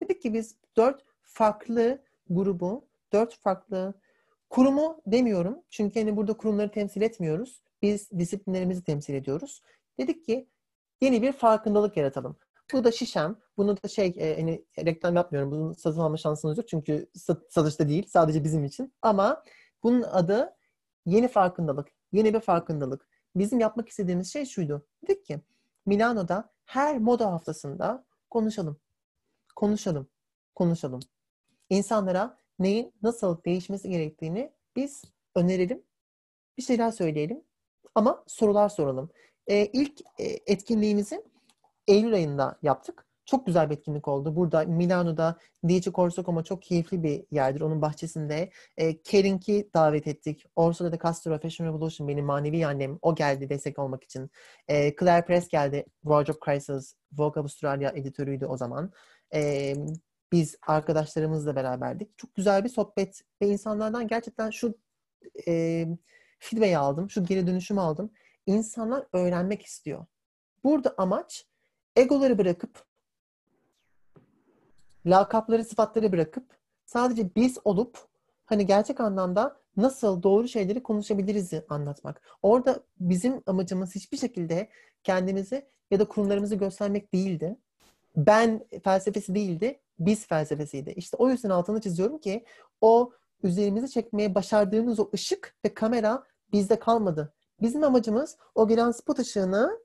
Dedik 0.03 0.23
ki 0.23 0.35
biz 0.35 0.57
dört 0.77 1.05
farklı 1.23 2.03
grubu, 2.31 2.89
dört 3.13 3.35
farklı 3.35 3.95
kurumu 4.51 5.03
demiyorum. 5.07 5.63
Çünkü 5.71 6.01
hani 6.01 6.17
burada 6.17 6.33
kurumları 6.33 6.71
temsil 6.71 7.03
etmiyoruz. 7.03 7.63
Biz 7.83 8.11
disiplinlerimizi 8.11 8.85
temsil 8.85 9.15
ediyoruz. 9.15 9.63
Dedik 9.99 10.25
ki 10.25 10.49
yeni 11.01 11.23
bir 11.23 11.33
farkındalık 11.33 11.97
yaratalım. 11.97 12.37
Bu 12.73 12.85
da 12.85 12.93
şişem. 12.93 13.37
Bunu 13.57 13.77
da 13.83 13.89
şey 13.89 14.15
e, 14.19 14.37
hani 14.37 14.65
reklam 14.79 15.17
yapmıyorum. 15.17 15.51
Bunun 15.51 15.73
satın 15.73 16.01
alma 16.01 16.17
şansınız 16.17 16.59
yok. 16.59 16.69
Çünkü 16.69 17.11
sat, 17.15 17.53
satışta 17.53 17.89
değil. 17.89 18.07
Sadece 18.09 18.45
bizim 18.45 18.65
için. 18.65 18.95
Ama 19.03 19.43
bunun 19.83 20.03
adı 20.03 20.57
yeni 21.07 21.29
farkındalık. 21.29 21.89
Yeni 22.13 22.35
bir 22.35 22.41
farkındalık. 22.41 23.09
Bizim 23.37 23.61
yapmak 23.61 23.89
istediğimiz 23.89 24.33
şey 24.33 24.45
şuydu. 24.45 24.87
Dedik 25.03 25.27
ki 25.27 25.41
Milano'da 25.87 26.53
her 26.65 26.99
moda 26.99 27.33
haftasında 27.33 28.05
konuşalım. 28.31 28.81
Konuşalım. 29.57 30.09
Konuşalım. 30.55 31.01
İnsanlara 31.71 32.39
neyin 32.59 32.93
nasıl 33.03 33.45
değişmesi 33.45 33.91
gerektiğini 33.91 34.53
biz 34.77 35.05
önerelim. 35.35 35.83
Bir 36.59 36.63
şeyler 36.63 36.91
söyleyelim. 36.91 37.45
Ama 37.95 38.25
sorular 38.27 38.69
soralım. 38.69 39.11
Ee, 39.51 39.71
ilk 39.73 40.01
e, 40.19 40.25
etkinliğimizi 40.47 41.23
Eylül 41.89 42.15
ayında 42.15 42.59
yaptık. 42.63 43.07
Çok 43.25 43.47
güzel 43.47 43.71
bir 43.71 43.77
etkinlik 43.77 44.09
oldu. 44.09 44.37
Burada 44.37 44.65
Milano'da 44.65 45.39
Dieci 45.69 45.93
Corso 45.93 46.43
çok 46.45 46.63
keyifli 46.63 47.03
bir 47.03 47.25
yerdir. 47.31 47.61
Onun 47.61 47.83
bahçesinde 47.83 48.51
e, 48.77 49.03
Kering'i 49.03 49.71
davet 49.75 50.07
ettik. 50.07 50.45
Orso'da 50.57 50.93
da 50.93 50.99
Castro 50.99 51.39
Fashion 51.39 51.67
Revolution 51.67 52.09
benim 52.09 52.25
manevi 52.25 52.67
annem. 52.67 52.99
O 53.03 53.15
geldi 53.15 53.49
destek 53.49 53.79
olmak 53.79 54.05
için. 54.05 54.31
E, 54.69 54.97
Claire 54.97 55.27
Press 55.27 55.49
geldi. 55.49 55.85
Wardrobe 56.03 56.39
Crisis, 56.45 56.95
Vogue 57.13 57.43
Australia 57.43 57.91
editörüydü 57.91 58.47
o 58.47 58.57
zaman. 58.57 58.93
E, 59.35 59.75
biz 60.33 60.57
arkadaşlarımızla 60.67 61.57
beraberdik. 61.57 62.19
Çok 62.19 62.35
güzel 62.35 62.65
bir 62.65 62.69
sohbet 62.69 63.23
ve 63.43 63.49
insanlardan 63.49 64.09
gerçekten 64.09 64.51
şu 64.51 64.75
e, 65.49 65.87
feedback'i 66.39 66.79
aldım, 66.79 67.11
şu 67.11 67.25
geri 67.25 67.47
dönüşümü 67.47 67.81
aldım. 67.81 68.11
İnsanlar 68.47 69.07
öğrenmek 69.13 69.63
istiyor. 69.63 70.07
Burada 70.65 70.95
amaç 70.99 71.47
egoları 71.97 72.39
bırakıp 72.39 72.85
lakapları, 75.07 75.65
sıfatları 75.65 76.13
bırakıp 76.13 76.59
sadece 76.87 77.35
biz 77.35 77.59
olup 77.65 77.99
hani 78.47 78.67
gerçek 78.67 79.01
anlamda 79.01 79.61
nasıl 79.77 80.23
doğru 80.23 80.49
şeyleri 80.49 80.83
konuşabiliriz 80.83 81.51
anlatmak. 81.69 82.23
Orada 82.43 82.81
bizim 83.01 83.43
amacımız 83.47 83.95
hiçbir 83.95 84.17
şekilde 84.17 84.71
kendimizi 85.05 85.67
ya 85.91 86.01
da 86.01 86.09
kurumlarımızı 86.09 86.55
göstermek 86.55 87.15
değildi. 87.15 87.57
Ben 88.17 88.65
felsefesi 88.85 89.35
değildi, 89.35 89.81
biz 89.99 90.27
felsefesiydi. 90.27 90.91
İşte 90.91 91.17
o 91.17 91.31
yüzden 91.31 91.51
altını 91.51 91.81
çiziyorum 91.81 92.19
ki 92.19 92.45
o 92.81 93.13
üzerimizi 93.43 93.91
çekmeye 93.91 94.35
başardığımız 94.35 95.01
o 95.01 95.11
ışık 95.15 95.57
ve 95.65 95.75
kamera 95.75 96.25
bizde 96.53 96.79
kalmadı. 96.79 97.35
Bizim 97.63 97.85
amacımız 97.85 98.37
o 98.55 98.69
gelen 98.69 98.91
spot 98.91 99.19
ışığını 99.19 99.81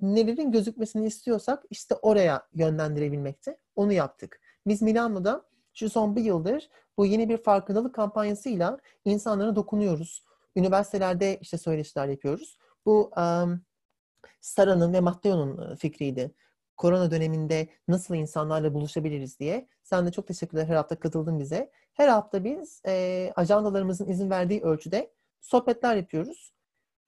nelerin 0.00 0.52
gözükmesini 0.52 1.06
istiyorsak 1.06 1.64
işte 1.70 1.94
oraya 1.94 2.48
yönlendirebilmekti. 2.54 3.56
Onu 3.76 3.92
yaptık. 3.92 4.40
Biz 4.66 4.82
Milano'da 4.82 5.44
şu 5.74 5.90
son 5.90 6.16
bir 6.16 6.22
yıldır 6.24 6.70
bu 6.96 7.06
yeni 7.06 7.28
bir 7.28 7.36
farkındalık 7.36 7.94
kampanyasıyla 7.94 8.78
insanlara 9.04 9.56
dokunuyoruz. 9.56 10.24
Üniversitelerde 10.56 11.38
işte 11.40 11.58
söyleşiler 11.58 12.08
yapıyoruz. 12.08 12.58
Bu 12.86 13.10
um, 13.16 13.62
Sara'nın 14.40 14.92
ve 14.92 15.00
Matteo'nun 15.00 15.74
fikriydi. 15.74 16.34
Korona 16.76 17.10
döneminde 17.10 17.68
nasıl 17.88 18.14
insanlarla 18.14 18.74
buluşabiliriz 18.74 19.38
diye. 19.38 19.68
Sen 19.82 20.06
de 20.06 20.12
çok 20.12 20.26
teşekkürler 20.26 20.66
her 20.66 20.74
hafta 20.74 21.00
katıldın 21.00 21.38
bize. 21.38 21.70
Her 21.92 22.08
hafta 22.08 22.44
biz 22.44 22.82
e, 22.86 23.32
ajandalarımızın 23.36 24.08
izin 24.08 24.30
verdiği 24.30 24.62
ölçüde 24.62 25.12
sohbetler 25.40 25.96
yapıyoruz. 25.96 26.52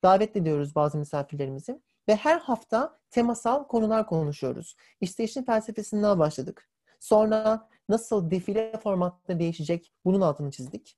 Davet 0.03 0.35
ediyoruz 0.35 0.75
bazı 0.75 0.97
misafirlerimizi. 0.97 1.81
Ve 2.07 2.15
her 2.15 2.39
hafta 2.39 2.99
temasal 3.11 3.67
konular 3.67 4.05
konuşuyoruz. 4.05 4.75
İşte 5.01 5.43
felsefesinden 5.45 6.19
başladık. 6.19 6.69
Sonra 6.99 7.69
nasıl 7.89 8.31
defile 8.31 8.79
formatları 8.83 9.39
değişecek 9.39 9.93
bunun 10.05 10.21
altını 10.21 10.51
çizdik. 10.51 10.97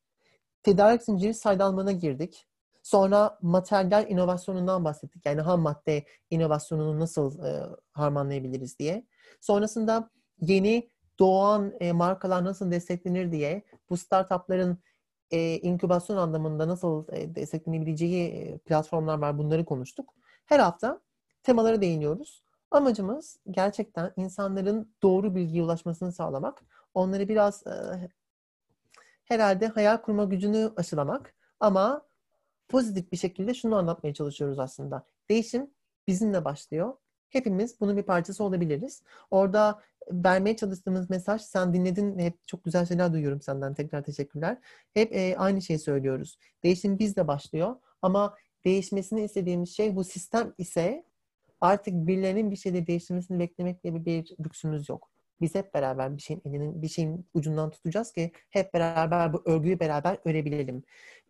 Tedarik 0.64 1.04
zinciri 1.04 1.34
saydalmana 1.34 1.92
girdik. 1.92 2.48
Sonra 2.84 3.38
materyal 3.42 4.10
inovasyonundan 4.10 4.86
bahsettik. 4.86 5.26
Yani 5.26 5.42
ham 5.42 5.62
madde 5.62 6.06
inovasyonunu 6.30 7.00
nasıl 7.00 7.46
e, 7.46 7.64
harmanlayabiliriz 7.92 8.80
diye. 8.80 9.08
Sonrasında 9.42 10.10
yeni 10.42 10.90
doğan 11.20 11.74
e, 11.80 11.92
markalar 11.92 12.46
nasıl 12.46 12.72
desteklenir 12.72 13.32
diye 13.32 13.64
bu 13.90 13.98
startupların 13.98 14.78
e, 15.32 15.58
inkübasyon 15.58 16.18
anlamında 16.18 16.68
nasıl 16.68 17.06
e, 17.12 17.36
desteklenebileceği 17.36 18.30
e, 18.30 18.58
platformlar 18.58 19.18
var 19.18 19.38
bunları 19.38 19.66
konuştuk. 19.66 20.14
Her 20.46 20.60
hafta 20.60 21.02
temalara 21.44 21.82
değiniyoruz. 21.82 22.44
Amacımız 22.72 23.40
gerçekten 23.52 24.14
insanların 24.18 24.96
doğru 25.04 25.36
bilgiye 25.36 25.64
ulaşmasını 25.64 26.12
sağlamak. 26.12 26.64
Onları 26.94 27.30
biraz 27.30 27.68
e, 27.68 28.10
herhalde 29.26 29.68
hayal 29.68 29.98
kurma 29.98 30.24
gücünü 30.24 30.72
aşılamak. 30.78 31.34
Ama 31.60 32.06
pozitif 32.70 33.12
bir 33.12 33.18
şekilde 33.18 33.54
şunu 33.54 33.76
anlatmaya 33.76 34.14
çalışıyoruz 34.14 34.60
aslında. 34.60 35.08
Değişim 35.30 35.70
bizimle 36.08 36.46
başlıyor. 36.46 36.94
Hepimiz 37.36 37.80
bunun 37.82 37.98
bir 37.98 38.04
parçası 38.04 38.44
olabiliriz. 38.44 39.04
Orada 39.32 39.82
vermeye 40.12 40.56
çalıştığımız 40.56 41.10
mesaj 41.10 41.42
sen 41.42 41.74
dinledin 41.74 42.20
hep 42.20 42.48
çok 42.48 42.64
güzel 42.64 42.86
şeyler 42.86 43.14
duyuyorum 43.14 43.42
senden 43.42 43.74
tekrar 43.74 44.04
teşekkürler. 44.04 44.58
Hep 44.94 45.16
e, 45.16 45.38
aynı 45.38 45.62
şeyi 45.62 45.80
söylüyoruz. 45.80 46.38
Değişim 46.64 47.00
bizle 47.00 47.28
başlıyor 47.28 47.76
ama 48.02 48.36
değişmesini 48.66 49.24
istediğimiz 49.24 49.76
şey 49.76 49.96
bu 49.96 50.04
sistem 50.04 50.54
ise 50.58 51.06
artık 51.62 51.94
birilerinin 51.94 52.52
bir 52.52 52.56
şeyde 52.56 52.88
değiştirmesini 52.88 53.40
beklemek 53.40 53.84
gibi 53.84 54.06
bir 54.06 54.36
lüksümüz 54.46 54.90
yok. 54.90 55.10
Biz 55.42 55.56
hep 55.56 55.74
beraber 55.74 56.18
bir 56.18 56.22
şeyin 56.22 56.42
elinin, 56.46 56.82
bir 56.82 56.88
şeyin 56.88 57.26
ucundan 57.34 57.70
tutacağız 57.70 58.12
ki 58.12 58.32
hep 58.50 58.74
beraber 58.74 59.34
bu 59.34 59.42
örgüyü 59.46 59.80
beraber 59.80 60.18
örebilelim. 60.26 60.84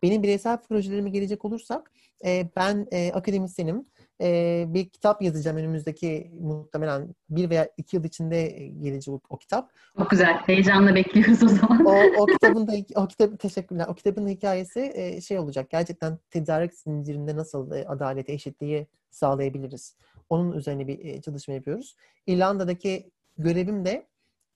Benim 0.04 0.24
bireysel 0.24 0.58
projelerime 0.58 1.10
gelecek 1.10 1.46
olursak 1.46 1.92
e, 2.26 2.50
ben 2.56 2.88
e, 2.92 3.12
akademisyenim. 3.12 3.86
E, 4.22 4.66
bir 4.68 4.90
kitap 4.90 5.22
yazacağım 5.22 5.58
önümüzdeki 5.58 6.32
muhtemelen 6.40 7.16
bir 7.30 7.50
veya 7.50 7.70
iki 7.78 7.96
yıl 7.96 8.04
içinde 8.04 8.48
gelecek 8.82 9.14
o, 9.14 9.20
o 9.30 9.38
kitap. 9.38 9.72
Çok 9.98 10.10
güzel. 10.10 10.34
Heyecanla 10.34 10.96
bekliyoruz 10.96 11.44
o 11.44 11.48
zaman. 11.48 11.86
o, 11.86 12.22
o 12.22 12.26
kitabın 12.34 12.68
da 12.68 12.74
o 12.96 13.08
kitap 13.08 13.40
teşekkürler. 13.40 13.86
O 13.90 13.94
kitabın 13.94 14.28
hikayesi 14.28 14.92
e, 14.96 15.22
şey 15.22 15.40
olacak. 15.40 15.70
Gerçekten 15.70 16.18
tedarik 16.30 16.74
zincirinde 16.74 17.36
nasıl 17.36 17.72
e, 17.72 17.88
adaleti, 17.88 18.32
eşitliği 18.32 18.88
sağlayabiliriz. 19.12 19.96
Onun 20.30 20.52
üzerine 20.52 20.88
bir 20.88 21.06
e, 21.06 21.22
çalışma 21.22 21.54
yapıyoruz. 21.54 21.96
İrlanda'daki 22.28 23.12
görevim 23.38 23.86
de 23.86 24.08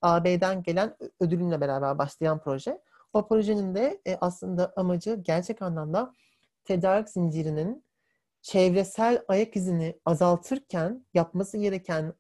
AB'den 0.02 0.64
gelen 0.64 0.96
ödülümle 1.20 1.62
beraber 1.62 1.98
başlayan 1.98 2.40
proje. 2.40 2.82
O 3.14 3.28
projenin 3.28 3.76
de 3.76 4.02
e, 4.08 4.18
aslında 4.22 4.74
amacı 4.76 5.16
gerçek 5.22 5.62
anlamda 5.62 6.14
tedarik 6.66 7.10
zincirinin 7.10 7.84
çevresel 8.42 9.24
ayak 9.28 9.56
izini 9.56 10.00
azaltırken 10.06 11.06
yapması 11.14 11.58
gereken 11.58 12.14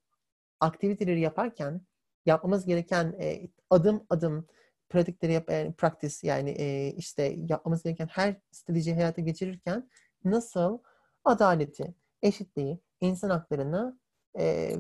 aktiviteleri 0.59 1.19
yaparken 1.19 1.81
yapmamız 2.25 2.65
gereken 2.65 3.15
e, 3.21 3.47
adım 3.69 4.05
adım 4.09 4.47
pratikleri 4.89 5.33
yap, 5.33 5.49
yani 5.51 5.73
practice 5.73 6.15
yani 6.23 6.49
e, 6.49 6.93
işte 6.97 7.35
yapmamız 7.49 7.83
gereken 7.83 8.07
her 8.07 8.35
strateji 8.51 8.93
hayata 8.93 9.21
geçirirken 9.21 9.89
nasıl 10.25 10.79
adaleti, 11.23 11.95
eşitliği, 12.21 12.79
insan 13.01 13.29
haklarını 13.29 13.99
e, 14.39 14.75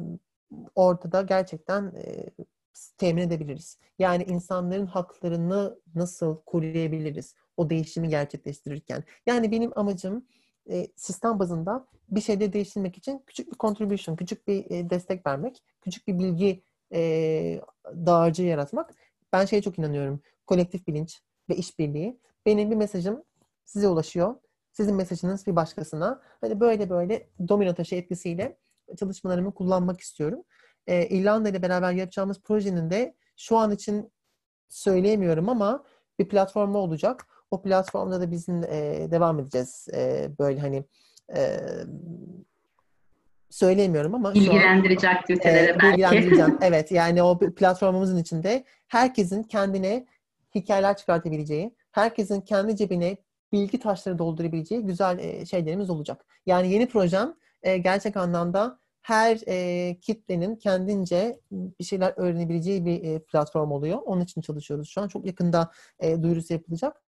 ortada 0.75 1.21
gerçekten 1.21 1.93
e, 1.95 2.29
temin 2.97 3.21
edebiliriz. 3.21 3.77
Yani 3.99 4.23
insanların 4.23 4.85
haklarını 4.85 5.79
nasıl 5.95 6.41
koruyabiliriz 6.45 7.35
o 7.57 7.69
değişimi 7.69 8.09
gerçekleştirirken. 8.09 9.03
Yani 9.25 9.51
benim 9.51 9.71
amacım 9.75 10.25
e, 10.69 10.87
sistem 10.95 11.39
bazında 11.39 11.87
bir 12.09 12.21
şeyde 12.21 12.53
değiştirmek 12.53 12.97
için 12.97 13.23
küçük 13.27 13.51
bir 13.51 13.57
contribution, 13.57 14.15
küçük 14.15 14.47
bir 14.47 14.71
e, 14.71 14.89
destek 14.89 15.25
vermek, 15.27 15.63
küçük 15.81 16.07
bir 16.07 16.19
bilgi 16.19 16.63
e, 16.93 17.61
dağarcığı 17.85 18.43
yaratmak. 18.43 18.93
Ben 19.33 19.45
şeye 19.45 19.61
çok 19.61 19.79
inanıyorum. 19.79 20.21
Kolektif 20.47 20.87
bilinç 20.87 21.21
ve 21.49 21.55
işbirliği. 21.55 22.19
Benim 22.45 22.71
bir 22.71 22.75
mesajım 22.75 23.23
size 23.65 23.87
ulaşıyor. 23.87 24.35
Sizin 24.71 24.95
mesajınız 24.95 25.47
bir 25.47 25.55
başkasına. 25.55 26.21
Hani 26.41 26.59
böyle 26.59 26.89
böyle 26.89 27.29
domino 27.47 27.73
taşı 27.73 27.95
etkisiyle 27.95 28.57
çalışmalarımı 28.99 29.53
kullanmak 29.53 30.01
istiyorum. 30.01 30.43
Ee, 30.87 31.07
İrlanda 31.07 31.49
ile 31.49 31.61
beraber 31.61 31.91
yapacağımız 31.91 32.41
projenin 32.41 32.89
de 32.89 33.15
şu 33.37 33.57
an 33.57 33.71
için 33.71 34.11
söyleyemiyorum 34.69 35.49
ama 35.49 35.83
bir 36.19 36.29
platformu 36.29 36.77
olacak. 36.77 37.27
O 37.51 37.61
platformda 37.61 38.21
da 38.21 38.31
bizim 38.31 38.63
e, 38.63 39.07
devam 39.11 39.39
edeceğiz. 39.39 39.87
E, 39.93 40.29
böyle 40.39 40.59
hani 40.59 40.83
e, 41.35 41.59
söyleyemiyorum 43.49 44.15
ama 44.15 44.33
bilgilendirici 44.33 45.09
an, 45.09 45.15
aktivitelere 45.15 45.71
e, 45.71 45.77
belki. 45.79 46.43
Evet 46.61 46.91
yani 46.91 47.23
o 47.23 47.39
platformumuzun 47.39 48.17
içinde 48.17 48.63
herkesin 48.87 49.43
kendine 49.43 50.05
hikayeler 50.55 50.97
çıkartabileceği, 50.97 51.75
herkesin 51.91 52.41
kendi 52.41 52.75
cebine 52.75 53.17
bilgi 53.51 53.79
taşları 53.79 54.19
doldurabileceği 54.19 54.81
güzel 54.81 55.19
e, 55.19 55.45
şeylerimiz 55.45 55.89
olacak. 55.89 56.25
Yani 56.45 56.71
yeni 56.71 56.87
projem 56.87 57.33
e, 57.63 57.77
gerçek 57.77 58.17
anlamda 58.17 58.79
her 59.01 59.39
e, 59.47 59.97
kitlenin 59.99 60.55
kendince 60.55 61.39
bir 61.51 61.83
şeyler 61.83 62.13
öğrenebileceği 62.17 62.85
bir 62.85 63.03
e, 63.03 63.19
platform 63.19 63.71
oluyor. 63.71 63.99
Onun 64.05 64.21
için 64.21 64.41
çalışıyoruz 64.41 64.89
şu 64.89 65.01
an. 65.01 65.07
Çok 65.07 65.25
yakında 65.25 65.71
e, 65.99 66.23
duyurusu 66.23 66.53
yapılacak. 66.53 67.01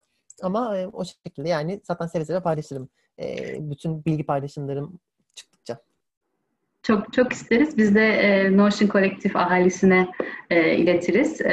Ama 0.44 0.78
e, 0.78 0.88
o 0.88 1.06
şekilde 1.06 1.50
yani 1.50 1.82
zaten 1.84 2.08
seve 2.08 2.26
seve 2.26 2.40
paylaşırım. 2.40 2.90
E, 3.20 3.56
bütün 3.72 4.06
bilgi 4.06 4.26
paylaşımlarım 4.26 5.00
çıktıkça. 5.36 5.78
Çok 6.84 7.14
çok 7.14 7.34
isteriz. 7.34 7.78
Biz 7.78 7.96
de 7.96 8.08
e, 8.08 8.58
Notion 8.58 8.88
Kolektif 8.88 9.36
ahalisine 9.36 10.08
e, 10.50 10.76
iletiriz. 10.76 11.42
E, 11.42 11.50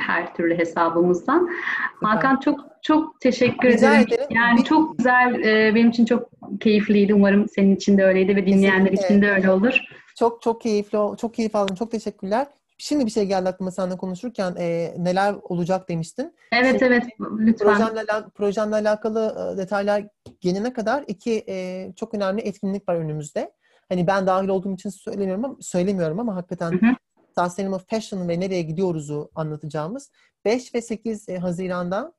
her 0.00 0.34
türlü 0.34 0.58
hesabımızdan. 0.58 1.50
Süper. 1.94 2.08
Hakan 2.08 2.40
çok 2.40 2.60
çok 2.82 3.20
teşekkür 3.20 3.68
Rica 3.68 3.94
ederim. 3.94 4.06
ederim. 4.08 4.28
Yani 4.30 4.58
bir... 4.58 4.64
çok 4.64 4.98
güzel, 4.98 5.34
e, 5.44 5.74
benim 5.74 5.90
için 5.90 6.04
çok 6.04 6.30
keyifliydi. 6.60 7.14
Umarım 7.14 7.48
senin 7.48 7.76
için 7.76 7.98
de 7.98 8.04
öyleydi 8.04 8.36
ve 8.36 8.46
dinleyenler 8.46 8.90
Kesinlikle. 8.90 9.06
için 9.06 9.22
de 9.22 9.30
öyle 9.30 9.50
olur. 9.50 9.80
Çok 10.18 10.42
çok 10.42 10.60
keyifli, 10.60 10.98
çok 11.20 11.34
keyif 11.34 11.56
aldım. 11.56 11.76
Çok 11.76 11.90
teşekkürler. 11.90 12.46
Şimdi 12.78 13.06
bir 13.06 13.10
şey 13.10 13.26
geldi 13.26 13.48
aklıma 13.48 13.70
seninle 13.70 13.96
konuşurken 13.96 14.54
e, 14.58 14.94
neler 14.98 15.34
olacak 15.42 15.88
demiştin. 15.88 16.34
Evet 16.52 16.70
Şimdi, 16.70 16.84
evet 16.84 17.04
lütfen. 17.38 17.66
Projemle, 17.66 18.04
projemle 18.34 18.74
alakalı 18.74 19.54
detaylar 19.58 20.04
gelene 20.40 20.72
kadar 20.72 21.04
iki 21.06 21.44
e, 21.48 21.88
çok 21.96 22.14
önemli 22.14 22.42
etkinlik 22.42 22.88
var 22.88 22.94
önümüzde. 22.94 23.52
Hani 23.88 24.06
ben 24.06 24.26
dahil 24.26 24.48
olduğum 24.48 24.74
için 24.74 24.90
söylemiyorum 24.90 25.44
ama 25.44 25.56
söylemiyorum 25.60 26.20
ama 26.20 26.36
hakikaten 26.36 26.72
hı 26.72 26.76
hı. 26.76 26.94
Sustainable 27.38 27.84
Fashion 27.90 28.28
ve 28.28 28.40
nereye 28.40 28.62
gidiyoruzu 28.62 29.30
anlatacağımız 29.34 30.10
5 30.44 30.74
ve 30.74 30.82
8 30.82 31.28
e, 31.28 31.38
Haziran'da 31.38 32.12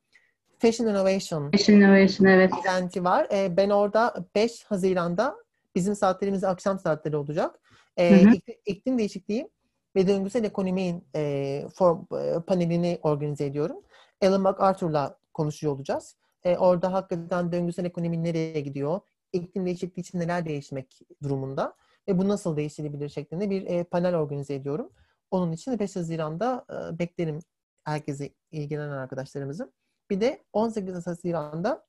Fashion 0.58 0.88
Innovation 0.88 1.50
Fashion 1.50 1.76
Innovation 1.76 2.26
evet. 2.26 2.52
eventi 2.66 3.04
var. 3.04 3.26
E, 3.32 3.56
ben 3.56 3.70
orada 3.70 4.14
5 4.34 4.64
Haziran'da 4.64 5.36
bizim 5.74 5.94
saatlerimiz 5.94 6.44
akşam 6.44 6.78
saatleri 6.78 7.16
olacak. 7.16 7.60
E. 7.98 8.22
İklim 8.66 8.98
değişikliği 8.98 9.48
ve 9.96 10.08
döngüsel 10.08 10.44
ekonominin 10.44 11.08
e, 11.14 11.64
form, 11.74 12.04
e, 12.18 12.40
panelini 12.46 12.98
organize 13.02 13.46
ediyorum. 13.46 13.76
Alan 14.22 14.40
MacArthur'la 14.40 15.18
konuşuyor 15.34 15.72
olacağız. 15.72 16.16
E, 16.44 16.56
orada 16.56 16.92
hakikaten 16.92 17.52
döngüsel 17.52 17.84
ekonomi 17.84 18.24
nereye 18.24 18.60
gidiyor? 18.60 19.00
iklim 19.32 19.66
değişikliği 19.66 20.00
için 20.00 20.18
neler 20.18 20.46
değişmek 20.46 21.00
durumunda 21.22 21.76
ve 22.08 22.18
bu 22.18 22.28
nasıl 22.28 22.56
değiştirilebilir 22.56 23.08
şeklinde 23.08 23.50
bir 23.50 23.66
e, 23.66 23.84
panel 23.84 24.16
organize 24.16 24.54
ediyorum. 24.54 24.92
Onun 25.30 25.52
için 25.52 25.78
5 25.78 25.96
Haziran'da 25.96 26.64
e, 26.70 26.98
beklerim 26.98 27.38
herkese 27.84 28.30
ilgilenen 28.50 28.90
arkadaşlarımızı. 28.90 29.72
Bir 30.10 30.20
de 30.20 30.44
18 30.52 31.06
Haziran'da 31.06 31.86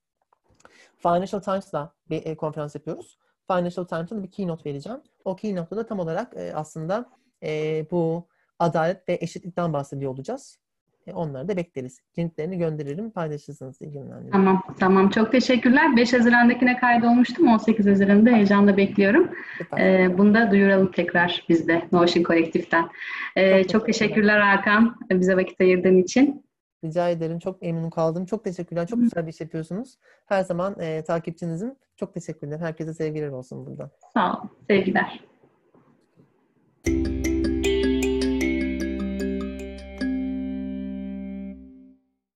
Financial 0.97 1.41
Times'la 1.41 1.93
bir 2.09 2.25
e, 2.25 2.37
konferans 2.37 2.75
yapıyoruz. 2.75 3.17
Financial 3.47 3.85
Times'ta 3.85 4.23
bir 4.23 4.31
keynote 4.31 4.69
vereceğim. 4.69 5.01
O 5.25 5.35
keynote'da 5.35 5.79
da 5.79 5.85
tam 5.85 5.99
olarak 5.99 6.37
e, 6.37 6.53
aslında 6.55 7.09
e, 7.43 7.85
bu 7.91 8.27
adalet 8.59 9.09
ve 9.09 9.17
eşitlikten 9.21 9.73
bahsediyor 9.73 10.11
olacağız. 10.11 10.59
E, 11.07 11.13
onları 11.13 11.47
da 11.47 11.57
bekleriz. 11.57 11.99
Linklerini 12.17 12.57
gönderirim, 12.57 13.11
paylaşırsınız 13.11 13.81
ilgilenenleri. 13.81 14.31
Tamam, 14.31 14.63
tamam. 14.79 15.09
Çok 15.09 15.31
teşekkürler. 15.31 15.97
5 15.97 16.13
Haziran'dakine 16.13 16.77
kaydolmuştum. 16.77 17.47
18 17.47 17.87
Haziran'da 17.87 18.29
heyecanla 18.29 18.77
bekliyorum. 18.77 19.31
Ee, 19.79 20.17
bunu 20.17 20.33
da 20.33 20.51
duyuralım 20.51 20.91
tekrar 20.91 21.45
biz 21.49 21.67
de 21.67 21.87
Notion 21.91 22.23
Kolektif'ten. 22.23 22.89
Ee, 23.35 23.63
çok, 23.63 23.71
çok 23.71 23.85
teşekkürler 23.85 24.39
Hakan 24.39 24.95
bize 25.09 25.35
vakit 25.35 25.61
ayırdığın 25.61 25.97
için. 25.97 26.49
Rica 26.83 27.09
ederim. 27.09 27.39
Çok 27.39 27.61
memnun 27.61 27.89
kaldım. 27.89 28.25
Çok 28.25 28.43
teşekkürler. 28.43 28.87
Çok 28.87 28.99
güzel 28.99 29.27
bir 29.27 29.33
iş 29.33 29.41
yapıyorsunuz. 29.41 29.97
Her 30.25 30.43
zaman 30.43 30.79
e, 30.79 31.03
takipçinizim. 31.03 31.75
Çok 31.95 32.13
teşekkürler. 32.13 32.59
Herkese 32.59 32.93
sevgiler 32.93 33.29
olsun 33.29 33.65
buradan. 33.65 33.91
Sağ 34.13 34.33
olun. 34.33 34.49
Sevgiler. 34.67 35.19